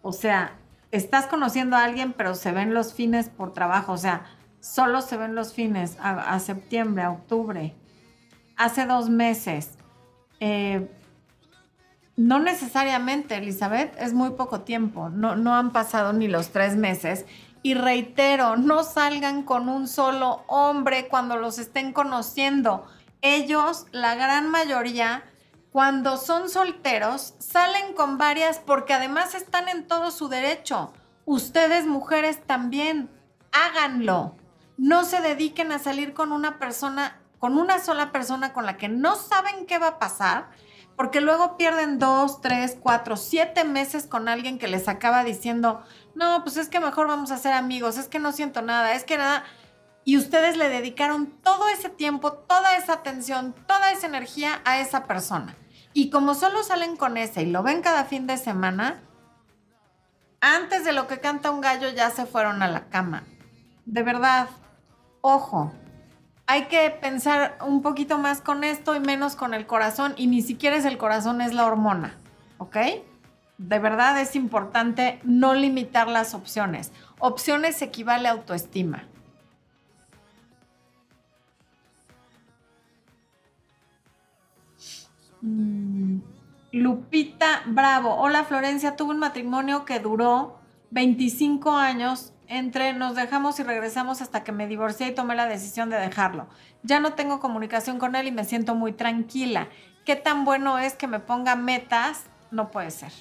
O 0.03 0.12
sea, 0.12 0.59
estás 0.91 1.27
conociendo 1.27 1.77
a 1.77 1.85
alguien, 1.85 2.12
pero 2.12 2.35
se 2.35 2.51
ven 2.51 2.75
los 2.75 2.93
fines 2.93 3.29
por 3.29 3.53
trabajo, 3.53 3.93
o 3.93 3.99
sea, 3.99 4.25
solo 4.59 5.01
se 5.01 5.16
ven 5.16 5.35
los 5.35 5.53
fines 5.53 5.97
a, 6.01 6.39
septiembre, 6.41 7.05
a 7.05 7.11
octubre. 7.11 7.75
Hace 8.57 8.87
dos 8.87 9.11
meses. 9.11 9.79
Eh, 10.41 10.91
no 12.16 12.41
necesariamente, 12.41 13.37
Elizabeth, 13.37 13.95
es 13.99 14.12
muy 14.12 14.31
poco 14.31 14.61
tiempo, 14.61 15.09
no, 15.09 15.37
no 15.37 15.55
han 15.55 15.73
pasado 15.73 16.12
ni 16.12 16.29
los 16.29 16.51
tres 16.51 16.77
meses. 16.77 17.27
Y 17.62 17.75
reitero, 17.75 18.57
no 18.57 18.83
salgan 18.83 19.45
con 19.45 19.68
un 19.68 19.87
solo 19.87 20.43
hombre 20.49 21.07
cuando 21.09 21.37
los 21.37 21.59
estén 21.59 21.93
conociendo 21.93 22.85
ellos, 23.23 23.87
la 23.93 24.14
gran 24.14 24.51
mayoría, 24.51 25.25
cuando 25.70 26.18
son 26.18 26.51
solteros, 26.51 27.35
salen 27.39 27.95
con 27.95 28.18
varias 28.18 28.59
porque 28.59 28.93
además 28.93 29.35
están 29.35 29.68
en 29.68 29.87
todo 29.87 30.11
su 30.11 30.29
derecho. 30.29 30.93
Ustedes 31.25 31.87
mujeres 31.87 32.45
también, 32.45 33.09
háganlo. 33.53 34.37
No 34.77 35.05
se 35.05 35.23
dediquen 35.23 35.73
a 35.73 35.79
salir 35.79 36.12
con 36.12 36.33
una 36.33 36.59
persona, 36.59 37.20
con 37.39 37.57
una 37.57 37.79
sola 37.79 38.12
persona 38.12 38.53
con 38.53 38.66
la 38.66 38.77
que 38.77 38.89
no 38.89 39.16
saben 39.16 39.66
qué 39.66 39.79
va 39.79 39.89
a 39.89 39.99
pasar, 39.99 40.51
porque 40.97 41.20
luego 41.20 41.57
pierden 41.57 41.99
dos, 41.99 42.41
tres, 42.41 42.77
cuatro, 42.79 43.16
siete 43.16 43.64
meses 43.64 44.07
con 44.07 44.29
alguien 44.29 44.59
que 44.59 44.68
les 44.68 44.89
acaba 44.89 45.25
diciendo, 45.25 45.83
no, 46.14 46.43
pues 46.43 46.57
es 46.57 46.68
que 46.68 46.81
mejor 46.81 47.07
vamos 47.07 47.31
a 47.31 47.39
ser 47.39 47.53
amigos, 47.55 47.97
es 47.97 48.09
que 48.09 48.18
no 48.18 48.33
siento 48.33 48.61
nada, 48.61 48.93
es 48.93 49.05
que 49.05 49.16
nada 49.16 49.45
y 50.05 50.16
ustedes 50.16 50.57
le 50.57 50.68
dedicaron 50.68 51.26
todo 51.42 51.68
ese 51.68 51.88
tiempo, 51.88 52.32
toda 52.32 52.76
esa 52.76 52.94
atención, 52.94 53.55
toda 53.66 53.92
esa 53.92 54.07
energía 54.07 54.61
a 54.64 54.80
esa 54.80 55.05
persona. 55.05 55.57
Y 55.92 56.11
como 56.11 56.34
solo 56.34 56.62
salen 56.62 56.96
con 56.96 57.16
ese 57.16 57.42
y 57.42 57.46
lo 57.46 57.62
ven 57.62 57.82
cada 57.82 58.05
fin 58.05 58.26
de 58.26 58.36
semana, 58.36 59.00
antes 60.40 60.84
de 60.84 60.92
lo 60.92 61.07
que 61.07 61.20
canta 61.20 61.50
un 61.50 61.61
gallo 61.61 61.90
ya 61.90 62.11
se 62.11 62.26
fueron 62.26 62.62
a 62.62 62.68
la 62.68 62.88
cama. 62.88 63.22
De 63.84 64.03
verdad, 64.03 64.48
ojo, 65.20 65.72
hay 66.46 66.64
que 66.64 66.90
pensar 66.90 67.59
un 67.64 67.82
poquito 67.82 68.18
más 68.18 68.40
con 68.40 68.64
esto 68.64 68.96
y 68.96 69.00
menos 69.00 69.36
con 69.36 69.55
el 69.55 69.66
corazón 69.66 70.14
y 70.16 70.26
ni 70.26 70.42
siquiera 70.42 70.76
es 70.76 70.84
el 70.84 70.98
corazón, 70.98 71.40
es 71.40 71.53
la 71.53 71.66
hormona, 71.66 72.18
¿ok? 72.59 72.76
De 73.59 73.78
verdad 73.78 74.20
es 74.20 74.34
importante 74.34 75.20
no 75.22 75.55
limitar 75.55 76.09
las 76.09 76.34
opciones. 76.34 76.90
Opciones 77.20 77.80
equivale 77.80 78.28
a 78.28 78.32
autoestima. 78.32 79.05
Mm, 85.43 86.20
Lupita 86.72 87.62
Bravo. 87.66 88.14
Hola 88.14 88.45
Florencia, 88.45 88.97
tuve 88.97 89.11
un 89.11 89.18
matrimonio 89.18 89.84
que 89.84 89.99
duró 89.99 90.59
25 90.90 91.72
años 91.72 92.32
entre 92.47 92.93
nos 92.93 93.16
dejamos 93.16 93.59
y 93.61 93.62
regresamos 93.62 94.20
hasta 94.20 94.45
que 94.45 94.53
me 94.53 94.66
divorcié 94.66 95.09
y 95.09 95.14
tomé 95.14 95.34
la 95.34 95.47
decisión 95.47 95.90
de 95.90 95.97
dejarlo. 95.97 96.49
Ya 96.82 97.01
no 97.01 97.14
tengo 97.14 97.40
comunicación 97.40 97.99
con 97.99 98.14
él 98.14 98.26
y 98.26 98.32
me 98.32 98.45
siento 98.45 98.74
muy 98.74 98.93
tranquila. 98.93 99.68
¿Qué 100.05 100.16
tan 100.16 100.45
bueno 100.45 100.78
es 100.78 100.95
que 100.95 101.07
me 101.07 101.18
ponga 101.18 101.57
metas? 101.57 102.24
No 102.51 102.70
puede 102.70 102.90
ser. 102.90 103.12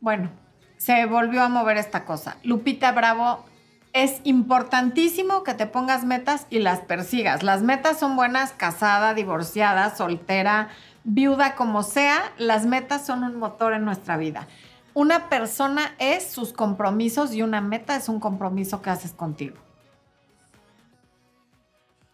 Bueno, 0.00 0.30
se 0.76 1.06
volvió 1.06 1.42
a 1.42 1.48
mover 1.48 1.78
esta 1.78 2.04
cosa. 2.04 2.36
Lupita 2.42 2.92
Bravo 2.92 3.44
es 3.92 4.20
importantísimo 4.24 5.42
que 5.42 5.54
te 5.54 5.66
pongas 5.66 6.04
metas 6.04 6.46
y 6.50 6.60
las 6.60 6.80
persigas. 6.80 7.42
Las 7.42 7.62
metas 7.62 7.98
son 7.98 8.16
buenas, 8.16 8.52
casada, 8.52 9.14
divorciada, 9.14 9.94
soltera, 9.94 10.68
viuda, 11.04 11.54
como 11.54 11.82
sea. 11.82 12.32
Las 12.38 12.64
metas 12.64 13.04
son 13.04 13.22
un 13.22 13.36
motor 13.36 13.74
en 13.74 13.84
nuestra 13.84 14.16
vida. 14.16 14.48
Una 14.94 15.28
persona 15.28 15.94
es 15.98 16.30
sus 16.30 16.52
compromisos 16.52 17.34
y 17.34 17.42
una 17.42 17.60
meta 17.60 17.96
es 17.96 18.08
un 18.08 18.20
compromiso 18.20 18.82
que 18.82 18.90
haces 18.90 19.12
contigo. 19.12 19.56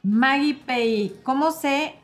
Maggie 0.03 0.55
Pei, 0.55 1.20
¿cómo 1.22 1.51
se 1.51 1.95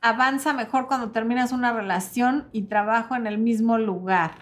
avanza 0.00 0.52
mejor 0.52 0.88
cuando 0.88 1.10
terminas 1.10 1.52
una 1.52 1.72
relación 1.72 2.48
y 2.52 2.62
trabajo 2.62 3.16
en 3.16 3.26
el 3.26 3.38
mismo 3.38 3.78
lugar? 3.78 4.32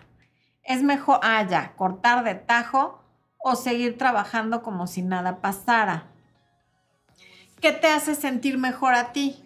Es 0.63 0.83
mejor, 0.83 1.21
ah, 1.23 1.47
ya, 1.47 1.75
cortar 1.77 2.25
de 2.25 2.35
tajo 2.35 3.04
o 3.47 3.57
seguir 3.57 3.99
trabajando 3.99 4.63
como 4.63 4.87
si 4.87 5.03
nada 5.03 5.43
pasara. 5.43 6.07
¿Qué 7.61 7.73
te 7.73 7.89
hace 7.89 8.15
sentir 8.15 8.57
mejor 8.57 8.95
a 8.95 9.13
ti? 9.13 9.37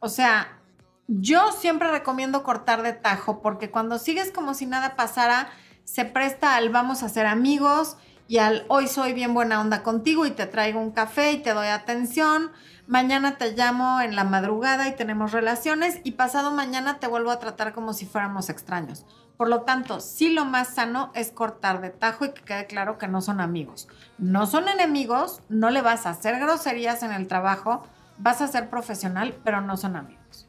O 0.00 0.08
sea, 0.08 0.58
yo 1.06 1.52
siempre 1.52 1.90
recomiendo 1.90 2.42
cortar 2.42 2.82
de 2.82 2.94
tajo 2.94 3.42
porque 3.42 3.70
cuando 3.70 3.98
sigues 3.98 4.30
como 4.30 4.54
si 4.54 4.64
nada 4.64 4.96
pasara, 4.96 5.50
se 5.84 6.06
presta 6.06 6.56
al 6.56 6.70
vamos 6.70 7.02
a 7.02 7.10
ser 7.10 7.26
amigos 7.26 7.98
y 8.26 8.38
al 8.38 8.64
hoy 8.68 8.88
soy 8.88 9.12
bien 9.12 9.34
buena 9.34 9.60
onda 9.60 9.82
contigo 9.82 10.24
y 10.24 10.30
te 10.30 10.46
traigo 10.46 10.80
un 10.80 10.92
café 10.92 11.32
y 11.32 11.42
te 11.42 11.52
doy 11.52 11.66
atención. 11.66 12.52
Mañana 12.86 13.36
te 13.36 13.52
llamo 13.52 14.00
en 14.00 14.16
la 14.16 14.24
madrugada 14.24 14.88
y 14.88 14.96
tenemos 14.96 15.32
relaciones 15.32 16.00
y 16.04 16.12
pasado 16.12 16.50
mañana 16.50 17.00
te 17.00 17.06
vuelvo 17.06 17.32
a 17.32 17.38
tratar 17.38 17.74
como 17.74 17.92
si 17.92 18.06
fuéramos 18.06 18.48
extraños. 18.48 19.04
Por 19.36 19.48
lo 19.48 19.62
tanto, 19.62 20.00
sí 20.00 20.30
lo 20.30 20.44
más 20.44 20.74
sano 20.74 21.10
es 21.14 21.30
cortar 21.30 21.80
de 21.80 21.90
tajo 21.90 22.24
y 22.24 22.32
que 22.32 22.42
quede 22.42 22.66
claro 22.66 22.98
que 22.98 23.08
no 23.08 23.20
son 23.20 23.40
amigos. 23.40 23.88
No 24.18 24.46
son 24.46 24.68
enemigos, 24.68 25.40
no 25.48 25.70
le 25.70 25.82
vas 25.82 26.06
a 26.06 26.10
hacer 26.10 26.38
groserías 26.38 27.02
en 27.02 27.12
el 27.12 27.26
trabajo, 27.26 27.86
vas 28.18 28.40
a 28.40 28.48
ser 28.48 28.70
profesional, 28.70 29.34
pero 29.44 29.60
no 29.60 29.76
son 29.76 29.96
amigos. 29.96 30.48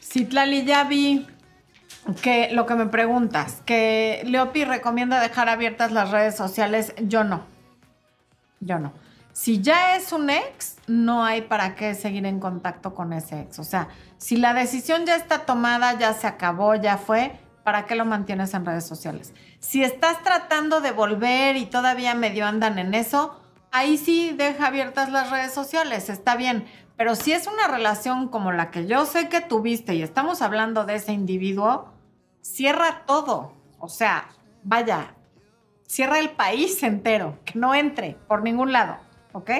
Citlali, 0.00 0.64
ya 0.64 0.84
vi 0.84 1.26
que 2.22 2.50
lo 2.52 2.66
que 2.66 2.74
me 2.74 2.86
preguntas, 2.86 3.62
que 3.64 4.22
Leopi 4.26 4.64
recomienda 4.64 5.20
dejar 5.20 5.48
abiertas 5.48 5.90
las 5.90 6.10
redes 6.10 6.36
sociales, 6.36 6.94
yo 7.02 7.24
no. 7.24 7.44
Yo 8.60 8.78
no. 8.78 9.03
Si 9.34 9.60
ya 9.60 9.96
es 9.96 10.12
un 10.12 10.30
ex, 10.30 10.76
no 10.86 11.24
hay 11.24 11.42
para 11.42 11.74
qué 11.74 11.96
seguir 11.96 12.24
en 12.24 12.38
contacto 12.38 12.94
con 12.94 13.12
ese 13.12 13.40
ex. 13.40 13.58
O 13.58 13.64
sea, 13.64 13.88
si 14.16 14.36
la 14.36 14.54
decisión 14.54 15.06
ya 15.06 15.16
está 15.16 15.40
tomada, 15.40 15.98
ya 15.98 16.12
se 16.12 16.28
acabó, 16.28 16.76
ya 16.76 16.98
fue, 16.98 17.40
¿para 17.64 17.84
qué 17.84 17.96
lo 17.96 18.04
mantienes 18.04 18.54
en 18.54 18.64
redes 18.64 18.86
sociales? 18.86 19.34
Si 19.58 19.82
estás 19.82 20.22
tratando 20.22 20.80
de 20.80 20.92
volver 20.92 21.56
y 21.56 21.66
todavía 21.66 22.14
medio 22.14 22.46
andan 22.46 22.78
en 22.78 22.94
eso, 22.94 23.36
ahí 23.72 23.98
sí 23.98 24.32
deja 24.38 24.68
abiertas 24.68 25.10
las 25.10 25.32
redes 25.32 25.52
sociales, 25.52 26.10
está 26.10 26.36
bien. 26.36 26.64
Pero 26.96 27.16
si 27.16 27.32
es 27.32 27.48
una 27.48 27.66
relación 27.66 28.28
como 28.28 28.52
la 28.52 28.70
que 28.70 28.86
yo 28.86 29.04
sé 29.04 29.28
que 29.28 29.40
tuviste 29.40 29.96
y 29.96 30.02
estamos 30.02 30.42
hablando 30.42 30.84
de 30.84 30.94
ese 30.94 31.12
individuo, 31.12 31.92
cierra 32.40 33.02
todo. 33.04 33.52
O 33.80 33.88
sea, 33.88 34.28
vaya, 34.62 35.16
cierra 35.88 36.20
el 36.20 36.30
país 36.30 36.80
entero, 36.84 37.40
que 37.44 37.58
no 37.58 37.74
entre 37.74 38.16
por 38.28 38.44
ningún 38.44 38.70
lado, 38.70 38.96
¿ok? 39.34 39.50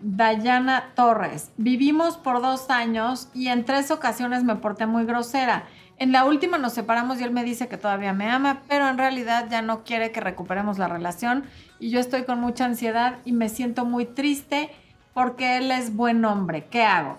Dayana 0.00 0.92
Torres, 0.94 1.52
vivimos 1.56 2.16
por 2.16 2.42
dos 2.42 2.70
años 2.70 3.28
y 3.32 3.48
en 3.48 3.64
tres 3.64 3.90
ocasiones 3.90 4.44
me 4.44 4.56
porté 4.56 4.86
muy 4.86 5.04
grosera. 5.04 5.66
En 5.98 6.12
la 6.12 6.24
última 6.24 6.58
nos 6.58 6.74
separamos 6.74 7.20
y 7.20 7.24
él 7.24 7.30
me 7.30 7.44
dice 7.44 7.68
que 7.68 7.78
todavía 7.78 8.12
me 8.12 8.28
ama, 8.28 8.62
pero 8.68 8.88
en 8.88 8.98
realidad 8.98 9.46
ya 9.48 9.62
no 9.62 9.84
quiere 9.84 10.10
que 10.10 10.20
recuperemos 10.20 10.78
la 10.78 10.88
relación 10.88 11.44
y 11.78 11.90
yo 11.90 12.00
estoy 12.00 12.24
con 12.24 12.40
mucha 12.40 12.64
ansiedad 12.64 13.18
y 13.24 13.32
me 13.32 13.48
siento 13.48 13.84
muy 13.84 14.04
triste 14.04 14.70
porque 15.14 15.58
él 15.58 15.70
es 15.70 15.94
buen 15.94 16.24
hombre. 16.24 16.66
¿Qué 16.66 16.82
hago? 16.82 17.18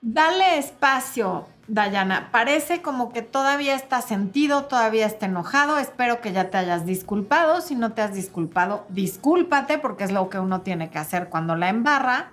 Dale 0.00 0.58
espacio, 0.58 1.46
Dayana. 1.70 2.30
Parece 2.32 2.82
como 2.82 3.12
que 3.12 3.22
todavía 3.22 3.76
está 3.76 4.02
sentido, 4.02 4.64
todavía 4.64 5.06
está 5.06 5.26
enojado. 5.26 5.78
Espero 5.78 6.20
que 6.20 6.32
ya 6.32 6.50
te 6.50 6.58
hayas 6.58 6.84
disculpado. 6.84 7.60
Si 7.60 7.76
no 7.76 7.92
te 7.92 8.02
has 8.02 8.12
disculpado, 8.12 8.86
discúlpate 8.88 9.78
porque 9.78 10.04
es 10.04 10.10
lo 10.10 10.28
que 10.28 10.40
uno 10.40 10.62
tiene 10.62 10.90
que 10.90 10.98
hacer 10.98 11.28
cuando 11.28 11.54
la 11.54 11.68
embarra. 11.68 12.32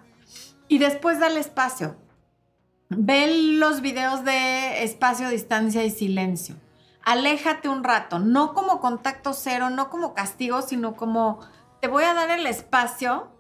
Y 0.67 0.79
después 0.79 1.19
dale 1.19 1.39
espacio. 1.39 1.95
Ve 2.89 3.53
los 3.59 3.81
videos 3.81 4.25
de 4.25 4.83
espacio, 4.83 5.29
distancia 5.29 5.83
y 5.83 5.91
silencio. 5.91 6.55
Aléjate 7.03 7.69
un 7.69 7.83
rato, 7.83 8.19
no 8.19 8.53
como 8.53 8.81
contacto 8.81 9.33
cero, 9.33 9.69
no 9.69 9.89
como 9.89 10.13
castigo, 10.13 10.61
sino 10.61 10.95
como 10.95 11.39
te 11.79 11.87
voy 11.87 12.03
a 12.03 12.13
dar 12.13 12.31
el 12.31 12.47
espacio 12.47 13.31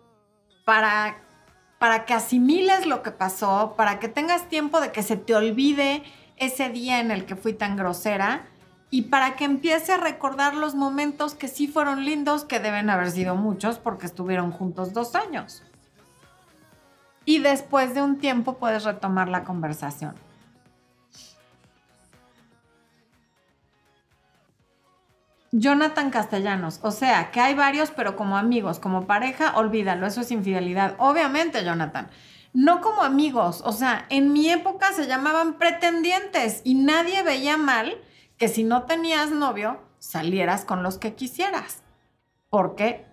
para 0.63 1.26
para 1.79 2.05
que 2.05 2.13
asimiles 2.13 2.85
lo 2.85 3.03
que 3.03 3.11
pasó, 3.11 3.75
para 3.77 3.99
que 3.99 4.07
tengas 4.07 4.49
tiempo 4.49 4.79
de 4.79 4.91
que 4.91 5.03
se 5.03 5.17
te 5.17 5.35
olvide 5.35 6.03
ese 6.37 6.69
día 6.69 6.99
en 6.99 7.11
el 7.11 7.25
que 7.25 7.35
fui 7.35 7.53
tan 7.53 7.75
grosera 7.75 8.47
y 8.89 9.03
para 9.03 9.35
que 9.35 9.45
empiece 9.45 9.91
a 9.91 9.97
recordar 9.97 10.53
los 10.53 10.75
momentos 10.75 11.35
que 11.35 11.47
sí 11.47 11.67
fueron 11.67 12.05
lindos, 12.05 12.45
que 12.45 12.59
deben 12.59 12.89
haber 12.89 13.11
sido 13.11 13.35
muchos 13.35 13.79
porque 13.79 14.05
estuvieron 14.05 14.51
juntos 14.51 14.93
dos 14.93 15.15
años. 15.15 15.63
Y 17.25 17.39
después 17.39 17.93
de 17.93 18.01
un 18.01 18.19
tiempo 18.19 18.57
puedes 18.57 18.85
retomar 18.85 19.27
la 19.27 19.43
conversación. 19.43 20.15
Jonathan 25.51 26.09
Castellanos, 26.09 26.79
o 26.83 26.91
sea, 26.91 27.31
que 27.31 27.39
hay 27.39 27.53
varios, 27.53 27.91
pero 27.91 28.15
como 28.15 28.37
amigos, 28.37 28.79
como 28.79 29.07
pareja, 29.07 29.55
olvídalo, 29.55 30.05
eso 30.05 30.21
es 30.21 30.31
infidelidad. 30.31 30.95
Obviamente, 30.97 31.63
Jonathan. 31.63 32.09
No 32.53 32.81
como 32.81 33.03
amigos, 33.03 33.61
o 33.65 33.71
sea, 33.71 34.05
en 34.09 34.33
mi 34.33 34.49
época 34.49 34.91
se 34.91 35.07
llamaban 35.07 35.57
pretendientes 35.57 36.61
y 36.63 36.75
nadie 36.75 37.21
veía 37.23 37.55
mal 37.55 37.97
que 38.37 38.47
si 38.47 38.63
no 38.63 38.83
tenías 38.83 39.31
novio, 39.31 39.79
salieras 39.99 40.65
con 40.65 40.83
los 40.83 40.97
que 40.97 41.13
quisieras. 41.13 41.83
Porque 42.49 43.05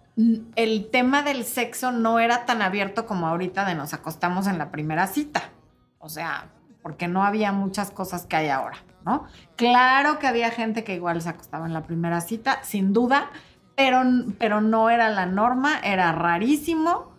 el 0.56 0.90
tema 0.90 1.22
del 1.22 1.44
sexo 1.44 1.92
no 1.92 2.20
era 2.20 2.46
tan 2.46 2.62
abierto 2.62 3.06
como 3.06 3.26
ahorita 3.26 3.64
de 3.64 3.74
nos 3.74 3.92
acostamos 3.94 4.46
en 4.46 4.58
la 4.58 4.70
primera 4.70 5.06
cita. 5.06 5.50
O 5.98 6.08
sea, 6.08 6.50
porque 6.82 7.08
no 7.08 7.24
había 7.24 7.52
muchas 7.52 7.90
cosas 7.90 8.26
que 8.26 8.36
hay 8.36 8.48
ahora. 8.48 8.78
¿No? 9.04 9.24
Claro 9.56 10.18
que 10.18 10.26
había 10.26 10.50
gente 10.50 10.84
que 10.84 10.94
igual 10.94 11.20
se 11.22 11.28
acostaba 11.28 11.66
en 11.66 11.72
la 11.72 11.82
primera 11.82 12.20
cita, 12.20 12.62
sin 12.62 12.92
duda, 12.92 13.30
pero, 13.76 14.02
pero 14.38 14.60
no 14.60 14.90
era 14.90 15.10
la 15.10 15.26
norma, 15.26 15.78
era 15.80 16.12
rarísimo 16.12 17.12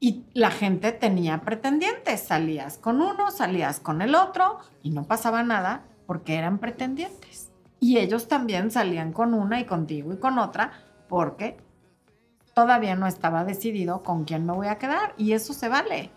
y 0.00 0.24
la 0.32 0.50
gente 0.50 0.92
tenía 0.92 1.40
pretendientes. 1.40 2.20
Salías 2.20 2.78
con 2.78 3.00
uno, 3.00 3.30
salías 3.30 3.80
con 3.80 4.02
el 4.02 4.14
otro 4.14 4.58
y 4.82 4.90
no 4.90 5.04
pasaba 5.04 5.42
nada 5.42 5.84
porque 6.06 6.36
eran 6.36 6.58
pretendientes. 6.58 7.50
Y 7.80 7.98
ellos 7.98 8.28
también 8.28 8.70
salían 8.70 9.12
con 9.12 9.34
una 9.34 9.60
y 9.60 9.64
contigo 9.64 10.12
y 10.12 10.18
con 10.18 10.38
otra 10.38 10.72
porque 11.08 11.56
todavía 12.54 12.96
no 12.96 13.06
estaba 13.06 13.44
decidido 13.44 14.02
con 14.02 14.24
quién 14.24 14.44
me 14.44 14.52
voy 14.52 14.66
a 14.66 14.78
quedar 14.78 15.14
y 15.16 15.32
eso 15.32 15.52
se 15.52 15.68
vale. 15.68 16.10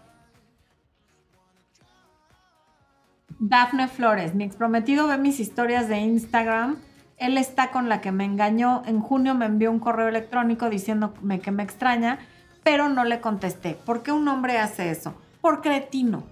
Dafne 3.43 3.87
Flores, 3.87 4.35
mi 4.35 4.43
exprometido 4.43 5.07
ve 5.07 5.17
mis 5.17 5.39
historias 5.39 5.89
de 5.89 5.97
Instagram. 5.97 6.77
Él 7.17 7.39
está 7.39 7.71
con 7.71 7.89
la 7.89 7.99
que 7.99 8.11
me 8.11 8.23
engañó. 8.23 8.83
En 8.85 9.01
junio 9.01 9.33
me 9.33 9.47
envió 9.47 9.71
un 9.71 9.79
correo 9.79 10.07
electrónico 10.07 10.69
diciéndome 10.69 11.39
que 11.39 11.49
me 11.49 11.63
extraña, 11.63 12.19
pero 12.63 12.87
no 12.87 13.03
le 13.03 13.19
contesté. 13.19 13.73
¿Por 13.73 14.03
qué 14.03 14.11
un 14.11 14.27
hombre 14.27 14.59
hace 14.59 14.91
eso? 14.91 15.19
Por 15.41 15.63
cretino. 15.63 16.23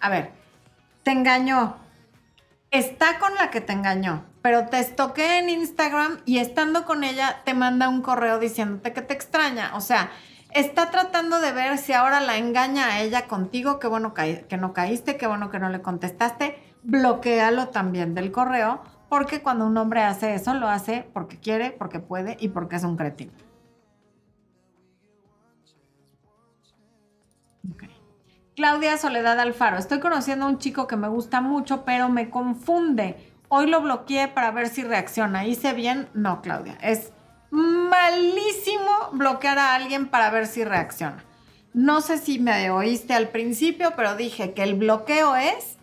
A 0.00 0.10
ver, 0.10 0.32
te 1.04 1.12
engañó. 1.12 1.76
Está 2.72 3.20
con 3.20 3.36
la 3.36 3.52
que 3.52 3.60
te 3.60 3.74
engañó, 3.74 4.24
pero 4.42 4.66
te 4.66 4.80
estoqué 4.80 5.38
en 5.38 5.50
Instagram 5.50 6.18
y 6.24 6.38
estando 6.38 6.84
con 6.84 7.04
ella 7.04 7.42
te 7.44 7.54
manda 7.54 7.88
un 7.88 8.02
correo 8.02 8.40
diciéndote 8.40 8.92
que 8.92 9.02
te 9.02 9.14
extraña. 9.14 9.76
O 9.76 9.80
sea, 9.80 10.10
está 10.54 10.90
tratando 10.90 11.40
de 11.40 11.52
ver 11.52 11.78
si 11.78 11.92
ahora 11.92 12.20
la 12.20 12.38
engaña 12.38 12.86
a 12.86 13.00
ella 13.00 13.26
contigo, 13.26 13.78
qué 13.78 13.88
bueno 13.88 14.14
que 14.14 14.56
no 14.56 14.72
caíste, 14.72 15.16
qué 15.16 15.26
bueno 15.26 15.50
que 15.50 15.58
no 15.58 15.68
le 15.68 15.82
contestaste, 15.82 16.56
bloquealo 16.84 17.68
también 17.68 18.14
del 18.14 18.30
correo, 18.30 18.80
porque 19.08 19.42
cuando 19.42 19.66
un 19.66 19.76
hombre 19.76 20.02
hace 20.02 20.34
eso, 20.34 20.54
lo 20.54 20.68
hace 20.68 21.06
porque 21.12 21.38
quiere, 21.38 21.72
porque 21.72 21.98
puede 21.98 22.36
y 22.40 22.48
porque 22.48 22.76
es 22.76 22.84
un 22.84 22.96
cretino. 22.96 23.32
Claudia 28.56 28.96
Soledad 28.96 29.40
Alfaro, 29.40 29.78
estoy 29.78 29.98
conociendo 29.98 30.46
a 30.46 30.48
un 30.48 30.58
chico 30.58 30.86
que 30.86 30.96
me 30.96 31.08
gusta 31.08 31.40
mucho, 31.40 31.84
pero 31.84 32.08
me 32.08 32.30
confunde. 32.30 33.32
Hoy 33.48 33.66
lo 33.66 33.80
bloqueé 33.80 34.28
para 34.28 34.52
ver 34.52 34.68
si 34.68 34.84
reacciona. 34.84 35.44
¿Hice 35.44 35.72
bien? 35.72 36.08
No, 36.14 36.40
Claudia. 36.40 36.78
Es 36.80 37.12
malísimo 37.54 39.10
bloquear 39.12 39.58
a 39.58 39.74
alguien 39.74 40.08
para 40.08 40.30
ver 40.30 40.46
si 40.46 40.64
reacciona. 40.64 41.24
No 41.72 42.00
sé 42.00 42.18
si 42.18 42.38
me 42.38 42.70
oíste 42.70 43.14
al 43.14 43.28
principio, 43.28 43.92
pero 43.96 44.16
dije 44.16 44.52
que 44.54 44.64
el 44.64 44.74
bloqueo 44.74 45.36
es 45.36 45.76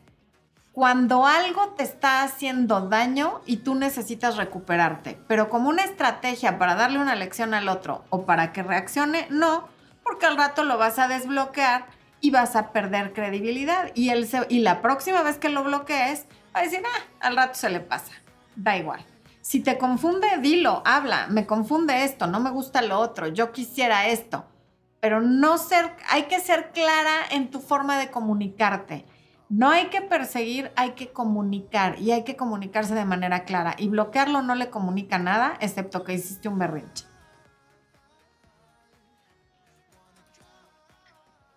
cuando 0.74 1.26
algo 1.26 1.70
te 1.70 1.84
está 1.84 2.24
haciendo 2.24 2.82
daño 2.90 3.42
y 3.46 3.58
tú 3.58 3.76
necesitas 3.76 4.36
recuperarte. 4.38 5.18
Pero 5.28 5.50
como 5.50 5.70
una 5.70 5.84
estrategia 5.84 6.58
para 6.58 6.76
darle 6.76 7.00
una 7.00 7.16
lección 7.16 7.54
al 7.54 7.70
otro 7.70 8.04
o 8.10 8.26
para 8.26 8.52
que 8.52 8.64
reaccione, 8.64 9.28
no, 9.30 9.68
porque 10.04 10.26
al 10.26 10.38
rato 10.38 10.64
lo 10.64 10.78
vas 10.78 11.00
a 11.00 11.08
desbloquear 11.08 11.86
y 12.20 12.32
vas 12.32 12.56
a 12.56 12.72
perder 12.72 13.14
credibilidad. 13.14 13.92
Y, 13.96 14.10
él 14.10 14.30
y 14.50 14.60
la 14.60 14.82
próxima 14.82 15.24
vez 15.24 15.38
que 15.38 15.50
lo 15.50 15.64
bloquees, 15.64 16.26
va 16.56 16.60
a 16.60 16.64
decir, 16.64 16.82
ah, 16.86 17.28
al 17.28 17.36
rato 17.36 17.56
se 17.56 17.70
le 17.70 17.80
pasa. 17.80 18.12
Da 18.56 18.78
igual. 18.78 19.06
Si 19.42 19.60
te 19.62 19.78
confunde, 19.78 20.28
dilo, 20.40 20.84
habla, 20.86 21.28
me 21.28 21.48
confunde 21.48 22.04
esto, 22.04 22.28
no 22.28 22.40
me 22.40 22.52
gusta 22.52 22.82
lo 22.84 23.00
otro, 23.00 23.28
yo 23.28 23.52
quisiera 23.52 24.08
esto. 24.08 24.46
Pero 25.00 25.20
no 25.20 25.58
ser, 25.58 25.96
hay 26.10 26.24
que 26.24 26.40
ser 26.40 26.72
clara 26.72 27.16
en 27.32 27.50
tu 27.50 27.60
forma 27.60 27.98
de 27.98 28.12
comunicarte. 28.12 29.06
No 29.50 29.70
hay 29.70 29.88
que 29.88 30.02
perseguir, 30.02 30.72
hay 30.76 30.92
que 30.92 31.12
comunicar 31.12 32.00
y 32.00 32.12
hay 32.12 32.24
que 32.24 32.36
comunicarse 32.36 32.94
de 32.94 33.04
manera 33.04 33.44
clara. 33.44 33.76
Y 33.80 33.90
bloquearlo 33.90 34.44
no 34.44 34.54
le 34.54 34.70
comunica 34.70 35.18
nada, 35.18 35.58
excepto 35.60 36.04
que 36.04 36.14
hiciste 36.14 36.48
un 36.48 36.60
berrinche. 36.60 37.06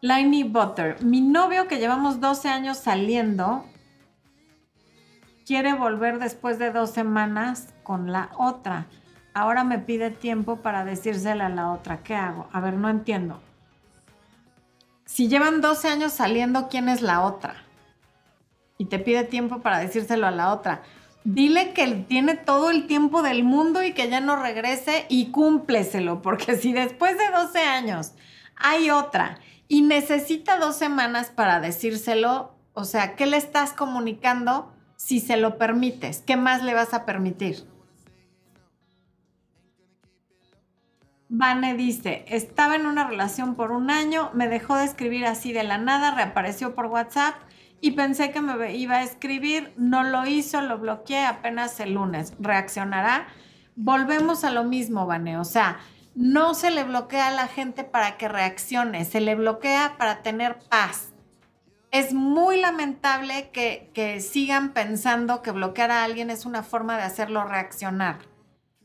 Liney 0.00 0.42
Butter, 0.42 1.02
mi 1.04 1.20
novio 1.20 1.68
que 1.68 1.78
llevamos 1.78 2.20
12 2.20 2.48
años 2.48 2.78
saliendo, 2.78 3.64
quiere 5.46 5.74
volver 5.74 6.18
después 6.18 6.58
de 6.58 6.72
dos 6.72 6.90
semanas 6.90 7.73
con 7.84 8.10
la 8.10 8.30
otra. 8.36 8.86
Ahora 9.34 9.62
me 9.62 9.78
pide 9.78 10.10
tiempo 10.10 10.56
para 10.56 10.84
decírsela 10.84 11.46
a 11.46 11.50
la 11.50 11.70
otra. 11.70 12.02
¿Qué 12.02 12.16
hago? 12.16 12.48
A 12.52 12.58
ver, 12.60 12.74
no 12.74 12.88
entiendo. 12.88 13.40
Si 15.04 15.28
llevan 15.28 15.60
12 15.60 15.88
años 15.88 16.12
saliendo, 16.12 16.68
¿quién 16.68 16.88
es 16.88 17.02
la 17.02 17.22
otra? 17.22 17.54
Y 18.78 18.86
te 18.86 18.98
pide 18.98 19.22
tiempo 19.22 19.60
para 19.60 19.78
decírselo 19.78 20.26
a 20.26 20.32
la 20.32 20.52
otra. 20.52 20.82
Dile 21.24 21.72
que 21.72 21.86
tiene 22.08 22.34
todo 22.34 22.70
el 22.70 22.86
tiempo 22.86 23.22
del 23.22 23.44
mundo 23.44 23.82
y 23.82 23.92
que 23.92 24.10
ya 24.10 24.20
no 24.20 24.36
regrese 24.36 25.06
y 25.08 25.30
cúmpleselo, 25.30 26.20
porque 26.20 26.56
si 26.56 26.72
después 26.72 27.16
de 27.16 27.30
12 27.30 27.60
años 27.60 28.12
Hay 28.56 28.90
otra 28.90 29.38
y 29.68 29.82
necesita 29.82 30.58
dos 30.58 30.76
semanas 30.76 31.30
para 31.30 31.60
decírselo. 31.60 32.54
O 32.72 32.84
sea, 32.84 33.16
¿qué 33.16 33.26
le 33.26 33.36
estás 33.36 33.72
comunicando 33.72 34.72
si 34.96 35.20
se 35.20 35.36
lo 35.36 35.58
permites? 35.58 36.22
¿Qué 36.26 36.36
más 36.36 36.62
le 36.62 36.74
vas 36.74 36.94
a 36.94 37.04
permitir? 37.04 37.64
Vane 41.36 41.74
dice, 41.74 42.24
estaba 42.28 42.76
en 42.76 42.86
una 42.86 43.08
relación 43.08 43.56
por 43.56 43.72
un 43.72 43.90
año, 43.90 44.30
me 44.34 44.46
dejó 44.46 44.76
de 44.76 44.84
escribir 44.84 45.26
así 45.26 45.52
de 45.52 45.64
la 45.64 45.78
nada, 45.78 46.14
reapareció 46.14 46.76
por 46.76 46.86
WhatsApp 46.86 47.34
y 47.80 47.90
pensé 47.90 48.30
que 48.30 48.40
me 48.40 48.76
iba 48.76 48.98
a 48.98 49.02
escribir, 49.02 49.72
no 49.76 50.04
lo 50.04 50.26
hizo, 50.26 50.60
lo 50.60 50.78
bloqueé 50.78 51.26
apenas 51.26 51.80
el 51.80 51.94
lunes. 51.94 52.34
¿Reaccionará? 52.38 53.26
Volvemos 53.74 54.44
a 54.44 54.52
lo 54.52 54.62
mismo, 54.62 55.06
Vane. 55.06 55.36
O 55.36 55.44
sea, 55.44 55.78
no 56.14 56.54
se 56.54 56.70
le 56.70 56.84
bloquea 56.84 57.26
a 57.26 57.32
la 57.32 57.48
gente 57.48 57.82
para 57.82 58.16
que 58.16 58.28
reaccione, 58.28 59.04
se 59.04 59.20
le 59.20 59.34
bloquea 59.34 59.96
para 59.98 60.22
tener 60.22 60.60
paz. 60.70 61.14
Es 61.90 62.14
muy 62.14 62.60
lamentable 62.60 63.50
que, 63.50 63.90
que 63.92 64.20
sigan 64.20 64.72
pensando 64.72 65.42
que 65.42 65.50
bloquear 65.50 65.90
a 65.90 66.04
alguien 66.04 66.30
es 66.30 66.46
una 66.46 66.62
forma 66.62 66.96
de 66.96 67.02
hacerlo 67.02 67.42
reaccionar. 67.42 68.33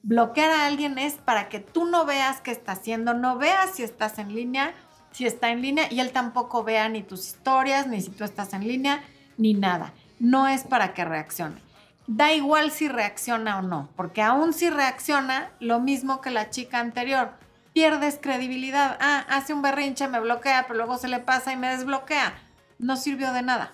Bloquear 0.03 0.49
a 0.49 0.65
alguien 0.65 0.97
es 0.97 1.15
para 1.15 1.49
que 1.49 1.59
tú 1.59 1.85
no 1.85 2.05
veas 2.05 2.41
qué 2.41 2.51
está 2.51 2.73
haciendo, 2.73 3.13
no 3.13 3.37
veas 3.37 3.71
si 3.75 3.83
estás 3.83 4.17
en 4.17 4.33
línea, 4.33 4.73
si 5.11 5.25
está 5.25 5.49
en 5.49 5.61
línea, 5.61 5.91
y 5.91 5.99
él 5.99 6.11
tampoco 6.11 6.63
vea 6.63 6.87
ni 6.87 7.03
tus 7.03 7.27
historias, 7.27 7.87
ni 7.87 8.01
si 8.01 8.09
tú 8.09 8.23
estás 8.23 8.53
en 8.53 8.67
línea, 8.67 9.03
ni 9.37 9.53
nada. 9.53 9.93
No 10.19 10.47
es 10.47 10.63
para 10.63 10.93
que 10.93 11.05
reaccione. 11.05 11.61
Da 12.07 12.33
igual 12.33 12.71
si 12.71 12.87
reacciona 12.87 13.59
o 13.59 13.61
no, 13.61 13.89
porque 13.95 14.21
aún 14.21 14.53
si 14.53 14.69
reacciona, 14.69 15.51
lo 15.59 15.79
mismo 15.79 16.21
que 16.21 16.31
la 16.31 16.49
chica 16.49 16.79
anterior, 16.79 17.33
pierdes 17.73 18.17
credibilidad. 18.21 18.97
Ah, 18.99 19.25
hace 19.29 19.53
un 19.53 19.61
berrinche, 19.61 20.07
me 20.07 20.19
bloquea, 20.19 20.65
pero 20.67 20.77
luego 20.77 20.97
se 20.97 21.07
le 21.07 21.19
pasa 21.19 21.53
y 21.53 21.57
me 21.57 21.69
desbloquea. 21.69 22.33
No 22.79 22.97
sirvió 22.97 23.31
de 23.33 23.41
nada. 23.41 23.73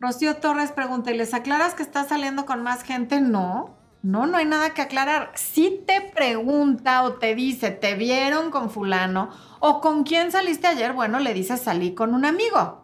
Rocío 0.00 0.36
Torres 0.36 0.72
pregunta, 0.72 1.10
¿y 1.10 1.16
les 1.18 1.34
aclaras 1.34 1.74
que 1.74 1.82
estás 1.82 2.08
saliendo 2.08 2.46
con 2.46 2.62
más 2.62 2.82
gente? 2.82 3.20
No, 3.20 3.76
no, 4.02 4.26
no 4.26 4.38
hay 4.38 4.46
nada 4.46 4.70
que 4.70 4.80
aclarar. 4.80 5.30
Si 5.34 5.82
te 5.86 6.00
pregunta 6.00 7.02
o 7.02 7.14
te 7.14 7.34
dice, 7.34 7.70
¿te 7.70 7.94
vieron 7.96 8.50
con 8.50 8.70
fulano? 8.70 9.28
¿O 9.58 9.82
con 9.82 10.04
quién 10.04 10.32
saliste 10.32 10.66
ayer? 10.66 10.94
Bueno, 10.94 11.20
le 11.20 11.34
dices, 11.34 11.60
salí 11.60 11.94
con 11.94 12.14
un 12.14 12.24
amigo. 12.24 12.82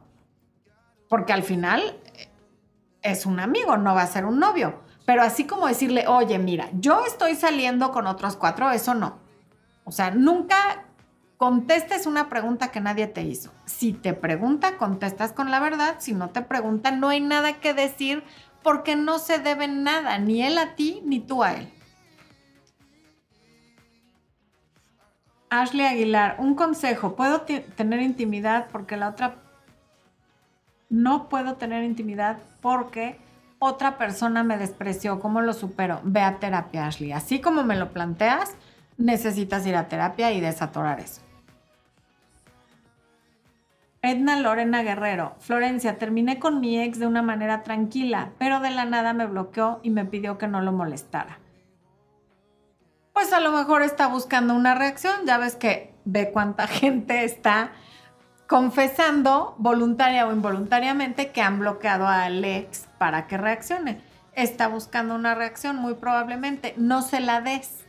Porque 1.09 1.33
al 1.33 1.43
final 1.43 1.99
eh, 2.17 2.29
es 3.01 3.25
un 3.25 3.41
amigo, 3.41 3.79
no 3.79 3.95
va 3.95 4.03
a 4.03 4.07
ser 4.07 4.27
un 4.27 4.39
novio. 4.39 4.83
Pero 5.07 5.23
así 5.23 5.47
como 5.47 5.69
decirle, 5.69 6.07
oye, 6.07 6.39
mira, 6.39 6.69
yo 6.75 7.03
estoy 7.07 7.35
saliendo 7.35 7.93
con 7.93 8.07
otros 8.07 8.37
cuatro, 8.37 8.71
eso 8.73 8.93
no. 8.93 9.21
O 9.85 9.91
sea, 9.91 10.11
nunca 10.11 10.85
contestes 11.37 12.07
una 12.07 12.29
pregunta 12.29 12.71
que 12.71 12.81
nadie 12.81 13.07
te 13.07 13.23
hizo. 13.23 13.53
Si 13.65 13.93
te 13.93 14.15
pregunta, 14.15 14.77
contestas 14.79 15.33
con 15.33 15.51
la 15.51 15.61
verdad. 15.61 15.97
Si 15.99 16.13
no 16.13 16.31
te 16.31 16.43
pregunta, 16.43 16.91
no 16.91 17.09
hay 17.09 17.21
nada 17.21 17.55
que 17.55 17.75
decir 17.75 18.25
porque 18.63 18.97
no 18.97 19.19
se 19.19 19.39
debe 19.39 19.69
nada, 19.69 20.19
ni 20.19 20.43
él 20.43 20.59
a 20.59 20.75
ti, 20.75 21.01
ni 21.05 21.21
tú 21.21 21.45
a 21.45 21.55
él. 21.55 21.73
Ashley 25.51 25.87
Aguilar, 25.87 26.35
un 26.39 26.57
consejo, 26.57 27.15
¿puedo 27.15 27.43
tener 27.43 28.01
intimidad 28.01 28.67
porque 28.73 28.97
la 28.97 29.11
otra... 29.11 29.37
No 30.89 31.29
puedo 31.29 31.55
tener 31.55 31.85
intimidad 31.85 32.39
porque 32.61 33.21
otra 33.59 33.99
persona 33.99 34.43
me 34.43 34.59
despreció. 34.59 35.21
¿Cómo 35.21 35.41
lo 35.41 35.53
supero? 35.53 36.01
Ve 36.05 36.21
a 36.21 36.39
terapia, 36.39 36.87
Ashley. 36.87 37.13
Así 37.13 37.41
como 37.41 37.63
me 37.63 37.77
lo 37.77 37.93
planteas, 37.93 38.55
necesitas 38.99 39.67
ir 39.67 39.77
a 39.77 39.89
terapia 39.89 40.33
y 40.33 40.41
desatorar 40.41 41.01
eso. 41.01 41.21
Edna 44.03 44.39
Lorena 44.39 44.83
Guerrero. 44.83 45.35
Florencia, 45.41 45.99
terminé 45.99 46.39
con 46.39 46.61
mi 46.61 46.81
ex 46.81 46.99
de 46.99 47.07
una 47.07 47.23
manera 47.23 47.63
tranquila, 47.63 48.31
pero 48.39 48.61
de 48.61 48.71
la 48.71 48.85
nada 48.85 49.13
me 49.13 49.27
bloqueó 49.27 49.81
y 49.83 49.91
me 49.91 50.05
pidió 50.05 50.39
que 50.39 50.47
no 50.47 50.61
lo 50.61 50.73
molestara. 50.73 51.39
Pues 53.13 53.33
a 53.33 53.41
lo 53.41 53.51
mejor 53.51 53.83
está 53.83 54.07
buscando 54.09 54.55
una 54.55 54.75
reacción. 54.75 55.25
Ya 55.25 55.39
ves 55.39 55.57
que 55.57 55.95
ve 56.05 56.31
cuánta 56.33 56.67
gente 56.69 57.25
está 57.25 57.73
confesando, 58.47 59.57
voluntaria 59.59 60.27
o 60.27 60.33
involuntariamente, 60.33 61.33
que 61.33 61.43
han 61.43 61.59
bloqueado 61.59 62.07
al 62.07 62.45
ex 62.45 62.87
para 62.99 63.27
que 63.27 63.39
reaccione. 63.39 64.01
Está 64.35 64.69
buscando 64.69 65.15
una 65.15 65.35
reacción, 65.35 65.77
muy 65.77 65.95
probablemente. 65.95 66.75
No 66.77 67.03
se 67.03 67.21
la 67.21 67.41
des. 67.41 67.86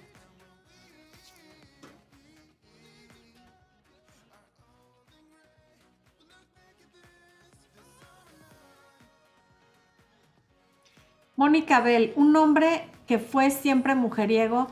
Mónica 11.38 11.82
Bell, 11.82 12.14
un 12.16 12.36
hombre 12.36 12.90
que 13.06 13.20
fue 13.20 13.52
siempre 13.52 13.94
mujeriego, 13.94 14.68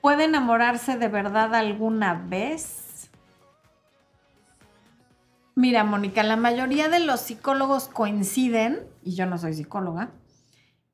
¿puede 0.00 0.24
enamorarse 0.24 0.96
de 0.96 1.08
verdad 1.08 1.54
alguna 1.54 2.14
vez? 2.14 3.10
Mira, 5.54 5.84
Mónica, 5.84 6.22
la 6.22 6.36
mayoría 6.36 6.88
de 6.88 7.00
los 7.00 7.20
psicólogos 7.20 7.88
coinciden, 7.88 8.80
y 9.04 9.14
yo 9.14 9.26
no 9.26 9.36
soy 9.36 9.52
psicóloga, 9.52 10.10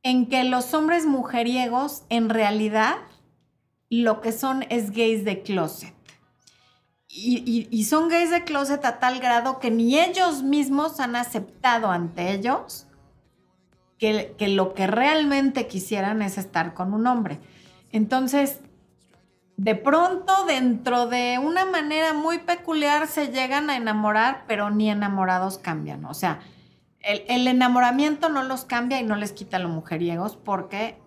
en 0.03 0.29
que 0.29 0.43
los 0.43 0.75
hombres 0.75 1.07
mujeriegos 1.07 2.03
en 2.09 2.29
realidad 2.29 2.97
lo 3.91 4.20
que 4.20 4.33
son 4.33 4.64
es 4.70 4.91
gays 4.91 5.25
de 5.25 5.43
closet. 5.43 5.95
Y, 7.07 7.68
y, 7.70 7.85
son 7.85 8.09
gays 8.09 8.31
de 8.31 8.43
closet 8.43 8.85
a 8.87 8.99
tal 8.99 9.20
grado 9.20 9.61
que 9.61 9.70
ni 9.70 10.01
ellos 10.01 10.43
mismos 10.43 10.99
han 10.99 11.14
aceptado 11.14 11.91
ante 11.91 12.33
ellos 12.33 12.87
que, 14.03 14.48
lo 14.48 14.74
que 14.74 14.88
realmente 14.88 15.68
quisieran 15.68 16.22
es 16.22 16.36
estar 16.36 16.74
con 16.74 16.92
un 16.92 17.07
hombre. 17.07 17.38
Entonces, 17.92 18.59
de 19.57 19.76
pronto, 19.76 20.44
dentro 20.44 21.07
de 21.07 21.38
una 21.38 21.64
manera 21.64 22.12
muy 22.12 22.38
peculiar, 22.38 23.07
se 23.07 23.28
llegan 23.28 23.70
a 23.70 23.76
enamorar, 23.76 24.42
pero 24.48 24.70
ni 24.70 24.90
enamorados 24.90 25.59
cambian. 25.59 26.05
O 26.05 26.14
sea, 26.14 26.40
el, 26.98 27.22
el 27.28 27.46
enamoramiento 27.46 28.28
no 28.28 28.42
los 28.42 28.64
cambia 28.64 28.98
y 28.98 29.05
no 29.05 29.14
les 29.14 29.30
quita 29.30 29.61
los 29.61 29.70
mujeriegos 29.70 30.36
porque 30.36 30.98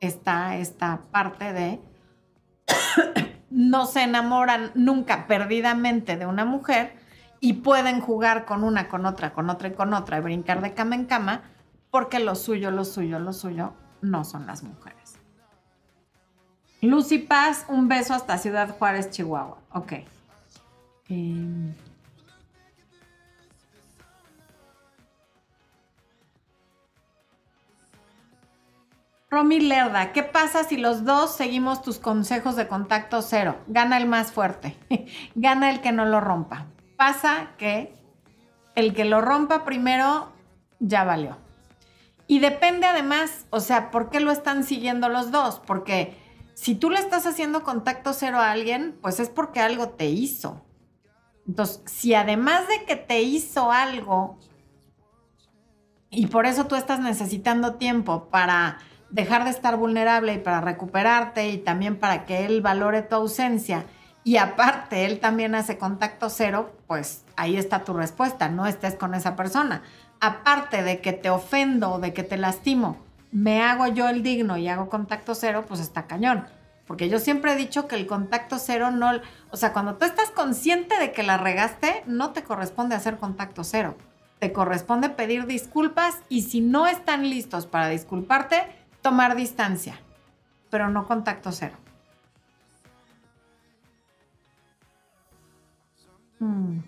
está 0.00 0.56
esta 0.56 1.02
parte 1.10 1.52
de 1.52 1.80
no 3.50 3.84
se 3.84 4.04
enamoran 4.04 4.70
nunca 4.74 5.26
perdidamente 5.26 6.16
de 6.16 6.24
una 6.24 6.46
mujer 6.46 6.94
y 7.40 7.54
pueden 7.54 8.00
jugar 8.00 8.46
con 8.46 8.64
una, 8.64 8.88
con 8.88 9.04
otra, 9.04 9.34
con 9.34 9.50
otra 9.50 9.68
y 9.68 9.72
con 9.72 9.92
otra 9.92 10.16
y 10.16 10.20
brincar 10.22 10.62
de 10.62 10.72
cama 10.72 10.94
en 10.94 11.04
cama 11.04 11.42
porque 11.90 12.18
lo 12.18 12.34
suyo, 12.34 12.70
lo 12.70 12.84
suyo, 12.84 13.18
lo 13.18 13.32
suyo 13.32 13.72
no 14.02 14.24
son 14.24 14.46
las 14.46 14.62
mujeres. 14.62 15.16
Lucy 16.82 17.18
Paz, 17.18 17.66
un 17.68 17.88
beso 17.88 18.14
hasta 18.14 18.38
Ciudad 18.38 18.76
Juárez, 18.78 19.10
Chihuahua. 19.10 19.58
Ok. 19.72 19.92
Eh... 21.08 21.74
Romy 29.30 29.60
Lerda, 29.60 30.12
¿qué 30.12 30.24
pasa 30.24 30.64
si 30.64 30.76
los 30.76 31.04
dos 31.04 31.36
seguimos 31.36 31.82
tus 31.82 32.00
consejos 32.00 32.56
de 32.56 32.66
contacto 32.66 33.22
cero? 33.22 33.58
Gana 33.68 33.96
el 33.96 34.06
más 34.06 34.32
fuerte, 34.32 34.76
gana 35.36 35.70
el 35.70 35.80
que 35.80 35.92
no 35.92 36.04
lo 36.04 36.20
rompa. 36.20 36.66
Pasa 36.96 37.50
que 37.56 37.94
el 38.74 38.92
que 38.92 39.04
lo 39.04 39.20
rompa 39.20 39.64
primero 39.64 40.32
ya 40.80 41.04
valió. 41.04 41.36
Y 42.30 42.38
depende 42.38 42.86
además, 42.86 43.48
o 43.50 43.58
sea, 43.58 43.90
¿por 43.90 44.08
qué 44.08 44.20
lo 44.20 44.30
están 44.30 44.62
siguiendo 44.62 45.08
los 45.08 45.32
dos? 45.32 45.60
Porque 45.66 46.16
si 46.54 46.76
tú 46.76 46.88
le 46.88 47.00
estás 47.00 47.26
haciendo 47.26 47.64
contacto 47.64 48.12
cero 48.12 48.38
a 48.38 48.52
alguien, 48.52 48.96
pues 49.02 49.18
es 49.18 49.28
porque 49.28 49.58
algo 49.58 49.88
te 49.88 50.06
hizo. 50.06 50.64
Entonces, 51.48 51.82
si 51.86 52.14
además 52.14 52.68
de 52.68 52.84
que 52.84 52.94
te 52.94 53.20
hizo 53.22 53.72
algo 53.72 54.38
y 56.08 56.28
por 56.28 56.46
eso 56.46 56.68
tú 56.68 56.76
estás 56.76 57.00
necesitando 57.00 57.74
tiempo 57.74 58.28
para 58.28 58.78
dejar 59.10 59.42
de 59.42 59.50
estar 59.50 59.76
vulnerable 59.76 60.34
y 60.34 60.38
para 60.38 60.60
recuperarte 60.60 61.48
y 61.48 61.58
también 61.58 61.98
para 61.98 62.26
que 62.26 62.46
él 62.46 62.62
valore 62.62 63.02
tu 63.02 63.16
ausencia 63.16 63.86
y 64.22 64.36
aparte 64.36 65.04
él 65.04 65.18
también 65.18 65.56
hace 65.56 65.78
contacto 65.78 66.30
cero, 66.30 66.76
pues 66.86 67.24
ahí 67.34 67.56
está 67.56 67.82
tu 67.82 67.92
respuesta, 67.92 68.48
no 68.48 68.66
estés 68.68 68.94
con 68.94 69.14
esa 69.14 69.34
persona 69.34 69.82
aparte 70.20 70.82
de 70.82 71.00
que 71.00 71.12
te 71.12 71.30
ofendo 71.30 71.92
o 71.92 71.98
de 71.98 72.12
que 72.12 72.22
te 72.22 72.36
lastimo, 72.36 72.98
me 73.32 73.62
hago 73.62 73.86
yo 73.88 74.08
el 74.08 74.22
digno 74.22 74.56
y 74.56 74.68
hago 74.68 74.88
contacto 74.88 75.34
cero, 75.34 75.64
pues 75.66 75.80
está 75.80 76.06
cañón. 76.06 76.46
Porque 76.86 77.08
yo 77.08 77.20
siempre 77.20 77.52
he 77.52 77.56
dicho 77.56 77.86
que 77.86 77.94
el 77.94 78.06
contacto 78.06 78.58
cero 78.58 78.90
no, 78.90 79.12
o 79.50 79.56
sea, 79.56 79.72
cuando 79.72 79.94
tú 79.94 80.04
estás 80.04 80.30
consciente 80.30 80.98
de 80.98 81.12
que 81.12 81.22
la 81.22 81.36
regaste, 81.36 82.02
no 82.06 82.30
te 82.30 82.42
corresponde 82.42 82.96
hacer 82.96 83.16
contacto 83.16 83.62
cero. 83.64 83.96
Te 84.40 84.52
corresponde 84.52 85.08
pedir 85.08 85.46
disculpas 85.46 86.16
y 86.28 86.42
si 86.42 86.60
no 86.60 86.86
están 86.86 87.28
listos 87.28 87.66
para 87.66 87.88
disculparte, 87.88 88.64
tomar 89.02 89.36
distancia. 89.36 90.00
pero 90.70 90.88
no 90.88 91.04
contacto 91.06 91.50
cero. 91.50 91.76
Mm. 96.38 96.78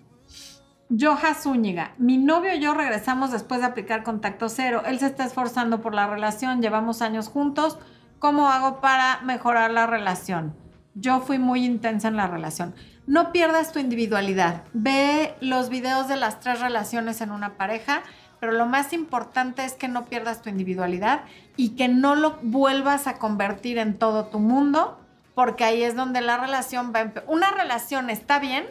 Joja 0.99 1.35
Zúñiga, 1.35 1.93
mi 1.97 2.19
novio 2.19 2.55
y 2.55 2.61
yo 2.61 2.75
regresamos 2.75 3.31
después 3.31 3.61
de 3.61 3.67
aplicar 3.67 4.03
contacto 4.03 4.51
cero. 4.51 4.83
Él 4.85 4.99
se 4.99 5.07
está 5.07 5.25
esforzando 5.25 5.81
por 5.81 5.95
la 5.95 6.07
relación, 6.07 6.61
llevamos 6.61 7.01
años 7.01 7.29
juntos. 7.29 7.79
¿Cómo 8.19 8.49
hago 8.49 8.81
para 8.81 9.21
mejorar 9.23 9.71
la 9.71 9.87
relación? 9.87 10.55
Yo 10.95 11.21
fui 11.21 11.39
muy 11.39 11.65
intensa 11.65 12.09
en 12.09 12.17
la 12.17 12.27
relación. 12.27 12.75
No 13.07 13.33
pierdas 13.33 13.73
tu 13.73 13.79
individualidad. 13.79 14.65
Ve 14.75 15.35
los 15.41 15.71
videos 15.71 16.09
de 16.09 16.17
las 16.17 16.41
tres 16.41 16.61
relaciones 16.61 17.23
en 17.23 17.31
una 17.31 17.55
pareja, 17.55 18.03
pero 18.39 18.53
lo 18.53 18.67
más 18.67 18.93
importante 18.93 19.65
es 19.65 19.73
que 19.73 19.89
no 19.89 20.05
pierdas 20.05 20.43
tu 20.43 20.51
individualidad 20.51 21.23
y 21.57 21.71
que 21.71 21.89
no 21.89 22.15
lo 22.15 22.39
vuelvas 22.43 23.07
a 23.07 23.19
convertir 23.19 23.79
en 23.79 23.99
todo 23.99 24.27
tu 24.27 24.41
mundo, 24.41 25.01
porque 25.35 25.65
ahí 25.65 25.83
es 25.83 25.97
donde 25.97 26.21
la 26.21 26.37
relación 26.37 26.93
va 26.95 27.01
a 27.01 27.13
Una 27.29 27.51
relación 27.51 28.11
está 28.11 28.39
bien 28.39 28.67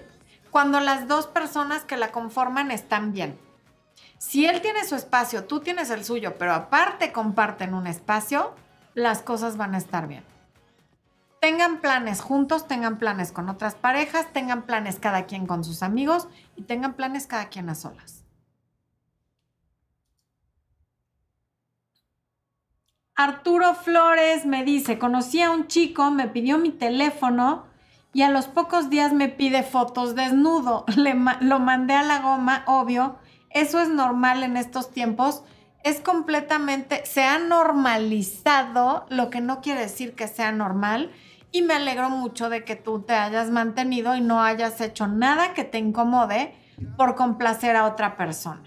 cuando 0.52 0.80
las 0.82 1.08
dos 1.08 1.28
personas 1.28 1.84
que 1.86 1.98
la 1.98 2.12
conforman 2.12 2.72
están 2.72 3.14
bien. 3.14 3.40
Si 4.18 4.46
él 4.46 4.62
tiene 4.62 4.86
su 4.86 4.96
espacio, 4.96 5.46
tú 5.46 5.62
tienes 5.62 5.90
el 5.90 6.06
suyo, 6.06 6.38
pero 6.38 6.54
aparte 6.54 7.12
comparten 7.12 7.74
un 7.74 7.88
espacio, 7.88 8.54
las 8.94 9.22
cosas 9.22 9.58
van 9.58 9.74
a 9.74 9.78
estar 9.78 10.08
bien. 10.08 10.24
Tengan 11.40 11.82
planes 11.82 12.22
juntos, 12.22 12.68
tengan 12.68 13.00
planes 13.00 13.32
con 13.32 13.50
otras 13.50 13.74
parejas, 13.74 14.32
tengan 14.32 14.64
planes 14.64 15.00
cada 15.00 15.26
quien 15.26 15.48
con 15.48 15.64
sus 15.64 15.82
amigos 15.82 16.28
y 16.56 16.64
tengan 16.64 16.94
planes 16.94 17.26
cada 17.26 17.50
quien 17.50 17.70
a 17.70 17.74
solas. 17.74 18.24
Arturo 23.16 23.74
Flores 23.74 24.46
me 24.46 24.64
dice, 24.64 25.00
conocí 25.00 25.42
a 25.42 25.52
un 25.52 25.68
chico, 25.68 26.12
me 26.12 26.28
pidió 26.28 26.58
mi 26.58 26.72
teléfono 26.72 27.71
y 28.14 28.24
a 28.24 28.30
los 28.30 28.48
pocos 28.48 28.90
días 28.90 29.14
me 29.14 29.30
pide 29.30 29.64
fotos 29.64 30.16
desnudo. 30.16 30.86
Le 30.96 31.16
lo 31.42 31.60
mandé 31.60 31.94
a 31.94 32.04
la 32.04 32.20
goma, 32.20 32.64
obvio. 32.68 33.18
Eso 33.50 33.82
es 33.82 33.90
normal 33.90 34.44
en 34.44 34.58
estos 34.58 34.92
tiempos. 34.92 35.44
Es 35.84 36.00
completamente, 36.00 37.06
se 37.06 37.24
ha 37.24 37.40
normalizado, 37.40 39.06
lo 39.10 39.30
que 39.30 39.42
no 39.42 39.62
quiere 39.62 39.82
decir 39.82 40.14
que 40.14 40.28
sea 40.28 40.52
normal. 40.52 41.12
Y 41.52 41.64
me 41.64 41.74
alegro 41.74 42.10
mucho 42.10 42.50
de 42.50 42.64
que 42.64 42.76
tú 42.76 43.02
te 43.02 43.14
hayas 43.14 43.50
mantenido 43.50 44.16
y 44.16 44.22
no 44.22 44.42
hayas 44.42 44.80
hecho 44.80 45.08
nada 45.08 45.54
que 45.54 45.64
te 45.64 45.80
incomode 45.80 46.56
por 46.98 47.16
complacer 47.16 47.76
a 47.76 47.86
otra 47.86 48.16
persona. 48.16 48.64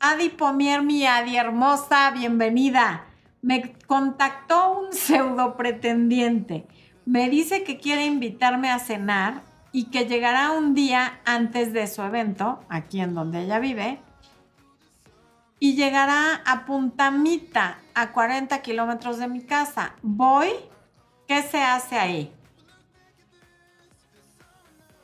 Adi 0.00 0.30
Pomier, 0.30 0.82
mi 0.82 1.06
Adi 1.06 1.36
hermosa, 1.36 2.10
bienvenida. 2.10 3.06
Me 3.40 3.74
contactó 3.86 4.80
un 4.80 4.92
pseudo 4.92 5.56
pretendiente 5.56 6.66
me 7.06 7.30
dice 7.30 7.62
que 7.62 7.78
quiere 7.78 8.04
invitarme 8.04 8.70
a 8.70 8.80
cenar 8.80 9.42
y 9.72 9.84
que 9.84 10.06
llegará 10.06 10.50
un 10.50 10.74
día 10.74 11.20
antes 11.24 11.72
de 11.72 11.86
su 11.86 12.02
evento, 12.02 12.60
aquí 12.68 13.00
en 13.00 13.14
donde 13.14 13.44
ella 13.44 13.58
vive, 13.60 14.00
y 15.58 15.74
llegará 15.74 16.42
a 16.44 16.66
Puntamita, 16.66 17.78
a 17.94 18.12
40 18.12 18.60
kilómetros 18.60 19.18
de 19.18 19.28
mi 19.28 19.40
casa. 19.42 19.94
Voy, 20.02 20.48
¿qué 21.26 21.42
se 21.42 21.62
hace 21.62 21.96
ahí? 21.96 22.32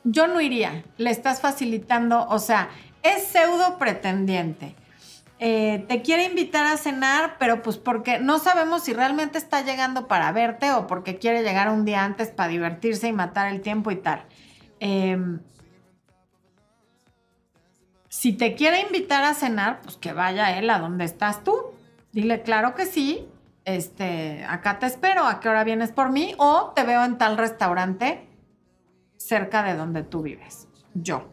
Yo 0.04 0.26
no 0.26 0.40
iría, 0.40 0.84
le 0.96 1.10
estás 1.10 1.40
facilitando, 1.40 2.26
o 2.28 2.38
sea, 2.38 2.68
es 3.02 3.28
pseudo 3.28 3.78
pretendiente. 3.78 4.74
Eh, 5.44 5.84
te 5.88 6.02
quiere 6.02 6.26
invitar 6.26 6.66
a 6.66 6.76
cenar, 6.76 7.34
pero 7.36 7.62
pues 7.62 7.76
porque 7.76 8.20
no 8.20 8.38
sabemos 8.38 8.84
si 8.84 8.92
realmente 8.92 9.38
está 9.38 9.62
llegando 9.62 10.06
para 10.06 10.30
verte 10.30 10.70
o 10.70 10.86
porque 10.86 11.18
quiere 11.18 11.42
llegar 11.42 11.68
un 11.68 11.84
día 11.84 12.04
antes 12.04 12.30
para 12.30 12.48
divertirse 12.48 13.08
y 13.08 13.12
matar 13.12 13.52
el 13.52 13.60
tiempo 13.60 13.90
y 13.90 13.96
tal. 13.96 14.24
Em, 14.78 15.40
si 18.08 18.34
te 18.34 18.54
quiere 18.54 18.82
invitar 18.82 19.24
a 19.24 19.34
cenar, 19.34 19.80
pues 19.82 19.96
que 19.96 20.12
vaya 20.12 20.56
él 20.56 20.70
a 20.70 20.78
donde 20.78 21.04
estás 21.04 21.42
tú. 21.42 21.72
Dile, 22.12 22.42
claro 22.42 22.76
que 22.76 22.86
sí, 22.86 23.26
este, 23.64 24.44
acá 24.48 24.78
te 24.78 24.86
espero, 24.86 25.26
¿a 25.26 25.40
qué 25.40 25.48
hora 25.48 25.64
vienes 25.64 25.90
por 25.90 26.12
mí? 26.12 26.36
O 26.38 26.70
te 26.76 26.84
veo 26.84 27.02
en 27.02 27.18
tal 27.18 27.36
restaurante 27.36 28.28
cerca 29.16 29.64
de 29.64 29.74
donde 29.74 30.04
tú 30.04 30.22
vives. 30.22 30.68
Yo. 30.94 31.24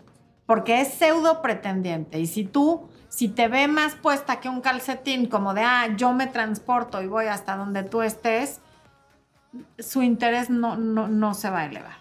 Porque 0.47 0.81
es 0.81 0.87
pseudo 0.95 1.43
pretendiente. 1.43 2.19
Y 2.19 2.25
si 2.25 2.43
tú 2.43 2.88
si 3.09 3.27
te 3.27 3.47
ve 3.47 3.67
más 3.67 3.95
puesta 3.95 4.39
que 4.39 4.49
un 4.49 4.61
calcetín, 4.61 5.25
como 5.25 5.53
de, 5.53 5.61
ah, 5.61 5.87
yo 5.97 6.13
me 6.13 6.27
transporto 6.27 7.01
y 7.01 7.07
voy 7.07 7.25
hasta 7.25 7.57
donde 7.57 7.83
tú 7.83 8.01
estés, 8.03 8.61
su 9.79 10.03
interés 10.03 10.49
no, 10.49 10.77
no, 10.77 11.33
se 11.33 11.49
va 11.49 11.59
a 11.61 11.65
elevar. 11.65 11.97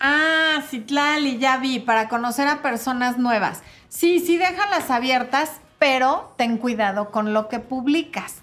Ah, 0.00 0.62
Citlali, 0.68 1.38
ya 1.38 1.58
vi, 1.58 1.80
para 1.80 2.08
conocer 2.08 2.48
a 2.48 2.62
personas 2.62 3.18
nuevas. 3.18 3.62
Sí, 3.88 4.20
sí, 4.20 4.38
déjalas 4.38 4.90
abiertas, 4.90 5.60
pero 5.78 6.32
ten 6.36 6.56
cuidado 6.56 7.10
con 7.10 7.34
lo 7.34 7.48
que 7.48 7.58
publicas. 7.58 8.42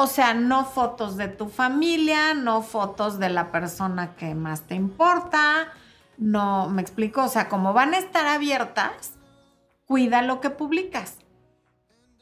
O 0.00 0.06
sea, 0.06 0.32
no 0.32 0.64
fotos 0.64 1.16
de 1.16 1.26
tu 1.26 1.48
familia, 1.48 2.32
no 2.32 2.62
fotos 2.62 3.18
de 3.18 3.30
la 3.30 3.50
persona 3.50 4.14
que 4.14 4.32
más 4.36 4.60
te 4.68 4.76
importa, 4.76 5.72
no, 6.16 6.68
me 6.68 6.82
explico, 6.82 7.24
o 7.24 7.28
sea, 7.28 7.48
como 7.48 7.72
van 7.72 7.94
a 7.94 7.98
estar 7.98 8.24
abiertas, 8.24 9.18
cuida 9.86 10.22
lo 10.22 10.40
que 10.40 10.50
publicas. 10.50 11.16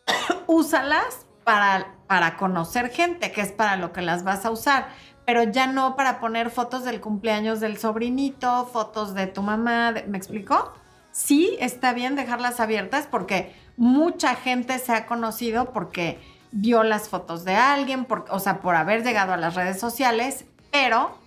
Úsalas 0.47 1.27
para, 1.45 1.99
para 2.07 2.39
conocer 2.39 2.89
gente, 2.89 3.31
que 3.31 3.43
es 3.43 3.53
para 3.53 3.77
lo 3.77 3.93
que 3.93 4.01
las 4.01 4.24
vas 4.24 4.47
a 4.47 4.51
usar, 4.51 4.89
pero 5.27 5.43
ya 5.43 5.66
no 5.66 5.97
para 5.97 6.18
poner 6.18 6.49
fotos 6.49 6.83
del 6.83 7.03
cumpleaños 7.03 7.61
del 7.61 7.77
sobrinito, 7.77 8.64
fotos 8.72 9.12
de 9.12 9.27
tu 9.27 9.43
mamá, 9.43 9.93
¿me 10.07 10.16
explico? 10.16 10.72
Sí, 11.12 11.59
está 11.61 11.93
bien 11.93 12.16
dejarlas 12.16 12.59
abiertas 12.59 13.07
porque 13.07 13.55
mucha 13.77 14.35
gente 14.35 14.79
se 14.79 14.95
ha 14.95 15.05
conocido 15.05 15.74
porque 15.74 16.36
vio 16.53 16.83
las 16.83 17.09
fotos 17.09 17.45
de 17.45 17.55
alguien, 17.55 18.07
o 18.31 18.39
sea, 18.39 18.61
por 18.61 18.75
haber 18.75 19.05
llegado 19.05 19.33
a 19.33 19.37
las 19.37 19.55
redes 19.55 19.79
sociales, 19.79 20.45
pero 20.71 21.19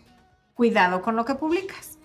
cuidado 0.54 1.02
con 1.02 1.16
lo 1.16 1.26
que 1.26 1.36
publicas. 1.36 2.00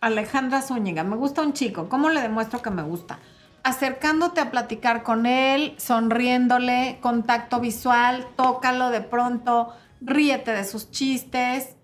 Alejandra 0.00 0.62
Zúñiga, 0.62 1.04
me 1.04 1.14
gusta 1.14 1.42
un 1.42 1.52
chico, 1.52 1.88
¿cómo 1.88 2.08
le 2.08 2.20
demuestro 2.20 2.60
que 2.60 2.70
me 2.70 2.82
gusta? 2.82 3.20
Acercándote 3.62 4.40
a 4.40 4.50
platicar 4.50 5.04
con 5.04 5.26
él, 5.26 5.76
sonriéndole, 5.78 6.98
contacto 7.00 7.60
visual, 7.60 8.26
tócalo 8.34 8.90
de 8.90 9.00
pronto, 9.00 9.72
ríete 10.00 10.52
de 10.52 10.64
sus 10.64 10.90
chistes. 10.90 11.76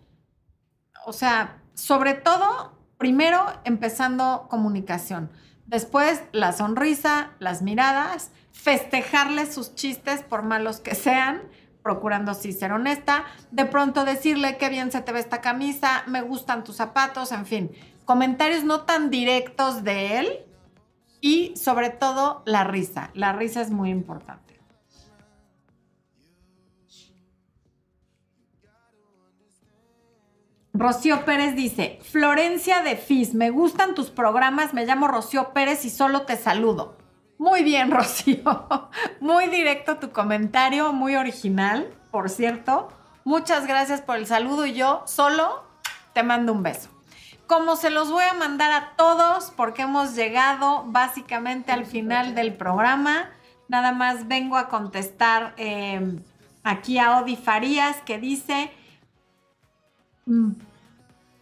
O 1.07 1.13
sea, 1.13 1.63
sobre 1.75 2.15
todo 2.15 2.78
primero 2.99 3.47
empezando 3.65 4.47
comunicación, 4.51 5.31
después 5.67 6.23
la 6.33 6.53
sonrisa, 6.53 7.31
las 7.39 7.63
miradas, 7.63 8.33
festejarle 8.53 9.51
sus 9.51 9.75
chistes 9.75 10.23
por 10.23 10.43
malos 10.43 10.81
que 10.81 10.95
sean, 10.95 11.43
procurando 11.83 12.35
sí 12.35 12.53
ser 12.53 12.73
honesta, 12.73 13.25
de 13.51 13.65
pronto 13.65 14.05
decirle 14.05 14.59
qué 14.59 14.69
bien 14.69 14.93
se 14.93 15.01
te 15.01 15.13
ve 15.13 15.21
esta 15.21 15.41
camisa, 15.41 16.03
me 16.07 16.21
gustan 16.21 16.65
tus 16.65 16.77
zapatos, 16.77 17.33
en 17.33 17.47
fin, 17.47 17.71
comentarios 18.05 18.65
no 18.65 18.83
tan 18.83 19.11
directos 19.11 19.85
de 19.85 20.19
él 20.19 20.29
y 21.21 21.57
sobre 21.57 21.91
todo 21.91 22.43
la 22.47 22.65
risa. 22.65 23.11
La 23.15 23.33
risa 23.33 23.61
es 23.61 23.71
muy 23.71 23.91
importante. 23.91 24.48
Rocío 30.79 31.25
Pérez 31.25 31.57
dice, 31.57 31.99
Florencia 32.09 32.83
de 32.83 32.95
FIS, 32.95 33.35
me 33.35 33.51
gustan 33.51 33.97
tus 33.97 34.11
programas, 34.11 34.75
me 34.75 34.87
llamo 34.87 35.09
Rocío 35.09 35.53
Pérez 35.53 35.85
y 35.85 35.91
solo 35.91 36.23
te 36.23 36.37
saludo. 36.37 36.97
Muy 37.37 37.65
bien, 37.65 37.91
Rocío. 37.91 38.79
Muy 39.21 39.49
directo 39.49 39.97
tu 39.97 40.13
comentario, 40.13 40.93
muy 40.93 41.17
original, 41.17 41.93
por 42.13 42.31
cierto. 42.31 42.91
Muchas 43.25 43.67
gracias 43.67 44.03
por 44.03 44.19
el 44.19 44.27
saludo 44.27 44.67
y 44.67 44.75
yo 44.75 45.03
solo 45.07 45.65
te 46.13 46.23
mando 46.23 46.53
un 46.53 46.63
beso. 46.63 46.91
Como 47.49 47.75
se 47.75 47.91
los 47.91 48.13
voy 48.13 48.25
a 48.31 48.35
mandar 48.35 48.71
a 48.71 48.93
todos 48.95 49.53
porque 49.57 49.83
hemos 49.83 50.15
llegado 50.15 50.85
básicamente 50.87 51.73
al 51.73 51.87
final 51.87 52.37
del 52.37 52.55
programa, 52.55 53.31
nada 53.67 53.91
más 53.91 54.29
vengo 54.29 54.57
a 54.57 54.69
contestar 54.69 55.55
eh, 55.57 56.21
aquí 56.63 56.99
a 56.99 57.19
Odi 57.19 57.35
Farías 57.35 57.97
que 58.03 58.19
dice, 58.19 58.71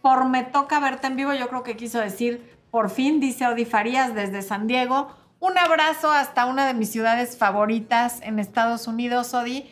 por 0.01 0.25
me 0.25 0.43
toca 0.43 0.79
verte 0.79 1.07
en 1.07 1.15
vivo, 1.15 1.33
yo 1.33 1.47
creo 1.49 1.63
que 1.63 1.75
quiso 1.75 1.99
decir, 1.99 2.57
por 2.71 2.89
fin, 2.89 3.19
dice 3.19 3.47
Odi 3.47 3.65
Farías 3.65 4.13
desde 4.13 4.41
San 4.41 4.67
Diego, 4.67 5.15
Un 5.39 5.55
abrazo 5.55 6.11
hasta 6.11 6.47
una 6.47 6.65
de 6.65 6.73
mis 6.73 6.89
ciudades 6.89 7.37
favoritas 7.37 8.21
en 8.23 8.39
Estados 8.39 8.87
Unidos, 8.87 9.35
Odi. 9.35 9.69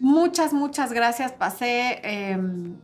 Muchas, 0.00 0.52
muchas 0.52 0.92
gracias. 0.92 1.30
Pasé, 1.30 2.00
em, 2.02 2.76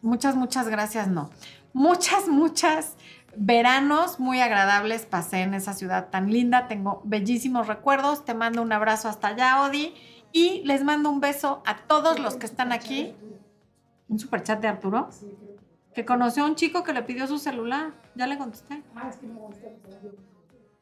muchas, 0.00 0.36
muchas 0.36 0.68
gracias, 0.68 1.06
no. 1.06 1.28
Muchas, 1.74 2.28
muchas 2.28 2.96
veranos 3.36 4.18
muy 4.18 4.40
agradables 4.40 5.04
pasé 5.04 5.42
en 5.42 5.52
esa 5.52 5.74
ciudad 5.74 6.08
tan 6.08 6.32
linda. 6.32 6.66
Tengo 6.66 7.02
bellísimos 7.04 7.66
recuerdos. 7.66 8.24
Te 8.24 8.32
mando 8.32 8.62
un 8.62 8.72
abrazo 8.72 9.08
hasta 9.08 9.28
allá, 9.28 9.62
Odi. 9.62 9.94
Y 10.32 10.62
les 10.64 10.82
mando 10.82 11.10
un 11.10 11.20
beso 11.20 11.62
a 11.66 11.76
todos 11.76 12.18
los 12.18 12.36
que 12.36 12.46
están 12.46 12.72
aquí. 12.72 13.14
¿Un 14.08 14.18
superchat 14.18 14.60
de 14.60 14.68
Arturo? 14.68 15.08
Que 15.94 16.04
conoció 16.04 16.44
a 16.44 16.46
un 16.46 16.54
chico 16.54 16.84
que 16.84 16.92
le 16.92 17.02
pidió 17.02 17.26
su 17.26 17.38
celular. 17.38 17.92
Ya 18.14 18.26
le 18.26 18.38
contesté. 18.38 18.82
Ah, 18.94 19.08
es 19.08 19.16
que 19.16 19.26
gusta. 19.26 19.66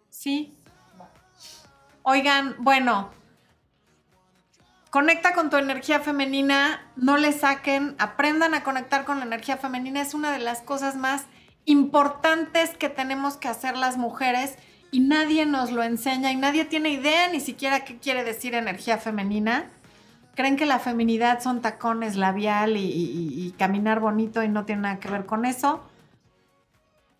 Sí. 0.08 0.56
Oigan, 2.02 2.56
bueno, 2.58 3.10
conecta 4.90 5.34
con 5.34 5.50
tu 5.50 5.56
energía 5.56 6.00
femenina, 6.00 6.92
no 6.96 7.16
le 7.16 7.32
saquen, 7.32 7.96
aprendan 7.98 8.54
a 8.54 8.62
conectar 8.62 9.04
con 9.04 9.18
la 9.18 9.24
energía 9.24 9.56
femenina. 9.56 10.00
Es 10.00 10.14
una 10.14 10.30
de 10.32 10.38
las 10.38 10.60
cosas 10.60 10.96
más 10.96 11.24
importantes 11.64 12.76
que 12.76 12.88
tenemos 12.88 13.36
que 13.36 13.48
hacer 13.48 13.76
las 13.76 13.96
mujeres 13.96 14.56
y 14.90 15.00
nadie 15.00 15.46
nos 15.46 15.72
lo 15.72 15.82
enseña 15.82 16.30
y 16.30 16.36
nadie 16.36 16.64
tiene 16.64 16.90
idea 16.90 17.28
ni 17.28 17.40
siquiera 17.40 17.84
qué 17.84 17.98
quiere 17.98 18.22
decir 18.22 18.54
energía 18.54 18.98
femenina. 18.98 19.70
Creen 20.34 20.56
que 20.56 20.66
la 20.66 20.78
feminidad 20.80 21.40
son 21.40 21.60
tacones 21.62 22.16
labial 22.16 22.76
y, 22.76 22.80
y- 22.84 23.52
caminar 23.52 24.00
bonito 24.00 24.42
y 24.42 24.48
no 24.48 24.64
tiene 24.64 24.82
nada 24.82 24.98
que 25.00 25.08
ver 25.10 25.26
con 25.26 25.44
eso. 25.44 25.80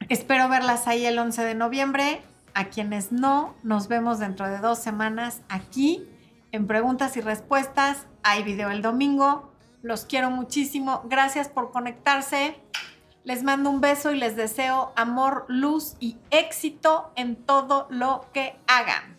Espero 0.09 0.49
verlas 0.49 0.87
ahí 0.89 1.07
el 1.07 1.19
11 1.19 1.45
de 1.45 1.55
noviembre. 1.55 2.23
A 2.55 2.67
quienes 2.67 3.11
no, 3.11 3.55
nos 3.63 3.89
vemos 3.89 4.19
dentro 4.21 4.49
de 4.49 4.59
dos 4.59 4.79
semanas 4.79 5.41
aquí 5.49 6.07
en 6.53 6.67
preguntas 6.67 7.17
y 7.17 7.21
respuestas. 7.21 8.07
Hay 8.23 8.43
video 8.43 8.71
el 8.71 8.83
domingo. 8.83 9.53
Los 9.83 10.05
quiero 10.05 10.31
muchísimo. 10.31 11.03
Gracias 11.07 11.49
por 11.49 11.73
conectarse. 11.73 12.57
Les 13.25 13.43
mando 13.43 13.71
un 13.71 13.81
beso 13.81 14.13
y 14.13 14.17
les 14.19 14.37
deseo 14.37 14.93
amor, 14.97 15.47
luz 15.49 15.97
y 15.99 16.17
éxito 16.31 17.11
en 17.17 17.37
todo 17.37 17.87
lo 17.91 18.27
que 18.33 18.57
hagan. 18.67 19.17